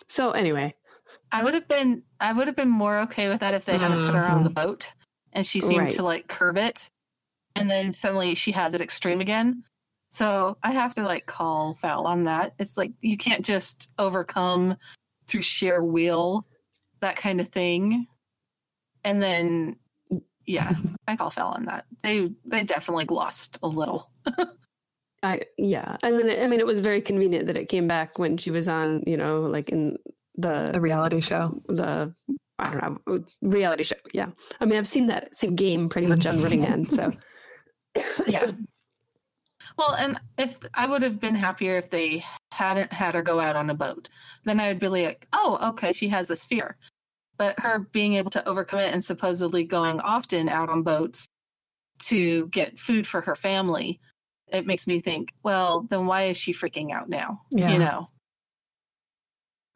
so 0.07 0.31
anyway. 0.31 0.75
I 1.31 1.43
would 1.43 1.53
have 1.53 1.67
been 1.67 2.03
i 2.19 2.33
would 2.33 2.47
have 2.47 2.55
been 2.55 2.69
more 2.69 2.99
okay 3.01 3.29
with 3.29 3.41
that 3.41 3.53
if 3.53 3.65
they 3.65 3.77
hadn't 3.77 4.05
put 4.07 4.15
her 4.15 4.23
on 4.25 4.43
the 4.43 4.49
mm-hmm. 4.49 4.67
boat 4.67 4.93
and 5.33 5.45
she 5.45 5.61
seemed 5.61 5.81
Right. 5.81 5.89
to 5.91 6.03
like 6.03 6.27
curb 6.27 6.57
it. 6.57 6.89
And 7.55 7.69
then 7.69 7.93
suddenly 7.93 8.35
she 8.35 8.51
has 8.53 8.73
it 8.73 8.81
extreme 8.81 9.21
again. 9.21 9.63
So 10.09 10.57
i 10.63 10.71
have 10.71 10.93
to 10.95 11.03
like 11.03 11.25
call 11.25 11.75
foul 11.75 12.07
on 12.07 12.23
that. 12.23 12.53
It's 12.57 12.77
like 12.77 12.91
you 13.01 13.17
can't 13.17 13.45
just 13.45 13.91
overcome 13.99 14.77
through 15.27 15.41
sheer 15.41 15.83
will 15.83 16.47
that 17.01 17.15
kind 17.17 17.39
of 17.41 17.49
thing. 17.49 18.07
And 19.03 19.21
then 19.21 19.75
yeah 20.45 20.73
i 21.07 21.15
call 21.15 21.29
foul 21.29 21.53
on 21.53 21.65
that. 21.65 21.85
They 22.01 22.31
they 22.45 22.63
definitely 22.63 23.05
glossed 23.05 23.59
a 23.61 23.67
little 23.67 24.09
I 25.25 25.41
yeah, 25.57 25.97
and 26.03 26.19
then 26.19 26.43
I 26.43 26.47
mean 26.47 26.59
it 26.59 26.65
was 26.65 26.79
very 26.79 27.01
convenient 27.01 27.47
that 27.47 27.57
it 27.57 27.69
came 27.69 27.87
back 27.87 28.19
when 28.19 28.37
she 28.37 28.51
was 28.51 28.67
on 28.67 29.03
you 29.07 29.17
know 29.17 29.41
like 29.41 29.69
in 29.69 29.97
the 30.35 30.69
The 30.71 30.81
reality 30.81 31.21
show. 31.21 31.61
the 31.67 32.13
I 32.59 32.71
don't 32.71 33.07
know 33.07 33.25
reality 33.41 33.83
show. 33.83 33.95
Yeah, 34.13 34.29
I 34.59 34.65
mean 34.65 34.77
I've 34.77 34.87
seen 34.87 35.07
that 35.07 35.35
same 35.35 35.55
game 35.55 35.89
pretty 35.89 36.07
much 36.07 36.25
on 36.25 36.41
Running 36.41 36.61
Man. 36.61 36.85
So 36.85 37.11
yeah 38.27 38.51
well 39.77 39.93
and 39.95 40.19
if 40.37 40.59
i 40.73 40.85
would 40.85 41.01
have 41.01 41.19
been 41.19 41.35
happier 41.35 41.77
if 41.77 41.89
they 41.89 42.23
hadn't 42.51 42.91
had 42.93 43.15
her 43.15 43.21
go 43.21 43.39
out 43.39 43.55
on 43.55 43.69
a 43.69 43.73
boat 43.73 44.09
then 44.43 44.59
i 44.59 44.67
would 44.67 44.79
be 44.79 44.87
like 44.87 45.27
oh 45.33 45.57
okay 45.69 45.91
she 45.91 46.07
has 46.09 46.27
this 46.27 46.45
fear 46.45 46.77
but 47.37 47.59
her 47.59 47.79
being 47.79 48.13
able 48.15 48.29
to 48.29 48.47
overcome 48.47 48.79
it 48.79 48.93
and 48.93 49.03
supposedly 49.03 49.63
going 49.63 49.99
often 50.01 50.49
out 50.49 50.69
on 50.69 50.83
boats 50.83 51.27
to 51.99 52.47
get 52.49 52.77
food 52.77 53.07
for 53.07 53.21
her 53.21 53.35
family 53.35 53.99
it 54.47 54.65
makes 54.65 54.87
me 54.87 54.99
think, 54.99 55.33
well, 55.43 55.85
then 55.89 56.05
why 56.05 56.23
is 56.23 56.37
she 56.37 56.53
freaking 56.53 56.91
out 56.91 57.09
now? 57.09 57.41
Yeah. 57.51 57.71
You 57.71 57.79
know, 57.79 58.09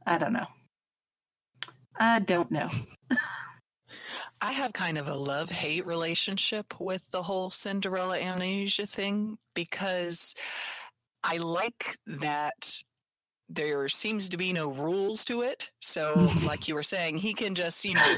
I 0.05 0.17
don't 0.17 0.34
know. 0.34 0.47
I 1.99 2.20
don't 2.20 2.51
know. 2.51 2.70
I 4.41 4.53
have 4.53 4.72
kind 4.72 4.97
of 4.97 5.07
a 5.07 5.15
love 5.15 5.51
hate 5.51 5.86
relationship 5.86 6.80
with 6.80 7.03
the 7.11 7.24
whole 7.24 7.51
Cinderella 7.51 8.17
amnesia 8.17 8.88
thing 8.88 9.38
because 9.53 10.34
I 11.24 11.38
like 11.38 11.97
that 12.07 12.82
there 13.49 13.89
seems 13.89 14.30
to 14.30 14.38
be 14.38 14.53
no 14.53 14.72
rules 14.72 15.26
to 15.26 15.41
it. 15.41 15.70
So, 15.82 16.30
like 16.45 16.67
you 16.67 16.76
were 16.76 16.84
saying, 16.84 17.17
he 17.17 17.34
can 17.34 17.53
just, 17.53 17.84
you 17.84 17.95
know, 17.95 18.15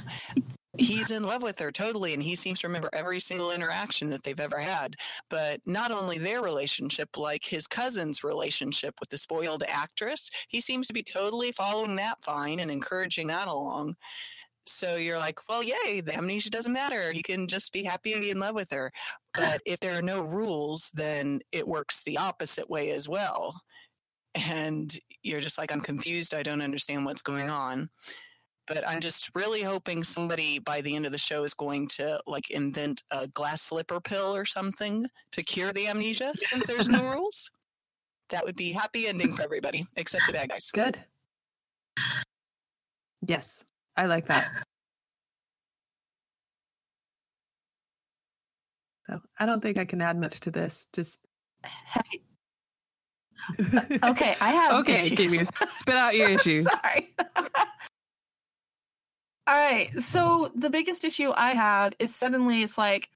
he's 0.82 1.12
in 1.12 1.24
love 1.24 1.44
with 1.44 1.60
her 1.60 1.72
totally, 1.72 2.14
and 2.14 2.24
he 2.24 2.36
seems 2.36 2.60
to 2.62 2.68
remember 2.68 2.90
every 2.94 3.20
single 3.20 3.52
interaction 3.52 4.10
that 4.10 4.24
they've 4.24 4.40
ever 4.40 4.60
had. 4.60 4.96
But 5.30 5.62
not 5.66 5.92
only 5.92 6.18
their 6.18 6.42
relationship, 6.42 7.18
like 7.18 7.46
his 7.46 7.68
cousin's 7.68 8.24
relationship 8.24 8.96
with 9.00 9.10
the 9.10 9.18
spoiled 9.18 9.64
actress, 9.68 10.30
he 10.48 10.60
seems 10.60 10.88
to 10.88 10.94
be 10.94 11.04
totally 11.04 11.52
following 11.52 11.96
that 11.98 12.24
fine 12.24 12.60
and 12.60 12.72
encouraging 12.72 13.28
that 13.28 13.48
along. 13.48 13.96
So 14.66 14.96
you're 14.96 15.18
like, 15.18 15.40
well, 15.50 15.64
yay, 15.64 16.02
the 16.02 16.16
amnesia 16.16 16.50
doesn't 16.50 16.74
matter. 16.74 17.12
He 17.12 17.24
can 17.24 17.48
just 17.48 17.74
be 17.74 17.84
happy 17.84 18.14
and 18.14 18.22
be 18.22 18.30
in 18.30 18.40
love 18.40 18.56
with 18.56 18.72
her. 18.72 18.92
But 19.34 19.62
if 19.66 19.80
there 19.80 19.98
are 19.98 20.04
no 20.04 20.24
rules, 20.24 20.92
then 20.94 21.42
it 21.52 21.68
works 21.68 22.04
the 22.04 22.18
opposite 22.18 22.70
way 22.70 22.92
as 22.92 23.10
well. 23.10 23.62
And 24.36 24.96
you're 25.24 25.42
just 25.42 25.58
like, 25.58 25.72
I'm 25.72 25.82
confused. 25.82 26.34
I 26.34 26.44
don't 26.44 26.62
understand 26.62 27.06
what's 27.06 27.24
going 27.24 27.50
on. 27.50 27.90
But 28.74 28.88
I'm 28.88 29.02
just 29.02 29.30
really 29.36 29.64
hoping 29.64 30.02
somebody 30.02 30.58
by 30.58 30.80
the 30.80 30.96
end 30.96 31.06
of 31.06 31.12
the 31.12 31.18
show 31.18 31.44
is 31.44 31.54
going 31.54 31.90
to 31.90 32.22
like 32.26 32.50
invent 32.52 33.04
a 33.12 33.28
glass 33.28 33.62
slipper 33.62 34.00
pill 34.00 34.34
or 34.34 34.46
something 34.46 35.08
to 35.34 35.44
cure 35.44 35.74
the 35.74 35.90
amnesia 35.90 36.32
since 36.38 36.66
there's 36.68 36.88
no 36.88 37.04
rules. 37.04 37.52
That 38.30 38.46
would 38.46 38.56
be 38.56 38.72
happy 38.72 39.08
ending 39.08 39.34
for 39.34 39.42
everybody 39.42 39.86
except 39.98 40.26
the 40.26 40.32
bad 40.32 40.48
guys. 40.48 40.72
Good. 40.74 41.04
Yes, 43.28 43.66
I 43.98 44.06
like 44.06 44.28
that. 44.28 44.48
So 49.10 49.20
I 49.38 49.46
don't 49.46 49.62
think 49.62 49.78
I 49.78 49.84
can 49.84 50.02
add 50.02 50.18
much 50.18 50.40
to 50.42 50.52
this. 50.52 50.88
Just 50.94 51.20
Have 51.64 52.06
uh, 53.74 54.10
okay, 54.12 54.38
I 54.40 54.52
have 54.52 54.74
okay. 54.76 54.94
issues. 54.94 55.18
Give 55.18 55.34
your, 55.34 55.46
spit 55.76 55.98
out 55.98 56.16
your 56.16 56.30
issues. 56.30 56.66
Sorry. 56.72 57.14
All 59.48 59.56
right. 59.56 59.94
So 59.96 60.52
the 60.56 60.70
biggest 60.70 61.04
issue 61.04 61.32
I 61.36 61.52
have 61.52 61.94
is 62.00 62.16
suddenly 62.16 62.62
it's 62.62 62.78
like, 62.78 63.10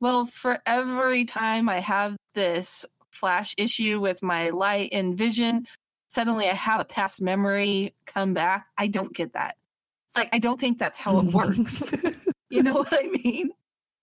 well, 0.00 0.24
for 0.24 0.60
every 0.66 1.24
time 1.24 1.68
I 1.68 1.80
have 1.80 2.16
this 2.34 2.84
flash 3.10 3.54
issue 3.58 4.00
with 4.00 4.22
my 4.22 4.50
light 4.50 4.90
and 4.92 5.16
vision, 5.16 5.66
suddenly 6.08 6.48
I 6.48 6.54
have 6.54 6.80
a 6.80 6.84
past 6.84 7.22
memory 7.22 7.94
come 8.06 8.34
back. 8.34 8.66
I 8.76 8.88
don't 8.88 9.14
get 9.14 9.34
that. 9.34 9.56
It's 10.08 10.16
like, 10.16 10.30
I 10.32 10.38
don't 10.38 10.58
think 10.58 10.78
that's 10.78 10.98
how 10.98 11.18
it 11.20 11.26
works. 11.26 11.92
you 12.50 12.62
know 12.62 12.74
what 12.74 12.92
I 12.92 13.06
mean? 13.22 13.50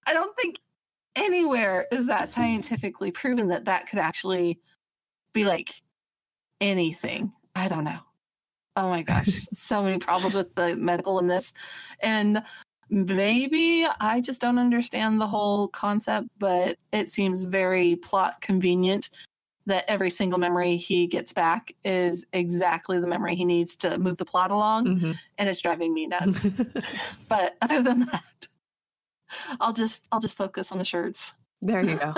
I 0.06 0.14
don't 0.14 0.36
think 0.38 0.60
anywhere 1.16 1.88
is 1.92 2.08
that 2.08 2.30
scientifically 2.30 3.12
proven 3.12 3.50
that 3.50 3.66
that 3.66 3.90
could 3.90 4.00
actually 4.00 4.60
be 5.34 5.44
like 5.44 5.70
anything. 6.62 7.34
I 7.56 7.68
don't 7.68 7.84
know. 7.84 8.00
Oh 8.78 8.90
my 8.90 9.02
gosh, 9.02 9.28
so 9.54 9.82
many 9.82 9.98
problems 9.98 10.36
with 10.36 10.54
the 10.54 10.78
medical 10.78 11.18
in 11.18 11.26
this. 11.26 11.52
And 12.00 12.44
maybe 12.90 13.88
I 14.00 14.22
just 14.22 14.40
don't 14.40 14.60
understand 14.60 15.20
the 15.20 15.28
whole 15.28 15.68
concept, 15.70 16.28
but 16.38 16.78
it 16.94 17.10
seems 17.10 17.44
very 17.44 17.96
plot 17.96 18.40
convenient 18.40 19.10
that 19.66 19.84
every 19.90 20.12
single 20.12 20.40
memory 20.40 20.78
he 20.78 21.08
gets 21.08 21.34
back 21.34 21.74
is 21.84 22.24
exactly 22.32 23.00
the 23.02 23.08
memory 23.08 23.36
he 23.36 23.46
needs 23.46 23.76
to 23.78 23.98
move 23.98 24.18
the 24.18 24.26
plot 24.26 24.52
along. 24.52 24.86
Mhm. 24.86 25.18
And 25.40 25.50
it's 25.50 25.60
driving 25.60 25.94
me 25.94 26.06
nuts. 26.06 26.46
but 27.30 27.58
other 27.62 27.82
than 27.82 28.02
that, 28.06 28.48
I'll 29.60 29.74
just 29.74 30.08
I'll 30.12 30.22
just 30.22 30.38
focus 30.38 30.72
on 30.72 30.78
the 30.78 30.86
shirts. 30.86 31.34
there 31.64 31.84
you 31.84 31.98
go. 31.98 32.14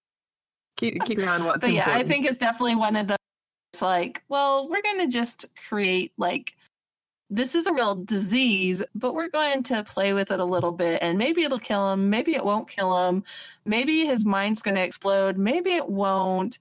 keep 0.76 1.02
keep 1.04 1.18
on 1.26 1.44
what's 1.44 1.60
but 1.62 1.72
yeah, 1.72 1.90
I 1.90 2.04
think 2.04 2.26
it's 2.26 2.38
definitely 2.38 2.76
one 2.76 2.94
of 2.94 3.08
those 3.78 3.82
like, 3.86 4.22
well, 4.28 4.68
we're 4.68 4.82
going 4.82 5.00
to 5.00 5.08
just 5.08 5.46
create 5.68 6.12
like 6.16 6.54
this 7.30 7.54
is 7.54 7.66
a 7.66 7.72
real 7.72 7.94
disease, 7.94 8.82
but 8.94 9.14
we're 9.14 9.28
going 9.28 9.62
to 9.64 9.84
play 9.84 10.14
with 10.14 10.30
it 10.30 10.40
a 10.40 10.44
little 10.44 10.72
bit 10.72 11.02
and 11.02 11.18
maybe 11.18 11.42
it'll 11.42 11.58
kill 11.58 11.92
him, 11.92 12.08
maybe 12.08 12.34
it 12.34 12.44
won't 12.44 12.68
kill 12.68 13.08
him, 13.08 13.22
maybe 13.66 14.06
his 14.06 14.24
mind's 14.24 14.62
going 14.62 14.76
to 14.76 14.82
explode, 14.82 15.36
maybe 15.36 15.72
it 15.72 15.88
won't. 15.88 16.58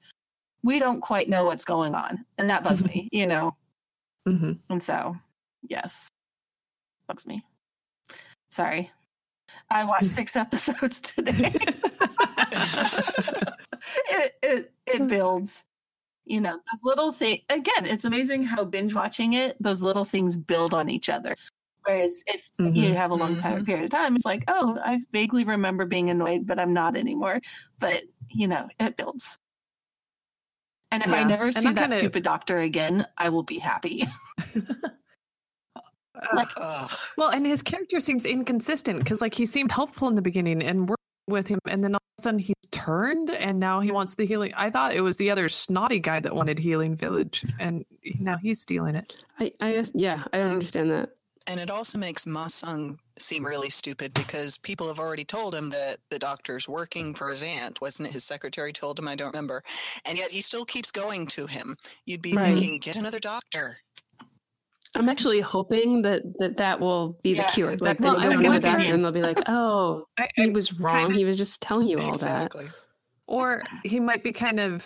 We 0.63 0.80
don't 0.80 0.99
quite 0.99 1.30
know 1.30 1.45
what's 1.45 1.63
going 1.63 1.95
on, 1.95 2.26
and 2.38 2.49
that 2.49 2.63
bugs 2.63 2.84
me, 2.84 3.07
you 3.13 3.28
know. 3.28 3.55
Mhm. 4.28 4.57
And 4.70 4.84
so, 4.84 5.15
yes, 5.70 6.09
bugs 7.07 7.26
me. 7.26 7.45
Sorry, 8.51 8.91
I 9.70 9.86
watched 9.86 10.07
six 10.07 10.36
episodes 10.36 10.99
today. 10.99 11.53
it, 14.09 14.34
it 14.43 14.74
it 14.86 15.07
builds 15.07 15.63
you 16.30 16.39
know 16.41 16.53
those 16.53 16.82
little 16.84 17.11
thing 17.11 17.39
again 17.49 17.86
it's 17.86 18.05
amazing 18.05 18.43
how 18.43 18.63
binge 18.63 18.93
watching 18.93 19.34
it 19.34 19.55
those 19.61 19.82
little 19.82 20.05
things 20.05 20.36
build 20.38 20.73
on 20.73 20.89
each 20.89 21.09
other 21.09 21.36
whereas 21.86 22.21
if 22.28 22.47
you 22.59 22.65
Mhm. 22.91 22.95
have 22.95 23.11
a 23.11 23.15
long 23.15 23.38
time 23.38 23.61
Mhm. 23.61 23.65
period 23.65 23.86
of 23.86 23.91
time 23.91 24.15
it's 24.15 24.25
like 24.25 24.43
oh 24.47 24.78
i 24.84 24.99
vaguely 25.13 25.43
remember 25.43 25.86
being 25.86 26.09
annoyed 26.09 26.45
but 26.45 26.59
i'm 26.59 26.73
not 26.73 26.95
anymore 26.97 27.39
but 27.80 28.03
you 28.30 28.47
know 28.47 28.67
it 28.80 28.97
builds 28.97 29.38
and 30.91 31.03
if 31.03 31.11
i 31.13 31.23
never 31.23 31.51
see 31.51 31.71
that 31.73 31.75
kinda- 31.89 31.99
stupid 31.99 32.23
doctor 32.23 32.59
again 32.59 33.05
i 33.17 33.30
will 33.30 33.43
be 33.43 33.57
happy 33.59 34.03
like. 36.34 36.49
Well, 37.15 37.30
and 37.30 37.45
his 37.45 37.61
character 37.61 37.99
seems 37.99 38.25
inconsistent 38.25 38.97
because, 38.99 39.21
like, 39.21 39.36
he 39.36 39.45
seemed 39.45 39.71
helpful 39.71 40.07
in 40.07 40.15
the 40.15 40.21
beginning 40.21 40.63
and 40.63 40.89
with 41.28 41.47
him, 41.47 41.59
and 41.67 41.84
then 41.84 41.93
all 41.93 41.97
of 41.97 42.19
a 42.19 42.21
sudden 42.21 42.39
he's 42.39 42.55
turned, 42.71 43.30
and 43.32 43.59
now 43.59 43.80
he 43.80 43.91
wants 43.91 44.15
the 44.15 44.25
healing. 44.25 44.53
I 44.55 44.69
thought 44.69 44.93
it 44.95 45.01
was 45.01 45.17
the 45.17 45.30
other 45.30 45.49
snotty 45.49 45.99
guy 45.99 46.19
that 46.19 46.36
wanted 46.36 46.57
Healing 46.59 46.95
Village, 46.95 47.45
and 47.59 47.86
now 48.19 48.38
he's 48.38 48.61
stealing 48.61 48.95
it. 48.95 49.23
I, 49.39 49.51
I 49.61 49.73
guess, 49.73 49.91
yeah, 49.93 50.23
I 50.34 50.38
don't 50.38 50.51
understand 50.51 50.91
that. 50.91 51.09
And 51.49 51.61
it 51.61 51.69
also 51.69 51.97
makes 51.97 52.25
Ma 52.25 52.47
Sung 52.47 52.99
seem 53.17 53.45
really 53.45 53.69
stupid 53.69 54.13
because 54.13 54.57
people 54.57 54.88
have 54.89 54.99
already 54.99 55.23
told 55.23 55.55
him 55.55 55.69
that 55.69 55.99
the 56.09 56.19
doctor's 56.19 56.67
working 56.67 57.13
for 57.13 57.30
his 57.30 57.41
aunt. 57.41 57.80
Wasn't 57.80 58.07
it 58.09 58.11
his 58.11 58.25
secretary 58.25 58.73
told 58.73 58.99
him? 58.99 59.07
I 59.07 59.15
don't 59.15 59.32
remember. 59.32 59.63
And 60.03 60.17
yet 60.17 60.30
he 60.32 60.41
still 60.41 60.65
keeps 60.65 60.91
going 60.91 61.25
to 61.28 61.47
him. 61.47 61.78
You'd 62.05 62.21
be 62.21 62.34
Right. 62.36 62.57
thinking, 62.57 62.80
get 62.80 62.97
another 62.97 63.19
doctor. 63.19 63.78
I'm 64.95 65.09
actually 65.09 65.41
hoping 65.41 66.01
that 66.03 66.23
that, 66.39 66.57
that 66.57 66.79
will 66.79 67.19
be 67.23 67.31
Yeah, 67.35 67.45
the 67.45 67.51
cure. 67.51 67.71
Like, 67.71 67.99
exactly. 67.99 68.03
they'll 68.03 68.13
Well, 68.13 68.41
go 68.41 68.51
I 68.51 68.53
to 68.53 68.59
the 68.59 68.59
doctor 68.59 68.93
and 68.93 69.03
they'll 69.03 69.11
be 69.11 69.21
like, 69.21 69.39
oh, 69.47 70.05
I, 70.17 70.29
he 70.35 70.49
was 70.49 70.79
wrong. 70.79 71.13
He 71.13 71.25
was 71.25 71.38
just 71.38 71.61
telling 71.61 71.88
you 71.88 71.99
all 71.99 72.17
that. 72.17 72.53
or 73.27 73.63
he 73.83 73.99
might 73.99 74.23
be 74.23 74.31
kind 74.31 74.59
of 74.59 74.85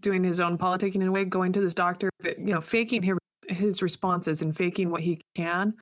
doing 0.00 0.22
his 0.22 0.40
own 0.40 0.58
politicking 0.58 0.96
in 0.96 1.08
a 1.08 1.12
way, 1.12 1.24
going 1.24 1.52
to 1.52 1.60
this 1.60 1.74
doctor, 1.74 2.10
you 2.24 2.54
know, 2.54 2.60
faking 2.60 3.02
his, 3.02 3.16
his 3.48 3.82
responses 3.82 4.42
and 4.42 4.56
faking 4.56 4.90
what 4.90 5.00
he 5.00 5.20
can, 5.34 5.74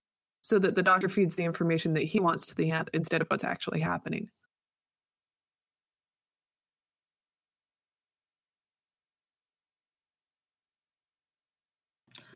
so 0.42 0.58
that 0.58 0.74
the 0.74 0.82
doctor 0.82 1.08
feeds 1.08 1.34
the 1.36 1.44
information 1.44 1.92
that 1.94 2.04
he 2.04 2.18
wants 2.20 2.46
to 2.46 2.54
the 2.54 2.70
aunt 2.70 2.90
instead 2.94 3.20
of 3.20 3.28
what's 3.28 3.44
actually 3.44 3.80
happening. 3.80 4.28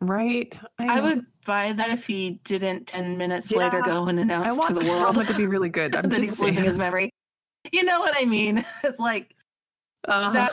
Right? 0.07 0.59
i 0.79 0.97
know. 0.97 1.03
would 1.03 1.27
buy 1.47 1.73
that 1.73 1.91
if 1.91 2.07
he 2.07 2.41
didn't 2.45 2.87
10 2.87 3.17
minutes 3.17 3.51
Yeah. 3.51 3.59
later 3.59 3.83
go 3.83 4.07
and 4.07 4.19
announce 4.19 4.59
want 4.59 4.69
to 4.69 4.75
the 4.75 4.81
world 4.91 5.15
drama 5.15 5.25
to 5.29 5.35
be 5.35 5.47
really 5.47 5.69
good. 5.69 5.95
I'm 5.97 6.09
that 6.09 6.21
he's 6.21 6.41
losing 6.41 6.65
his 6.65 6.79
memory. 6.79 7.11
You 7.73 7.85
know 7.85 8.01
what 8.01 8.15
I 8.19 8.25
mean? 8.25 8.65
It's 8.85 8.99
like, 8.99 9.35
Uh-huh. 10.09 10.49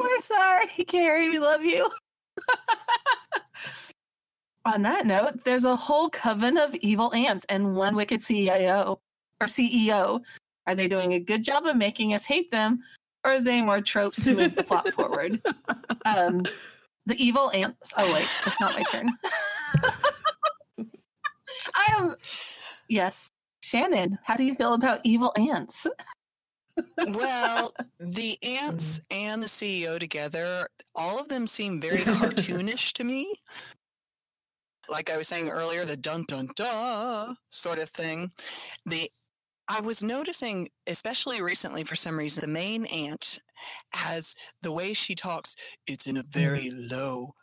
we're 0.00 0.20
sorry, 0.20 0.66
Carrie, 0.86 1.28
we 1.28 1.38
love 1.38 1.62
you. 1.62 1.88
On 4.66 4.80
that 4.82 5.06
note, 5.06 5.44
there's 5.44 5.66
a 5.66 5.76
whole 5.76 6.08
coven 6.08 6.56
of 6.56 6.74
evil 6.76 7.12
ants 7.14 7.44
and 7.50 7.76
one 7.76 7.94
wicked 7.94 8.22
CIO 8.22 8.98
or 9.40 9.46
CEO. 9.46 10.24
Are 10.66 10.74
they 10.74 10.88
doing 10.88 11.12
a 11.12 11.20
good 11.20 11.44
job 11.44 11.66
of 11.66 11.76
making 11.76 12.14
us 12.14 12.24
hate 12.24 12.50
them, 12.50 12.80
are 13.24 13.40
they 13.40 13.62
more 13.62 13.80
tropes 13.80 14.20
to 14.22 14.34
move 14.34 14.54
the 14.54 14.64
plot 14.64 14.88
forward? 14.92 15.40
Um, 16.06 16.44
the 17.06 17.16
evil 17.16 17.50
ants. 17.52 17.94
Oh 17.96 18.12
wait, 18.12 18.28
it's 18.44 18.60
not 18.60 18.74
my 18.74 18.82
turn. 18.82 19.08
I 21.74 21.92
am. 21.92 22.16
Yes, 22.88 23.30
Shannon. 23.62 24.18
How 24.22 24.36
do 24.36 24.44
you 24.44 24.54
feel 24.54 24.74
about 24.74 25.00
evil 25.02 25.32
ants? 25.36 25.86
well, 27.06 27.74
the 28.00 28.38
ants 28.42 29.00
and 29.10 29.42
the 29.42 29.46
CEO 29.46 29.98
together, 29.98 30.68
all 30.94 31.18
of 31.18 31.28
them 31.28 31.46
seem 31.46 31.80
very 31.80 31.98
cartoonish 31.98 32.92
to 32.94 33.04
me. 33.04 33.32
Like 34.88 35.10
I 35.10 35.16
was 35.16 35.28
saying 35.28 35.48
earlier, 35.48 35.86
the 35.86 35.96
dun 35.96 36.24
dun 36.28 36.50
dun 36.54 37.36
sort 37.50 37.78
of 37.78 37.88
thing. 37.88 38.30
The 38.84 39.10
I 39.68 39.80
was 39.80 40.02
noticing, 40.02 40.68
especially 40.86 41.40
recently 41.40 41.84
for 41.84 41.96
some 41.96 42.18
reason, 42.18 42.42
the 42.42 42.48
main 42.48 42.86
aunt 42.86 43.40
has 43.92 44.34
the 44.62 44.72
way 44.72 44.92
she 44.92 45.14
talks, 45.14 45.56
it's 45.86 46.06
in 46.06 46.16
a 46.16 46.22
mm-hmm. 46.22 46.38
very 46.38 46.70
low 46.70 47.34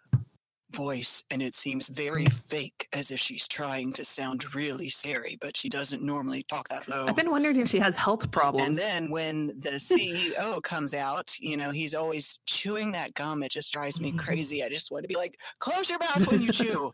voice 0.71 1.23
and 1.29 1.41
it 1.41 1.53
seems 1.53 1.87
very 1.87 2.25
mm-hmm. 2.25 2.33
fake 2.33 2.87
as 2.93 3.11
if 3.11 3.19
she's 3.19 3.47
trying 3.47 3.93
to 3.93 4.05
sound 4.05 4.55
really 4.55 4.89
scary, 4.89 5.37
but 5.41 5.57
she 5.57 5.69
doesn't 5.69 6.01
normally 6.01 6.43
talk 6.43 6.69
that 6.69 6.87
low. 6.87 7.07
I've 7.07 7.15
been 7.15 7.31
wondering 7.31 7.57
if 7.57 7.69
she 7.69 7.79
has 7.79 7.95
health 7.95 8.31
problems. 8.31 8.67
And 8.67 8.75
then 8.77 9.11
when 9.11 9.47
the 9.59 9.71
CEO 9.71 10.61
comes 10.63 10.93
out, 10.93 11.35
you 11.39 11.57
know, 11.57 11.71
he's 11.71 11.93
always 11.93 12.39
chewing 12.45 12.91
that 12.93 13.13
gum. 13.13 13.43
It 13.43 13.51
just 13.51 13.73
drives 13.73 13.99
me 13.99 14.09
mm-hmm. 14.09 14.19
crazy. 14.19 14.63
I 14.63 14.69
just 14.69 14.91
want 14.91 15.03
to 15.03 15.07
be 15.07 15.15
like, 15.15 15.37
close 15.59 15.89
your 15.89 15.99
mouth 15.99 16.27
when 16.27 16.41
you 16.41 16.51
chew. 16.53 16.91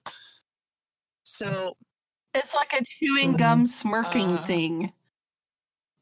So 1.24 1.76
It's 2.34 2.56
like 2.56 2.74
a 2.74 2.84
chewing 2.84 3.34
gum 3.34 3.66
smirking 3.66 4.38
Uh. 4.38 4.46
thing. 4.46 4.94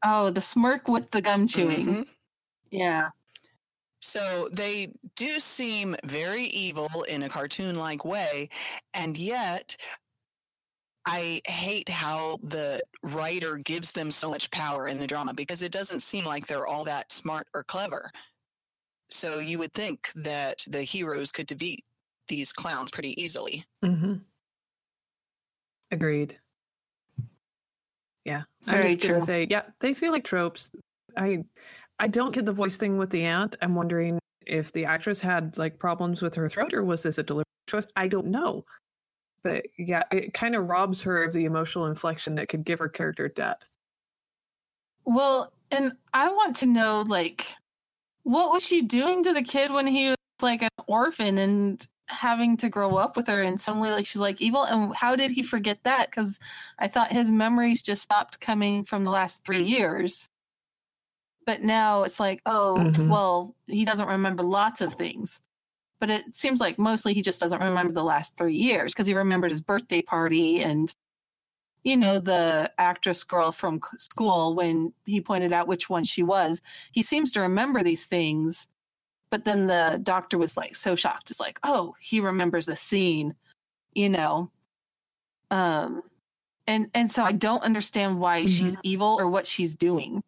Oh, 0.08 0.30
the 0.30 0.41
smirk 0.41 0.88
with 0.88 1.10
the 1.12 1.22
gum 1.22 1.47
chewing. 1.47 1.86
mhm. 1.88 2.08
Yeah. 2.70 3.10
So 4.01 4.49
they 4.51 4.93
do 5.16 5.39
seem 5.39 5.95
very 6.03 6.43
evil 6.43 7.03
in 7.03 7.24
a 7.24 7.30
cartoon 7.30 7.76
like 7.76 8.06
way. 8.06 8.49
And 8.93 9.18
yet, 9.18 9.78
I 11.08 11.41
hate 11.47 11.89
how 11.89 12.38
the 12.43 12.82
writer 13.03 13.58
gives 13.58 13.93
them 13.93 14.12
so 14.12 14.30
much 14.30 14.51
power 14.51 14.88
in 14.88 14.99
the 14.99 15.08
drama 15.08 15.34
because 15.34 15.64
it 15.64 15.72
doesn't 15.72 16.01
seem 16.01 16.24
like 16.24 16.45
they're 16.45 16.68
all 16.68 16.84
that 16.84 17.12
smart 17.12 17.47
or 17.56 17.64
clever. 17.64 18.12
So 19.08 19.39
you 19.39 19.58
would 19.60 19.74
think 19.74 20.12
that 20.16 20.64
the 20.68 20.84
heroes 20.84 21.32
could 21.32 21.47
defeat 21.47 21.84
these 22.28 22.53
clowns 22.53 22.91
pretty 22.91 23.20
easily. 23.22 23.66
hmm 23.84 24.16
Agreed. 25.91 26.39
Yeah, 28.24 28.43
I'm 28.68 28.74
Very 28.74 28.95
just 28.95 29.07
gonna 29.07 29.22
say, 29.22 29.47
yeah, 29.49 29.63
they 29.80 29.93
feel 29.93 30.11
like 30.11 30.24
tropes. 30.24 30.72
I, 31.18 31.43
I 31.99 32.07
don't 32.07 32.34
get 32.34 32.45
the 32.45 32.51
voice 32.51 32.78
thing 32.78 32.97
with 32.97 33.09
the 33.09 33.24
aunt. 33.24 33.55
I'm 33.61 33.76
wondering 33.76 34.20
if 34.45 34.72
the 34.72 34.86
actress 34.86 35.22
had 35.22 35.57
like 35.57 35.80
problems 35.80 36.22
with 36.22 36.36
her 36.36 36.49
throat, 36.49 36.74
or 36.74 36.84
was 36.84 37.03
this 37.03 37.18
a 37.18 37.24
deliberate 37.24 37.47
choice? 37.68 37.88
I 37.95 38.07
don't 38.07 38.28
know. 38.28 38.66
But 39.43 39.66
yeah, 39.78 40.03
it 40.11 40.34
kind 40.34 40.55
of 40.55 40.68
robs 40.68 41.01
her 41.03 41.24
of 41.24 41.34
the 41.34 41.45
emotional 41.45 41.86
inflection 41.86 42.36
that 42.36 42.49
could 42.49 42.66
give 42.66 42.80
her 42.80 42.89
character 42.89 43.28
depth. 43.28 43.70
Well, 45.05 45.53
and 45.72 45.93
I 46.13 46.32
want 46.32 46.55
to 46.57 46.66
know 46.66 47.03
like 47.07 47.45
what 48.24 48.51
was 48.51 48.66
she 48.66 48.82
doing 48.82 49.24
to 49.24 49.34
the 49.34 49.43
kid 49.43 49.72
when 49.72 49.86
he 49.86 50.09
was 50.09 50.18
like 50.41 50.63
an 50.63 50.70
orphan 50.88 51.38
and 51.38 51.86
having 52.08 52.56
to 52.58 52.70
grow 52.70 52.97
up 52.97 53.18
with 53.18 53.28
her 53.28 53.41
and 53.41 53.60
suddenly 53.60 53.89
like 53.89 54.06
she's 54.06 54.22
like 54.22 54.39
evil 54.41 54.64
and 54.64 54.95
how 54.95 55.16
did 55.16 55.32
he 55.32 55.41
forget 55.41 55.84
that 55.84 56.12
cuz 56.12 56.39
I 56.78 56.88
thought 56.88 57.12
his 57.12 57.32
memories 57.32 57.82
just 57.82 58.03
stopped 58.03 58.39
coming 58.39 58.86
from 58.86 59.03
the 59.03 59.12
last 59.12 59.43
3 59.43 59.64
years. 59.64 60.30
But 61.45 61.62
now 61.62 62.03
it's 62.03 62.20
like, 62.20 62.41
oh, 62.45 62.76
Mhm. 62.80 63.08
well, 63.08 63.56
he 63.68 63.86
doesn't 63.86 64.08
remember 64.08 64.43
lots 64.43 64.82
of 64.82 64.93
things. 64.93 65.41
But 65.99 66.10
it 66.10 66.36
seems 66.36 66.60
like 66.60 66.78
mostly 66.78 67.14
he 67.14 67.22
just 67.22 67.39
doesn't 67.39 67.62
remember 67.62 67.93
the 67.93 68.03
last 68.03 68.36
3 68.36 68.56
years 68.56 68.93
cuz 68.93 69.08
he 69.08 69.14
remembered 69.14 69.51
his 69.51 69.62
birthday 69.62 70.01
party 70.01 70.62
and 70.62 70.93
you 71.84 71.95
know 71.95 72.20
the 72.20 72.72
actress 72.80 73.24
girl 73.24 73.51
from 73.51 73.80
school 73.97 74.56
when 74.56 74.93
he 75.06 75.22
pointed 75.22 75.53
out 75.53 75.68
which 75.68 75.88
one 75.89 76.03
she 76.03 76.24
was 76.24 76.62
he 76.91 77.01
seems 77.03 77.32
to 77.32 77.41
remember 77.41 77.84
these 77.84 78.06
things 78.06 78.68
but 79.36 79.43
then 79.43 79.67
the 79.67 79.99
doctor 80.01 80.38
was 80.38 80.55
like 80.55 80.73
so 80.73 80.95
shocked. 80.95 81.29
It's 81.29 81.41
like 81.41 81.59
oh 81.63 81.93
he 81.99 82.21
remembers 82.21 82.65
the 82.67 82.75
scene 82.77 83.36
you 83.93 84.07
know? 84.07 84.49
Um 85.51 86.03
and 86.67 86.89
and 86.93 87.11
so 87.11 87.23
i 87.23 87.33
don't 87.33 87.61
understand 87.63 88.17
why 88.19 88.45
she's 88.45 88.77
evil 88.83 89.17
or 89.19 89.29
what 89.29 89.45
she's 89.45 89.75
doing. 89.75 90.23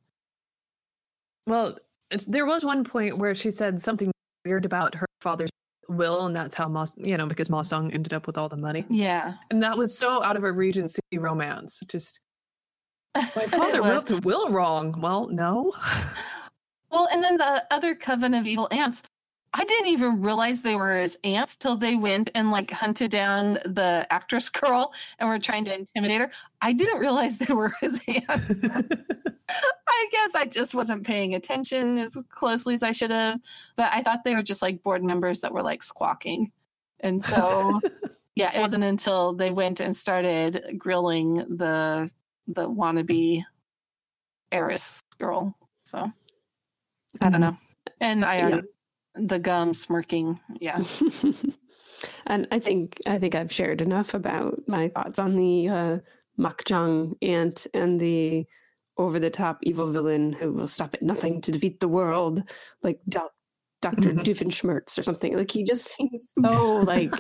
Well, 1.46 1.78
it's, 2.12 2.26
there 2.26 2.46
was 2.46 2.66
one 2.66 2.84
point 2.84 3.18
where 3.18 3.34
she 3.34 3.50
said 3.50 3.80
something 3.80 4.12
weird 4.44 4.66
about 4.66 4.94
her 4.94 5.06
father's 5.22 5.50
will, 5.88 6.26
and 6.26 6.36
that's 6.36 6.54
how 6.54 6.68
Moss, 6.68 6.94
you 6.98 7.16
know, 7.16 7.26
because 7.26 7.50
Ma 7.50 7.62
Sung 7.62 7.90
ended 7.94 8.12
up 8.12 8.28
with 8.28 8.38
all 8.38 8.50
the 8.50 8.58
money, 8.58 8.86
yeah. 8.90 9.36
And 9.50 9.64
that 9.64 9.78
was 9.78 9.98
so 9.98 10.22
out 10.22 10.36
of 10.36 10.44
a 10.44 10.52
Regency 10.52 11.00
romance. 11.14 11.82
Just 11.88 12.20
my 13.16 13.46
father 13.46 13.82
wrote 13.82 14.08
the 14.08 14.18
will 14.18 14.52
wrong. 14.52 14.94
Well, 15.00 15.30
no. 15.30 15.74
Well, 16.92 17.08
and 17.12 17.24
then 17.24 17.38
the 17.38 17.66
other 17.72 17.96
coven 17.96 18.34
of 18.34 18.48
evil 18.48 18.68
ants, 18.72 19.04
I 19.54 19.64
didn't 19.64 19.88
even 19.88 20.22
realize 20.22 20.62
they 20.62 20.76
were 20.76 20.92
as 20.92 21.18
ants 21.24 21.56
till 21.56 21.76
they 21.76 21.96
went 21.96 22.30
and 22.36 22.52
like 22.52 22.72
hunted 22.72 23.12
down 23.12 23.54
the 23.66 24.06
actress 24.10 24.50
girl 24.50 24.94
and 25.20 25.28
were 25.28 25.40
trying 25.40 25.66
to 25.66 25.76
intimidate 25.76 26.22
her. 26.22 26.32
I 26.62 26.74
didn't 26.74 27.00
realize 27.00 27.38
they 27.38 27.54
were 27.54 27.74
as 27.82 28.00
ants. 28.08 28.62
I 29.90 30.10
guess 30.12 30.36
I 30.36 30.46
just 30.46 30.76
wasn't 30.76 31.06
paying 31.06 31.34
attention 31.34 31.98
as 31.98 32.22
closely 32.30 32.74
as 32.74 32.84
I 32.84 32.92
should 32.92 33.12
have, 33.12 33.40
but 33.76 33.92
I 33.92 34.02
thought 34.02 34.24
they 34.24 34.36
were 34.36 34.44
just 34.44 34.62
like 34.62 34.84
board 34.84 35.04
members 35.04 35.42
that 35.42 35.54
were 35.54 35.64
like 35.64 35.82
squawking. 35.82 36.52
And 37.00 37.24
so, 37.24 37.80
yeah, 38.36 38.56
it 38.56 38.60
wasn't 38.62 38.84
until 38.84 39.34
they 39.34 39.50
went 39.50 39.80
and 39.80 39.96
started 39.96 40.76
grilling 40.78 41.36
the 41.36 42.12
the 42.48 42.70
wannabe 42.70 43.44
heiress 44.52 45.02
girl. 45.18 45.58
So 45.86 46.12
I 47.22 47.30
don't 47.30 47.42
know. 47.42 47.58
And 48.02 48.24
I 48.26 48.50
Yeah. 48.50 48.62
the 49.16 49.40
gum 49.40 49.74
smirking. 49.74 50.40
Yeah. 50.60 50.84
and 52.28 52.48
I 52.52 52.60
think 52.60 53.00
I 53.08 53.18
think 53.20 53.36
I've 53.36 53.52
shared 53.52 53.82
enough 53.82 54.14
about 54.14 54.60
my 54.68 54.90
thoughts 54.90 55.20
on 55.20 55.36
the 55.36 55.70
uh, 55.70 55.98
Makjang 56.40 57.16
ant 57.22 57.68
and 57.74 58.00
the 58.00 58.46
over 58.98 59.20
the 59.20 59.30
top 59.30 59.60
evil 59.64 59.92
villain 59.92 60.34
who 60.34 60.52
will 60.52 60.68
stop 60.68 60.94
at 60.96 61.02
nothing 61.04 61.40
to 61.42 61.52
defeat 61.52 61.80
the 61.80 61.88
world, 61.88 62.42
like 62.82 63.00
Doc, 63.10 63.32
Doctor 63.82 64.10
Mhm. 64.12 64.24
Doofenshmirtz 64.24 64.98
or 64.98 65.04
something. 65.04 65.36
Like 65.38 65.52
he 65.52 65.64
just 65.64 65.86
seems 65.86 66.30
so 66.44 66.76
like 66.86 67.14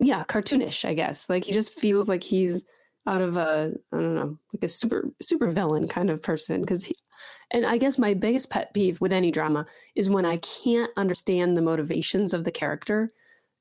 yeah, 0.00 0.24
cartoonish. 0.24 0.84
I 0.84 0.94
guess 0.94 1.28
like 1.28 1.44
he 1.44 1.52
just 1.52 1.78
feels 1.78 2.08
like 2.08 2.22
he's 2.22 2.64
out 3.08 3.22
of 3.22 3.36
a 3.36 3.72
I 3.92 3.96
don't 3.96 4.14
know 4.14 4.38
like 4.52 4.62
a 4.62 4.68
super 4.68 5.10
super 5.20 5.48
villain 5.50 5.88
kind 5.88 6.10
of 6.10 6.22
person 6.22 6.60
because 6.60 6.84
he. 6.84 6.94
And 7.50 7.66
I 7.66 7.78
guess 7.78 7.98
my 7.98 8.14
biggest 8.14 8.50
pet 8.50 8.72
peeve 8.74 9.00
with 9.00 9.12
any 9.12 9.30
drama 9.32 9.66
is 9.96 10.10
when 10.10 10.24
I 10.24 10.36
can't 10.36 10.90
understand 10.96 11.56
the 11.56 11.62
motivations 11.62 12.34
of 12.34 12.44
the 12.44 12.52
character. 12.52 13.10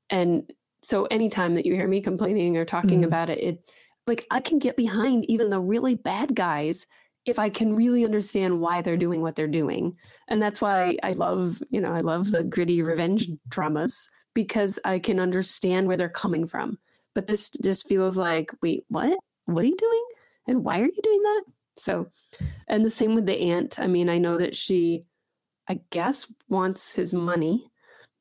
And 0.09 0.51
so 0.83 1.05
anytime 1.05 1.55
that 1.55 1.65
you 1.65 1.73
hear 1.73 1.87
me 1.87 2.01
complaining 2.01 2.57
or 2.57 2.65
talking 2.65 3.01
Mhm. 3.01 3.05
about 3.05 3.29
it, 3.29 3.39
it 3.39 3.71
like 4.05 4.25
I 4.29 4.41
can 4.41 4.59
get 4.59 4.75
behind 4.75 5.25
even 5.29 5.49
the 5.49 5.59
really 5.59 5.95
bad 5.95 6.35
guys 6.35 6.85
if 7.25 7.39
I 7.39 7.49
can 7.49 7.75
really 7.75 8.05
understand 8.05 8.61
why 8.61 8.81
they're 8.81 8.95
doing 8.95 9.21
what 9.21 9.35
they're 9.35 9.47
doing. 9.47 9.97
And 10.29 10.41
that's 10.41 10.61
why 10.61 10.97
I 11.03 11.11
love, 11.11 11.61
you 11.69 11.81
know, 11.81 11.91
I 11.91 11.99
love 11.99 12.31
the 12.31 12.43
gritty 12.43 12.81
revenge 12.81 13.27
dramas 13.49 14.09
because 14.33 14.79
I 14.85 14.99
can 14.99 15.19
understand 15.19 15.87
where 15.87 15.97
they're 15.97 16.09
coming 16.09 16.47
from. 16.47 16.77
But 17.15 17.27
this 17.27 17.49
just 17.49 17.89
feels 17.89 18.17
like, 18.17 18.51
wait, 18.61 18.85
what? 18.87 19.17
What 19.47 19.63
are 19.63 19.67
you 19.67 19.77
doing? 19.77 20.05
And 20.47 20.63
why 20.63 20.79
are 20.79 20.85
you 20.85 21.01
doing 21.03 21.21
that? 21.21 21.43
So, 21.75 22.07
and 22.67 22.85
the 22.85 22.89
same 22.89 23.15
with 23.15 23.25
the 23.25 23.39
aunt. 23.51 23.79
I 23.79 23.87
mean, 23.87 24.09
I 24.09 24.17
know 24.17 24.37
that 24.37 24.55
she, 24.55 25.05
I 25.67 25.79
guess, 25.89 26.31
wants 26.49 26.95
his 26.95 27.13
money, 27.13 27.63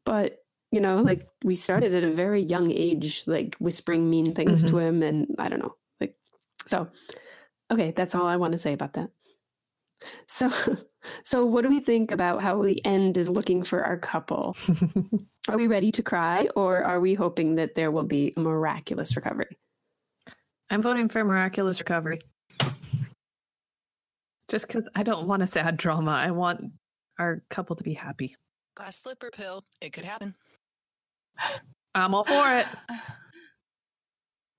but 0.04 0.38
you 0.72 0.80
know, 0.80 1.00
like 1.00 1.26
we 1.44 1.54
started 1.54 1.94
at 1.94 2.04
a 2.04 2.12
very 2.12 2.42
young 2.42 2.70
age, 2.70 3.22
like 3.26 3.56
whispering 3.58 4.10
mean 4.10 4.26
things 4.26 4.62
to 4.64 4.72
mm-hmm. 4.72 4.78
him, 4.78 5.02
and 5.02 5.34
I 5.38 5.48
don't 5.48 5.60
know, 5.60 5.76
like, 6.00 6.16
so, 6.66 6.88
okay, 7.70 7.92
that's 7.92 8.14
all 8.14 8.26
I 8.26 8.36
want 8.36 8.52
to 8.52 8.58
say 8.58 8.72
about 8.72 8.94
that. 8.94 9.10
So, 10.26 10.50
so 11.24 11.46
what 11.46 11.62
do 11.62 11.68
we 11.68 11.80
think 11.80 12.12
about 12.12 12.42
how 12.42 12.62
the 12.62 12.84
end 12.84 13.16
is 13.16 13.30
looking 13.30 13.62
for 13.62 13.84
our 13.84 13.96
couple? 13.96 14.56
Are 15.48 15.56
we 15.56 15.68
ready 15.68 15.92
to 15.92 16.02
cry, 16.02 16.48
or 16.56 16.82
are 16.82 16.98
we 16.98 17.14
hoping 17.14 17.54
that 17.54 17.76
there 17.76 17.92
will 17.92 18.02
be 18.02 18.34
a 18.36 18.40
miraculous 18.40 19.14
recovery? 19.14 19.56
I'm 20.70 20.82
voting 20.82 21.08
for 21.08 21.24
miraculous 21.24 21.78
recovery. 21.78 22.20
Just 24.48 24.66
because 24.66 24.88
I 24.94 25.02
don't 25.02 25.26
want 25.26 25.42
a 25.42 25.46
sad 25.46 25.76
drama. 25.76 26.12
I 26.12 26.30
want 26.30 26.72
our 27.18 27.42
couple 27.50 27.76
to 27.76 27.84
be 27.84 27.94
happy. 27.94 28.36
Glass 28.74 28.96
slipper 28.96 29.30
pill. 29.30 29.64
It 29.80 29.92
could 29.92 30.04
happen. 30.04 30.34
I'm 31.94 32.14
all 32.14 32.24
for 32.24 32.58
it. 32.58 32.66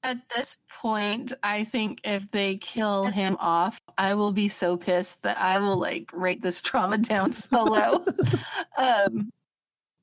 At 0.03 0.17
this 0.35 0.57
point, 0.69 1.33
I 1.43 1.65
think 1.65 1.99
if 2.03 2.31
they 2.31 2.55
kill 2.55 3.05
him 3.05 3.35
off, 3.39 3.81
I 3.97 4.13
will 4.13 4.31
be 4.31 4.47
so 4.47 4.77
pissed 4.77 5.23
that 5.23 5.37
I 5.37 5.59
will 5.59 5.77
like 5.77 6.09
rate 6.13 6.41
this 6.41 6.61
trauma 6.61 6.97
down 6.99 7.33
so 7.33 7.63
low. 7.63 8.05
um, 8.77 9.31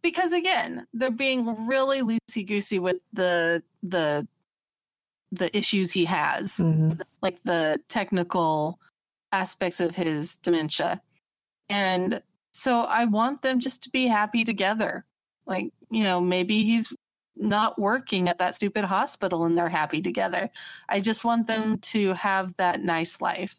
because 0.02 0.32
again, 0.32 0.86
they're 0.92 1.10
being 1.10 1.66
really 1.66 2.02
loosey 2.02 2.46
goosey 2.46 2.78
with 2.78 2.98
the 3.14 3.62
the 3.82 4.28
the 5.38 5.56
issues 5.56 5.92
he 5.92 6.04
has, 6.06 6.56
Mhm. 6.58 7.00
like 7.22 7.42
the 7.44 7.80
technical 7.88 8.78
aspects 9.32 9.80
of 9.80 9.96
his 9.96 10.36
dementia, 10.36 11.00
and 11.68 12.22
so 12.52 12.82
I 12.82 13.04
want 13.06 13.42
them 13.42 13.58
just 13.60 13.82
to 13.84 13.90
be 13.90 14.06
happy 14.06 14.44
together. 14.44 15.04
Like 15.46 15.72
you 15.90 16.02
know, 16.04 16.20
maybe 16.20 16.62
he's 16.64 16.92
not 17.36 17.78
working 17.78 18.28
at 18.28 18.38
that 18.38 18.54
stupid 18.54 18.84
hospital 18.84 19.44
and 19.44 19.56
they're 19.58 19.68
happy 19.68 20.00
together. 20.00 20.50
I 20.88 21.00
just 21.00 21.24
want 21.24 21.46
them 21.48 21.78
to 21.78 22.12
have 22.14 22.56
that 22.56 22.82
nice 22.82 23.20
life. 23.20 23.56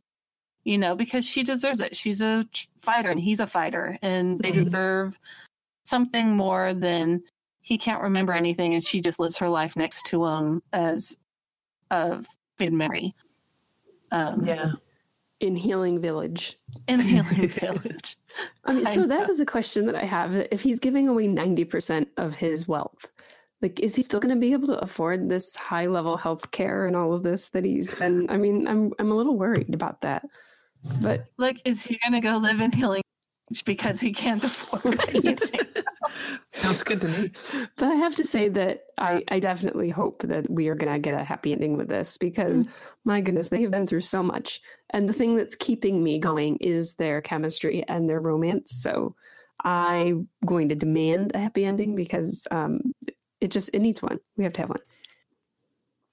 you 0.67 0.79
know, 0.79 0.95
because 0.95 1.23
she 1.29 1.43
deserves 1.43 1.79
it. 1.79 1.95
She's 1.95 2.21
a 2.21 2.43
fighter 2.81 3.11
and 3.11 3.19
he's 3.19 3.39
a 3.39 3.45
fighter, 3.45 3.99
and 4.01 4.39
they 4.39 4.51
deserve 4.51 5.19
something 5.83 6.35
more 6.35 6.73
than 6.73 7.21
he 7.61 7.77
can't 7.77 8.01
remember 8.01 8.33
anything 8.33 8.73
and 8.73 8.83
she 8.83 8.99
just 8.99 9.19
lives 9.19 9.37
her 9.37 9.47
life 9.49 9.75
next 9.75 10.07
to 10.07 10.25
him 10.25 10.63
as 10.73 11.17
a 11.91 12.23
Maiden 12.59 12.77
Mary. 12.77 13.15
Um, 14.11 14.45
Yeah. 14.45 14.71
In 15.41 15.55
Healing 15.55 15.99
Village. 15.99 16.57
in 16.87 16.99
Healing 17.01 17.49
Village. 17.49 18.15
I 18.63 18.73
mean, 18.73 18.87
I 18.87 18.89
so 18.89 19.05
that 19.05 19.27
know. 19.27 19.29
is 19.29 19.39
a 19.39 19.45
question 19.45 19.85
that 19.87 19.95
I 19.95 20.05
have. 20.05 20.33
If 20.51 20.61
he's 20.61 20.79
giving 20.79 21.07
away 21.09 21.27
90% 21.27 22.07
of 22.17 22.35
his 22.35 22.67
wealth, 22.67 23.11
like, 23.61 23.79
is 23.79 23.95
he 23.95 24.01
still 24.01 24.19
going 24.19 24.33
to 24.33 24.39
be 24.39 24.53
able 24.53 24.67
to 24.67 24.79
afford 24.79 25.27
this 25.29 25.55
high 25.55 25.83
level 25.83 26.17
health 26.17 26.51
care 26.51 26.85
and 26.85 26.95
all 26.95 27.13
of 27.13 27.23
this 27.23 27.49
that 27.49 27.65
he's 27.65 27.93
been? 27.93 28.29
I 28.29 28.37
mean, 28.37 28.67
I'm, 28.67 28.93
I'm 28.99 29.11
a 29.11 29.15
little 29.15 29.37
worried 29.37 29.73
about 29.73 30.01
that. 30.01 30.25
But 31.01 31.25
Like, 31.37 31.61
is 31.65 31.83
he 31.83 31.97
going 31.97 32.13
to 32.13 32.25
go 32.25 32.37
live 32.37 32.61
in 32.61 32.71
Healing 32.71 33.01
Village 33.01 33.04
because 33.65 34.01
he 34.01 34.11
can't 34.11 34.43
afford 34.43 34.99
anything? 35.15 35.67
Sounds 36.49 36.83
good 36.83 37.01
to 37.01 37.07
me. 37.07 37.31
but 37.77 37.87
I 37.87 37.95
have 37.95 38.15
to 38.15 38.23
say 38.23 38.49
that 38.49 38.85
I, 38.97 39.23
I 39.29 39.39
definitely 39.39 39.89
hope 39.89 40.23
that 40.23 40.49
we 40.49 40.67
are 40.67 40.75
going 40.75 40.93
to 40.93 40.99
get 40.99 41.19
a 41.19 41.23
happy 41.23 41.51
ending 41.51 41.77
with 41.77 41.89
this 41.89 42.17
because 42.17 42.67
my 43.03 43.21
goodness, 43.21 43.49
they 43.49 43.61
have 43.61 43.71
been 43.71 43.87
through 43.87 44.01
so 44.01 44.23
much. 44.23 44.61
And 44.91 45.07
the 45.07 45.13
thing 45.13 45.35
that's 45.35 45.55
keeping 45.55 46.03
me 46.03 46.19
going 46.19 46.57
is 46.57 46.95
their 46.95 47.21
chemistry 47.21 47.83
and 47.87 48.09
their 48.09 48.19
romance. 48.19 48.81
So 48.81 49.15
I'm 49.63 50.27
going 50.45 50.69
to 50.69 50.75
demand 50.75 51.31
a 51.33 51.39
happy 51.39 51.65
ending 51.65 51.95
because 51.95 52.47
um, 52.51 52.93
it 53.41 53.51
just 53.51 53.69
it 53.73 53.79
needs 53.79 54.01
one. 54.01 54.19
We 54.37 54.43
have 54.43 54.53
to 54.53 54.61
have 54.61 54.69
one. 54.69 54.79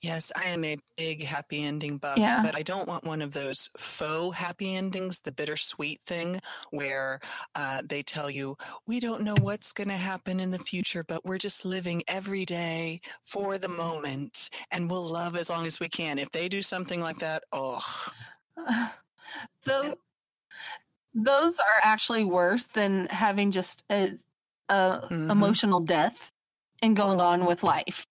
Yes, 0.03 0.33
I 0.35 0.47
am 0.47 0.65
a 0.65 0.79
big 0.97 1.23
happy 1.23 1.63
ending 1.63 1.97
buff, 1.99 2.19
Yeah. 2.19 2.43
but 2.43 2.57
I 2.57 2.63
don't 2.63 2.89
want 2.89 3.05
one 3.05 3.23
of 3.23 3.31
those 3.33 3.71
faux 3.79 4.37
happy 4.37 4.75
endings, 4.75 5.21
the 5.21 5.31
bittersweet 5.31 6.01
thing 6.03 6.41
where 6.71 7.21
uh, 7.55 7.83
they 7.85 8.03
tell 8.03 8.29
you, 8.29 8.57
we 8.87 8.99
don't 8.99 9.23
know 9.23 9.37
what's 9.41 9.73
going 9.73 9.89
to 9.91 9.95
happen 9.97 10.41
in 10.41 10.51
the 10.51 10.59
future, 10.59 11.05
but 11.05 11.25
we're 11.25 11.39
just 11.39 11.65
living 11.65 12.03
every 12.09 12.45
day 12.45 13.01
for 13.25 13.59
the 13.59 13.69
moment 13.69 14.51
and 14.73 14.91
we'll 14.91 15.07
love 15.09 15.37
as 15.37 15.49
long 15.49 15.67
as 15.67 15.79
we 15.79 15.89
can. 15.89 16.19
If 16.19 16.33
they 16.33 16.49
do 16.49 16.63
something 16.63 17.01
like 17.01 17.21
that, 17.21 17.45
oh, 17.53 17.81
Tho- 19.65 19.95
those 21.15 21.61
are 21.61 21.81
actually 21.85 22.25
worse 22.25 22.65
than 22.65 23.07
having 23.07 23.53
just 23.53 23.85
a, 23.89 24.11
a 24.69 25.01
Mhm. 25.11 25.31
emotional 25.31 25.79
death 25.81 26.33
and 26.83 26.97
going 26.97 27.21
on 27.21 27.45
with 27.47 27.63
life. 27.63 28.05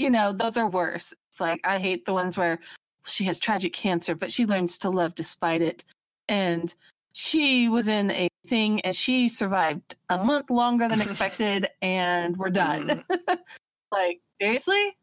You 0.00 0.08
know, 0.08 0.32
those 0.32 0.56
are 0.56 0.66
worse. 0.66 1.12
It's 1.28 1.42
like 1.42 1.60
I 1.62 1.78
hate 1.78 2.06
the 2.06 2.14
ones 2.14 2.38
where 2.38 2.58
she 3.04 3.24
has 3.24 3.38
tragic 3.38 3.74
cancer, 3.74 4.14
but 4.14 4.30
she 4.30 4.46
learns 4.46 4.78
to 4.78 4.88
love 4.88 5.14
despite 5.14 5.60
it. 5.60 5.84
And 6.26 6.74
she 7.12 7.68
was 7.68 7.86
in 7.86 8.10
a 8.12 8.30
thing 8.46 8.80
and 8.80 8.96
she 8.96 9.28
survived 9.28 9.96
a 10.08 10.24
month 10.24 10.48
longer 10.48 10.88
than 10.88 11.00
expected, 11.02 11.68
and 11.82 12.38
we're 12.38 12.48
done. 12.48 13.04
Mm. 13.10 13.38
like, 13.92 14.22
seriously? 14.40 14.96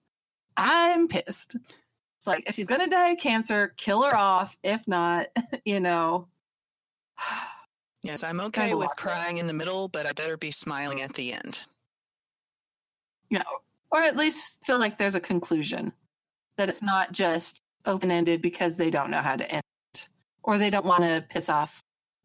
I'm 0.57 1.07
pissed. 1.07 1.57
It's 2.17 2.25
like 2.25 2.45
if 2.47 2.55
she's 2.55 2.65
gonna 2.65 2.89
die 2.89 3.11
of 3.11 3.19
cancer, 3.19 3.75
kill 3.77 4.01
her 4.01 4.17
off. 4.17 4.57
If 4.63 4.87
not, 4.87 5.27
you 5.63 5.79
know. 5.79 6.27
yes, 8.01 8.23
I'm 8.23 8.41
okay 8.41 8.73
with 8.73 8.89
crying 8.97 9.37
in 9.37 9.45
the 9.45 9.53
middle, 9.53 9.89
but 9.89 10.07
I 10.07 10.13
better 10.13 10.37
be 10.37 10.49
smiling 10.49 11.03
at 11.03 11.13
the 11.13 11.33
end. 11.33 11.59
you 13.29 13.37
know, 13.37 13.61
or 13.91 14.01
at 14.01 14.17
least 14.17 14.59
feel 14.65 14.79
like 14.79 14.97
there's 14.97 15.15
a 15.15 15.19
conclusion 15.19 15.93
that 16.57 16.69
it's 16.69 16.81
not 16.81 17.11
just 17.11 17.61
open 17.85 18.11
ended 18.11 18.41
because 18.41 18.75
they 18.75 18.89
don't 18.89 19.11
know 19.11 19.21
how 19.21 19.35
to 19.35 19.49
end 19.49 19.63
it 19.93 20.07
or 20.43 20.57
they 20.57 20.69
don't 20.69 20.85
want 20.85 21.03
to 21.03 21.25
piss 21.29 21.49
off 21.49 21.81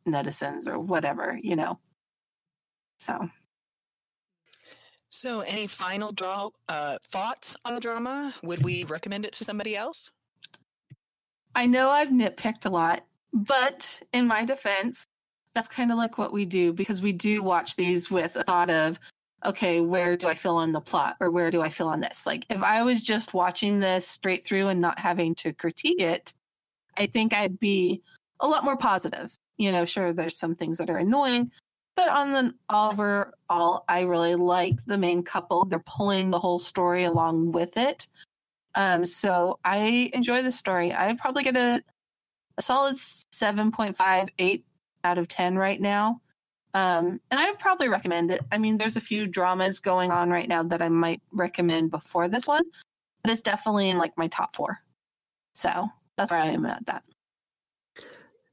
netizens 0.06 0.66
or 0.66 0.78
whatever, 0.78 1.38
you 1.42 1.56
know. 1.56 1.78
So 2.98 3.28
So, 5.10 5.40
any 5.40 5.66
final 5.66 6.12
draw 6.12 6.50
uh, 6.68 6.98
thoughts 7.10 7.56
on 7.64 7.74
the 7.74 7.80
drama? 7.80 8.34
Would 8.42 8.64
we 8.64 8.84
recommend 8.84 9.24
it 9.24 9.32
to 9.32 9.44
somebody 9.44 9.76
else? 9.76 10.10
I 11.54 11.66
know 11.66 11.90
I've 11.90 12.08
nitpicked 12.08 12.64
a 12.64 12.70
lot, 12.70 13.04
but 13.32 14.02
in 14.12 14.26
my 14.26 14.44
defense, 14.44 15.04
that's 15.54 15.68
kind 15.68 15.92
of 15.92 15.98
like 15.98 16.16
what 16.16 16.32
we 16.32 16.44
do 16.44 16.72
because 16.72 17.02
we 17.02 17.12
do 17.12 17.42
watch 17.42 17.76
these 17.76 18.10
with 18.10 18.36
a 18.36 18.42
thought 18.42 18.70
of, 18.70 18.98
okay, 19.44 19.80
where 19.80 20.16
do 20.16 20.28
I 20.28 20.34
feel 20.34 20.56
on 20.56 20.72
the 20.72 20.80
plot 20.80 21.16
or 21.20 21.30
where 21.30 21.50
do 21.50 21.62
I 21.62 21.68
feel 21.68 21.88
on 21.88 22.00
this? 22.00 22.26
Like 22.26 22.46
if 22.48 22.62
I 22.62 22.82
was 22.82 23.02
just 23.02 23.34
watching 23.34 23.80
this 23.80 24.06
straight 24.06 24.44
through 24.44 24.68
and 24.68 24.80
not 24.80 24.98
having 24.98 25.34
to 25.36 25.52
critique 25.52 26.00
it, 26.00 26.34
I 26.96 27.06
think 27.06 27.34
I'd 27.34 27.58
be 27.58 28.02
a 28.40 28.46
lot 28.46 28.64
more 28.64 28.76
positive. 28.76 29.32
You 29.56 29.72
know, 29.72 29.84
sure, 29.84 30.12
there's 30.12 30.36
some 30.36 30.54
things 30.54 30.78
that 30.78 30.90
are 30.90 30.98
annoying, 30.98 31.50
but 31.94 32.08
on 32.08 32.32
the 32.32 32.54
overall, 32.72 33.84
I 33.88 34.02
really 34.02 34.34
like 34.34 34.84
the 34.86 34.98
main 34.98 35.22
couple. 35.22 35.64
They're 35.64 35.82
pulling 35.84 36.30
the 36.30 36.40
whole 36.40 36.58
story 36.58 37.04
along 37.04 37.52
with 37.52 37.76
it. 37.76 38.06
Um, 38.74 39.04
so 39.04 39.58
I 39.64 40.10
enjoy 40.14 40.42
the 40.42 40.52
story. 40.52 40.92
I'd 40.92 41.18
probably 41.18 41.42
get 41.42 41.56
a, 41.56 41.82
a 42.56 42.62
solid 42.62 42.94
7.58 42.94 44.62
out 45.04 45.18
of 45.18 45.28
10 45.28 45.56
right 45.56 45.80
now. 45.80 46.21
Um, 46.74 47.20
and 47.30 47.38
I 47.38 47.50
would 47.50 47.58
probably 47.58 47.88
recommend 47.88 48.30
it. 48.30 48.40
I 48.50 48.58
mean, 48.58 48.78
there's 48.78 48.96
a 48.96 49.00
few 49.00 49.26
dramas 49.26 49.78
going 49.78 50.10
on 50.10 50.30
right 50.30 50.48
now 50.48 50.62
that 50.62 50.80
I 50.80 50.88
might 50.88 51.20
recommend 51.30 51.90
before 51.90 52.28
this 52.28 52.46
one, 52.46 52.62
but 53.22 53.30
it's 53.30 53.42
definitely 53.42 53.90
in 53.90 53.98
like 53.98 54.16
my 54.16 54.28
top 54.28 54.54
four. 54.54 54.78
So 55.52 55.88
that's 56.16 56.30
where 56.30 56.40
I 56.40 56.46
am 56.46 56.64
at 56.64 56.86
that. 56.86 57.02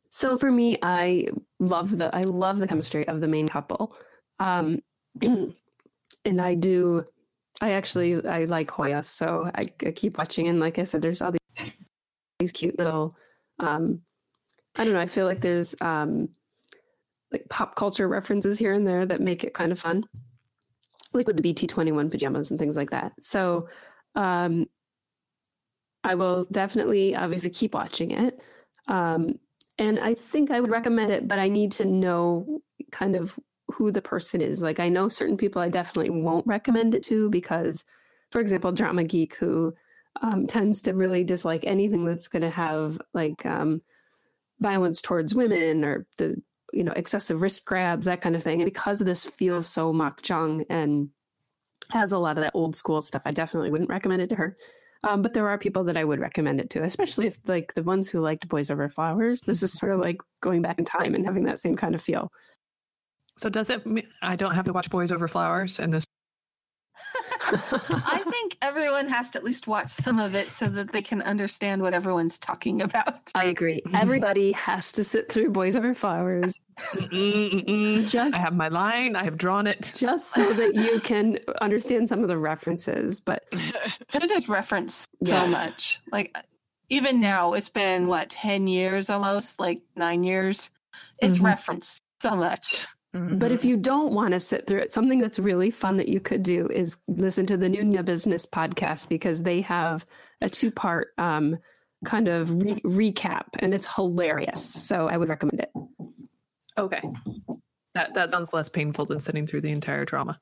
So 0.09 0.37
for 0.37 0.51
me, 0.51 0.75
I 0.81 1.27
love 1.59 1.97
the 1.97 2.13
I 2.13 2.23
love 2.23 2.59
the 2.59 2.67
chemistry 2.67 3.07
of 3.07 3.21
the 3.21 3.27
main 3.27 3.47
couple, 3.47 3.95
um, 4.39 4.81
and 5.21 6.41
I 6.41 6.55
do. 6.55 7.05
I 7.61 7.71
actually 7.71 8.25
I 8.25 8.45
like 8.45 8.71
Hoya, 8.71 9.03
so 9.03 9.51
I, 9.53 9.65
I 9.85 9.91
keep 9.91 10.17
watching. 10.17 10.47
And 10.47 10.59
like 10.59 10.79
I 10.79 10.83
said, 10.83 11.01
there's 11.01 11.21
all 11.21 11.31
these 11.31 11.71
these 12.39 12.51
cute 12.51 12.77
little. 12.77 13.15
Um, 13.59 14.01
I 14.75 14.83
don't 14.83 14.93
know. 14.93 14.99
I 14.99 15.05
feel 15.05 15.25
like 15.25 15.41
there's 15.41 15.75
um, 15.81 16.29
like 17.31 17.45
pop 17.49 17.75
culture 17.75 18.07
references 18.07 18.57
here 18.57 18.73
and 18.73 18.87
there 18.87 19.05
that 19.05 19.21
make 19.21 19.43
it 19.43 19.53
kind 19.53 19.71
of 19.71 19.79
fun, 19.79 20.03
like 21.13 21.27
with 21.27 21.35
the 21.37 21.43
BT 21.43 21.67
twenty 21.67 21.91
one 21.91 22.09
pajamas 22.09 22.51
and 22.51 22.59
things 22.59 22.75
like 22.75 22.89
that. 22.91 23.13
So 23.19 23.67
um, 24.15 24.67
I 26.03 26.15
will 26.15 26.45
definitely, 26.51 27.15
obviously, 27.15 27.49
keep 27.49 27.73
watching 27.73 28.11
it. 28.11 28.45
Um, 28.87 29.39
and 29.77 29.99
I 29.99 30.13
think 30.13 30.51
I 30.51 30.59
would 30.59 30.71
recommend 30.71 31.09
it, 31.11 31.27
but 31.27 31.39
I 31.39 31.47
need 31.47 31.71
to 31.73 31.85
know 31.85 32.61
kind 32.91 33.15
of 33.15 33.37
who 33.71 33.91
the 33.91 34.01
person 34.01 34.41
is. 34.41 34.61
Like 34.61 34.79
I 34.79 34.87
know 34.87 35.09
certain 35.09 35.37
people 35.37 35.61
I 35.61 35.69
definitely 35.69 36.09
won't 36.09 36.47
recommend 36.47 36.95
it 36.95 37.03
to 37.03 37.29
because, 37.29 37.85
for 38.31 38.41
example, 38.41 38.71
Drama 38.71 39.03
Geek, 39.03 39.35
who 39.35 39.73
um, 40.21 40.47
tends 40.47 40.81
to 40.83 40.93
really 40.93 41.23
dislike 41.23 41.63
anything 41.65 42.03
that's 42.03 42.27
going 42.27 42.41
to 42.41 42.49
have 42.49 42.99
like 43.13 43.45
um, 43.45 43.81
violence 44.59 45.01
towards 45.01 45.35
women 45.35 45.85
or 45.85 46.05
the 46.17 46.41
you 46.73 46.83
know 46.83 46.93
excessive 46.95 47.41
wrist 47.41 47.65
grabs, 47.65 48.05
that 48.05 48.21
kind 48.21 48.35
of 48.35 48.43
thing. 48.43 48.61
And 48.61 48.65
because 48.65 48.99
this 48.99 49.25
feels 49.25 49.67
so 49.67 49.93
makjang 49.93 50.65
and 50.69 51.09
has 51.91 52.11
a 52.11 52.17
lot 52.17 52.37
of 52.37 52.43
that 52.43 52.55
old 52.55 52.75
school 52.75 53.01
stuff, 53.01 53.23
I 53.25 53.31
definitely 53.31 53.71
wouldn't 53.71 53.89
recommend 53.89 54.21
it 54.21 54.29
to 54.29 54.35
her. 54.35 54.57
Um, 55.03 55.21
but 55.21 55.33
there 55.33 55.47
are 55.47 55.57
people 55.57 55.83
that 55.85 55.95
I 55.97 56.03
would 56.03 56.19
recommend 56.19 56.59
it 56.59 56.69
to, 56.71 56.83
especially 56.83 57.27
if 57.27 57.39
like 57.47 57.73
the 57.73 57.83
ones 57.83 58.09
who 58.09 58.19
liked 58.19 58.49
Boys 58.49 58.69
Over 58.69 58.89
Flowers. 58.89 59.41
This 59.41 59.63
is 59.63 59.73
sort 59.73 59.93
of 59.93 59.99
like 59.99 60.17
going 60.41 60.61
back 60.61 60.77
in 60.77 60.85
time 60.85 61.15
and 61.15 61.25
having 61.25 61.45
that 61.45 61.59
same 61.59 61.75
kind 61.75 61.95
of 61.95 62.01
feel. 62.01 62.31
So 63.37 63.49
does 63.49 63.69
it 63.69 63.85
mean 63.85 64.07
I 64.21 64.35
don't 64.35 64.55
have 64.55 64.65
to 64.65 64.73
watch 64.73 64.89
Boys 64.89 65.11
Over 65.11 65.29
Flowers 65.29 65.79
and 65.79 65.93
this 65.93 66.05
I 67.41 68.23
think 68.29 68.57
everyone 68.61 69.07
has 69.07 69.29
to 69.31 69.39
at 69.39 69.43
least 69.43 69.67
watch 69.67 69.89
some 69.89 70.19
of 70.19 70.35
it 70.35 70.49
so 70.49 70.67
that 70.67 70.91
they 70.91 71.01
can 71.01 71.21
understand 71.23 71.81
what 71.81 71.93
everyone's 71.93 72.37
talking 72.37 72.81
about. 72.81 73.31
I 73.35 73.45
agree. 73.45 73.81
Everybody 73.93 74.51
has 74.53 74.91
to 74.93 75.03
sit 75.03 75.31
through 75.31 75.49
Boys 75.51 75.75
Over 75.75 75.93
Flowers 75.93 76.53
Mm-mm, 76.93 77.51
mm-mm. 77.65 78.09
just 78.09 78.35
I 78.35 78.39
have 78.39 78.55
my 78.55 78.67
line, 78.69 79.15
I 79.15 79.23
have 79.23 79.37
drawn 79.37 79.67
it. 79.67 79.91
just 79.95 80.29
so 80.31 80.53
that 80.53 80.75
you 80.75 80.99
can 81.01 81.37
understand 81.61 82.07
some 82.07 82.21
of 82.21 82.27
the 82.29 82.37
references. 82.37 83.19
But 83.19 83.43
it 83.51 84.31
is 84.31 84.47
referenced 84.47 85.07
so 85.23 85.47
much. 85.47 85.99
Like 86.11 86.35
even 86.89 87.19
now, 87.19 87.53
it's 87.53 87.69
been 87.69 88.07
what, 88.07 88.29
10 88.29 88.67
years 88.67 89.09
almost, 89.09 89.59
like 89.59 89.81
nine 89.95 90.23
years. 90.23 90.71
It's 91.19 91.37
Mhm. 91.39 91.43
referenced 91.45 92.01
so 92.21 92.35
much. 92.35 92.87
But 93.13 93.51
if 93.51 93.65
you 93.65 93.75
don't 93.75 94.13
want 94.13 94.33
to 94.33 94.39
sit 94.39 94.67
through 94.67 94.79
it, 94.79 94.91
something 94.91 95.17
that's 95.17 95.39
really 95.39 95.71
fun 95.71 95.97
that 95.97 96.09
you 96.09 96.19
could 96.19 96.43
do 96.43 96.67
is 96.67 96.97
listen 97.07 97.45
to 97.47 97.57
the 97.57 97.67
Nunya 97.67 98.05
Business 98.05 98.45
podcast 98.45 99.09
because 99.09 99.41
they 99.41 99.61
have 99.61 100.05
a 100.41 100.49
two 100.49 100.69
part 100.69 101.09
um, 101.17 101.57
kind 102.05 102.27
of 102.27 102.51
re- 102.61 102.81
recap 102.81 103.45
and 103.59 103.73
it's 103.73 103.93
hilarious. 103.95 104.63
So 104.63 105.07
I 105.07 105.17
would 105.17 105.29
recommend 105.29 105.59
it. 105.59 105.71
Okay. 106.77 107.01
That 107.95 108.13
that 108.13 108.31
sounds 108.31 108.53
less 108.53 108.69
painful 108.69 109.05
than 109.05 109.19
sitting 109.19 109.47
through 109.47 109.61
the 109.61 109.71
entire 109.71 110.05
drama. 110.05 110.39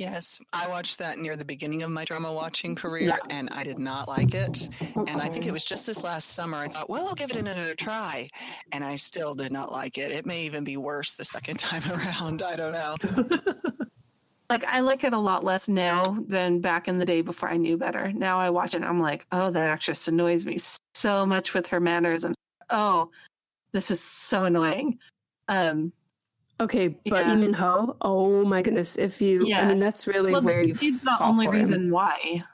Yes, 0.00 0.40
I 0.54 0.66
watched 0.66 0.98
that 1.00 1.18
near 1.18 1.36
the 1.36 1.44
beginning 1.44 1.82
of 1.82 1.90
my 1.90 2.06
drama 2.06 2.32
watching 2.32 2.74
career 2.74 3.18
and 3.28 3.50
I 3.50 3.62
did 3.62 3.78
not 3.78 4.08
like 4.08 4.32
it. 4.32 4.70
And 4.94 5.10
I 5.10 5.28
think 5.28 5.44
it 5.44 5.52
was 5.52 5.62
just 5.62 5.84
this 5.84 6.02
last 6.02 6.30
summer 6.30 6.56
I 6.56 6.68
thought, 6.68 6.88
well, 6.88 7.06
I'll 7.06 7.14
give 7.14 7.30
it 7.30 7.36
another 7.36 7.74
try. 7.74 8.30
And 8.72 8.82
I 8.82 8.96
still 8.96 9.34
did 9.34 9.52
not 9.52 9.70
like 9.70 9.98
it. 9.98 10.10
It 10.10 10.24
may 10.24 10.44
even 10.44 10.64
be 10.64 10.78
worse 10.78 11.12
the 11.12 11.24
second 11.26 11.58
time 11.58 11.82
around. 11.92 12.40
I 12.40 12.56
don't 12.56 12.72
know. 12.72 12.96
Like 14.48 14.64
I 14.64 14.80
like 14.80 15.04
it 15.04 15.12
a 15.12 15.18
lot 15.18 15.44
less 15.44 15.68
now 15.68 16.16
than 16.26 16.60
back 16.60 16.88
in 16.88 16.98
the 16.98 17.04
day 17.04 17.20
before 17.20 17.48
I 17.48 17.56
knew 17.56 17.76
better. 17.76 18.12
Now 18.12 18.40
I 18.40 18.50
watch 18.50 18.74
it 18.74 18.78
and 18.78 18.84
I'm 18.84 19.00
like, 19.00 19.24
oh, 19.30 19.48
that 19.52 19.68
actress 19.68 20.08
annoys 20.08 20.44
me 20.44 20.58
so 20.92 21.24
much 21.24 21.54
with 21.54 21.68
her 21.68 21.78
manners 21.78 22.24
and 22.24 22.34
oh, 22.68 23.10
this 23.70 23.92
is 23.92 24.00
so 24.00 24.46
annoying. 24.46 24.98
Um 25.46 25.92
Okay, 26.60 26.88
but 27.06 27.26
Yeah. 27.26 27.34
Lee 27.34 27.40
Min 27.40 27.52
Ho, 27.54 27.96
oh 28.02 28.44
my 28.44 28.60
goodness! 28.62 28.98
If 28.98 29.20
you, 29.22 29.52
I 29.54 29.64
mean, 29.66 29.78
that's 29.80 30.06
really 30.06 30.30
well, 30.32 30.42
where 30.42 30.62
you. 30.62 30.74
he's 30.74 31.00
the 31.00 31.16
only 31.20 31.46
for 31.46 31.52
him. 31.52 31.58
reason 31.58 31.90
why. 31.90 32.44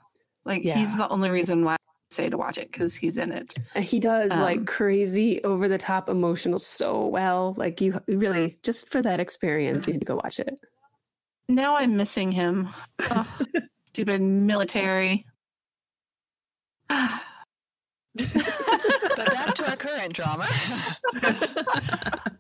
Like 0.45 0.63
Yeah. 0.65 0.77
he's 0.79 0.97
the 0.97 1.09
only 1.09 1.29
reason 1.29 1.65
why 1.65 1.75
I 1.75 1.77
say 2.13 2.31
to 2.31 2.39
watch 2.39 2.57
it 2.57 2.71
because 2.71 2.95
he's 2.95 3.19
in 3.19 3.33
it. 3.33 3.55
And 3.75 3.85
he 3.85 3.99
does 3.99 4.31
Um, 4.33 4.41
like 4.43 4.65
crazy, 4.67 5.43
over 5.43 5.67
the 5.67 5.77
top 5.79 6.09
emotional 6.09 6.61
so 6.61 7.05
well. 7.07 7.55
Like 7.57 7.81
you 7.81 8.01
really, 8.07 8.57
just 8.63 8.91
for 8.93 9.03
that 9.03 9.19
experience, 9.19 9.89
you 9.89 9.95
need 9.95 10.01
to 10.01 10.07
go 10.07 10.15
watch 10.23 10.39
it. 10.39 10.57
Now 11.49 11.77
I'm 11.77 11.97
missing 11.97 12.31
him. 12.31 12.69
Ugh, 13.11 13.27
stupid 13.89 14.21
military. 14.23 15.27
back 19.47 19.55
to 19.55 19.71
our 19.71 19.77
current 19.77 20.13
drama. 20.13 20.47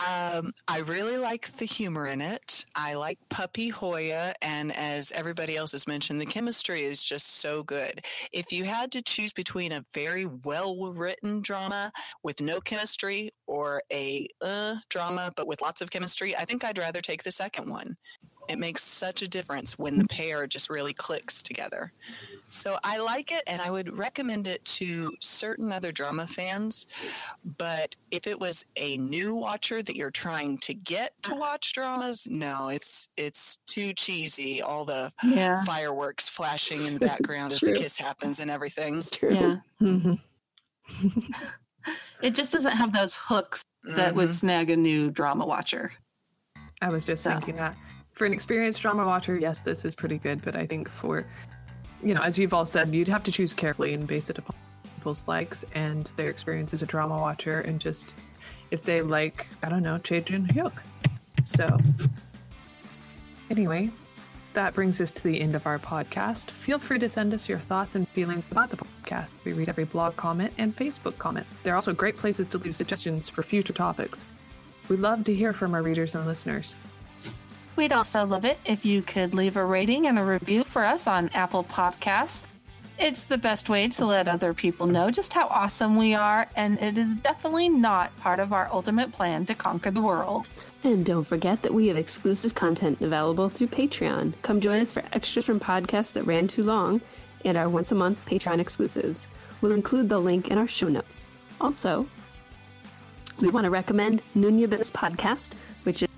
um, 0.07 0.53
I 0.67 0.81
really 0.85 1.17
like 1.17 1.57
the 1.57 1.65
humor 1.65 2.07
in 2.07 2.21
it. 2.21 2.65
I 2.75 2.95
like 2.95 3.19
Puppy 3.29 3.69
Hoya, 3.69 4.35
and 4.43 4.75
as 4.75 5.13
everybody 5.13 5.57
else 5.57 5.73
has 5.73 5.87
mentioned, 5.87 6.21
the 6.21 6.27
chemistry 6.27 6.83
is 6.83 7.03
just 7.03 7.41
so 7.41 7.63
good. 7.63 8.05
If 8.33 8.53
you 8.53 8.65
had 8.65 8.93
to 8.93 9.03
choose 9.03 9.33
between 9.33 9.73
a 9.73 9.85
very 9.95 10.27
well 10.27 10.93
written 10.93 11.41
drama 11.41 11.93
with 12.23 12.41
no 12.41 12.61
chemistry 12.61 13.31
or 13.47 13.83
a 13.93 14.29
uh, 14.41 14.77
drama 14.91 15.33
but 15.37 15.47
with 15.47 15.63
lots 15.63 15.81
of 15.81 15.91
chemistry, 15.91 16.37
I 16.37 16.45
think 16.45 16.65
I'd 16.65 16.79
rather 16.79 17.01
take 17.01 17.23
the 17.23 17.33
second 17.33 17.71
one. 17.71 17.97
It 18.49 18.59
makes 18.59 18.83
such 18.83 19.23
a 19.23 19.29
difference 19.29 19.79
when 19.79 19.99
the 19.99 20.07
pair 20.07 20.47
just 20.47 20.71
really 20.71 20.93
clicks 20.93 21.43
together. 21.43 21.93
So 22.49 22.79
I 22.85 22.99
like 22.99 23.33
it 23.33 23.43
and 23.49 23.61
I 23.61 23.71
would 23.71 23.97
recommend 23.99 24.47
it 24.47 24.65
to 24.67 25.13
certain 25.21 25.73
other 25.73 25.91
drama 25.91 26.27
fans. 26.29 26.87
But 27.59 27.97
if 28.13 28.27
it 28.27 28.39
was 28.39 28.65
a 28.77 28.97
new 28.99 29.35
watcher 29.35 29.83
that 29.83 29.97
you're 29.97 30.13
trying 30.13 30.59
to 30.59 30.73
get 30.75 31.21
to 31.25 31.35
watch 31.35 31.73
dramas, 31.73 32.27
no, 32.31 32.69
it's 32.69 33.09
it's 33.17 33.57
too 33.67 33.93
cheesy. 33.95 34.63
All 34.63 34.85
the 34.85 35.13
Yeah. 35.25 35.65
fireworks 35.65 36.29
flashing 36.29 36.85
in 36.87 36.95
the 36.95 37.01
background 37.07 37.53
as 37.53 37.61
the 37.61 37.73
kiss 37.73 37.99
happens 37.99 38.39
and 38.39 38.51
everything. 38.51 38.99
It's 39.01 39.11
true. 39.11 39.35
Yeah. 39.35 39.57
Mhm. 39.81 40.21
It 42.23 42.35
just 42.35 42.53
doesn't 42.53 42.73
have 42.77 42.93
those 42.93 43.15
hooks 43.17 43.65
that 43.97 44.15
would 44.15 44.29
Mhm. 44.29 44.33
snag 44.33 44.71
a 44.71 44.77
new 44.77 45.11
drama 45.11 45.47
watcher. 45.47 45.93
I 46.83 46.89
was 46.89 47.05
just 47.05 47.23
So. 47.23 47.31
thinking 47.31 47.57
that 47.57 47.77
for 48.17 48.25
an 48.25 48.33
experienced 48.33 48.81
drama 48.81 49.05
watcher, 49.05 49.39
yes, 49.39 49.61
this 49.61 49.85
is 49.85 49.95
pretty 49.95 50.19
good. 50.19 50.43
But 50.43 50.57
I 50.57 50.67
think 50.67 50.91
for, 50.91 51.27
you 52.03 52.15
know, 52.15 52.23
as 52.23 52.39
you've 52.39 52.55
all 52.55 52.67
said, 52.67 52.93
you'd 52.93 53.09
have 53.09 53.23
to 53.25 53.31
choose 53.31 53.55
carefully 53.55 53.95
and 53.95 54.07
base 54.07 54.31
it 54.31 54.39
upon 54.39 54.57
people's 54.97 55.29
likes 55.29 55.65
and 55.75 56.07
their 56.17 56.31
experience 56.31 56.73
as 56.75 56.83
a 56.83 56.87
drama 56.87 57.17
watcher, 57.17 57.61
and 57.61 57.79
just 57.79 58.17
if 58.71 58.83
they 58.83 59.03
like, 59.03 59.47
I 59.63 59.69
don't 59.69 59.83
know, 59.83 59.99
Choi 59.99 60.21
Jin 60.21 60.47
Hyuk. 60.47 60.73
So, 61.45 61.79
anyway, 63.51 63.91
that 64.55 64.73
brings 64.73 65.01
us 65.03 65.13
to 65.13 65.23
the 65.23 65.39
end 65.39 65.55
of 65.55 65.67
our 65.67 65.79
podcast. 65.79 66.51
Feel 66.51 66.79
free 66.79 66.99
to 66.99 67.11
send 67.11 67.35
us 67.35 67.49
your 67.51 67.59
thoughts 67.59 67.95
and 67.95 68.09
feelings 68.09 68.47
about 68.51 68.71
the 68.71 68.79
podcast. 68.79 69.33
We 69.45 69.53
read 69.53 69.69
every 69.69 69.85
blog 69.85 70.17
comment 70.17 70.55
and 70.57 70.75
Facebook 70.75 71.19
comment. 71.19 71.47
They're 71.63 71.77
also 71.77 71.93
great 71.93 72.17
places 72.17 72.49
to 72.49 72.59
leave 72.59 72.75
suggestions 72.75 73.29
for 73.29 73.43
future 73.43 73.75
topics. 73.75 74.25
We 74.89 74.97
love 74.97 75.23
to 75.25 75.35
hear 75.35 75.53
from 75.53 75.75
our 75.75 75.83
readers 75.83 76.15
and 76.15 76.27
listeners. 76.27 76.77
We'd 77.77 77.93
also 77.93 78.25
love 78.25 78.47
it 78.47 78.59
if 78.65 78.87
you 78.87 79.03
could 79.03 79.35
leave 79.35 79.59
a 79.59 79.65
rating 79.65 80.07
and 80.07 80.19
a 80.19 80.25
review 80.25 80.65
for 80.65 80.83
us 80.83 81.07
on 81.07 81.29
Apple 81.35 81.63
Podcasts. 81.63 82.45
It's 82.99 83.21
the 83.21 83.37
best 83.37 83.69
way 83.69 83.87
to 83.89 84.07
let 84.07 84.27
other 84.27 84.55
people 84.55 84.87
know 84.87 85.11
just 85.11 85.35
how 85.35 85.49
awesome 85.49 85.97
we 85.97 86.15
are, 86.15 86.49
and 86.57 86.81
it 86.81 86.97
is 86.97 87.17
definitely 87.17 87.69
not 87.69 88.17
part 88.17 88.41
of 88.41 88.55
our 88.55 88.71
ultimate 88.73 89.13
plan 89.13 89.45
to 89.45 89.55
conquer 89.55 89.91
the 89.91 90.01
world. 90.01 90.49
And 90.85 91.05
don't 91.05 91.25
forget 91.25 91.61
that 91.61 91.75
we 91.75 91.89
have 91.89 91.99
exclusive 91.99 92.55
content 92.55 93.03
available 93.03 93.51
through 93.51 93.67
Patreon. 93.67 94.33
Come 94.41 94.63
join 94.63 94.81
us 94.81 94.95
for 94.95 95.03
extras 95.13 95.45
from 95.45 95.61
podcasts 95.61 96.15
that 96.15 96.25
ran 96.25 96.47
too 96.47 96.63
long 96.63 97.03
and 97.45 97.59
our 97.59 97.69
once 97.69 97.93
a 97.93 97.95
month 97.95 98.25
Patreon 98.25 98.59
exclusives. 98.59 99.29
We'll 99.61 99.73
include 99.73 100.09
the 100.09 100.19
link 100.19 100.49
in 100.49 100.57
our 100.57 100.69
show 100.69 100.89
notes. 100.89 101.29
Also, 101.61 102.07
we 103.39 103.51
want 103.51 103.67
to 103.67 103.71
recommend 103.71 104.23
Nunya 104.35 104.71
Business 104.71 104.91
Podcast, 104.91 105.53
which 105.83 106.03
is 106.03 106.09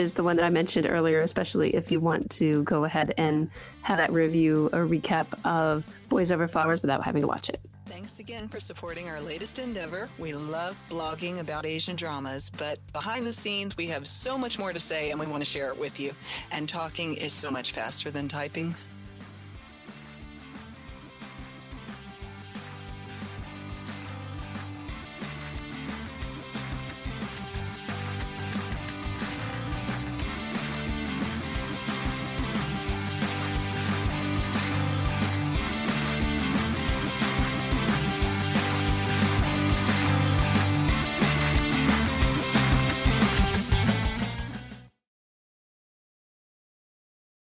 is 0.00 0.14
the 0.14 0.22
one 0.22 0.36
that 0.36 0.44
I 0.44 0.50
mentioned 0.50 0.86
earlier, 0.88 1.20
especially 1.20 1.74
if 1.74 1.92
you 1.92 2.00
want 2.00 2.30
to 2.30 2.62
go 2.62 2.84
ahead 2.84 3.12
and 3.18 3.50
have 3.82 3.98
that 3.98 4.10
review 4.12 4.70
or 4.72 4.86
recap 4.86 5.26
of 5.44 5.86
Boys 6.08 6.32
Over 6.32 6.48
Flowers 6.48 6.80
without 6.80 7.04
having 7.04 7.20
to 7.20 7.28
watch 7.28 7.50
it. 7.50 7.60
Thanks 7.86 8.18
again 8.18 8.48
for 8.48 8.60
supporting 8.60 9.08
our 9.08 9.20
latest 9.20 9.58
endeavor. 9.58 10.08
We 10.18 10.32
love 10.32 10.76
blogging 10.88 11.40
about 11.40 11.66
Asian 11.66 11.96
dramas, 11.96 12.50
but 12.56 12.78
behind 12.92 13.26
the 13.26 13.32
scenes, 13.32 13.76
we 13.76 13.86
have 13.88 14.08
so 14.08 14.38
much 14.38 14.58
more 14.58 14.72
to 14.72 14.80
say 14.80 15.10
and 15.10 15.20
we 15.20 15.26
want 15.26 15.42
to 15.42 15.50
share 15.50 15.68
it 15.68 15.78
with 15.78 16.00
you. 16.00 16.14
And 16.50 16.68
talking 16.68 17.14
is 17.14 17.32
so 17.32 17.50
much 17.50 17.72
faster 17.72 18.10
than 18.10 18.26
typing. 18.26 18.74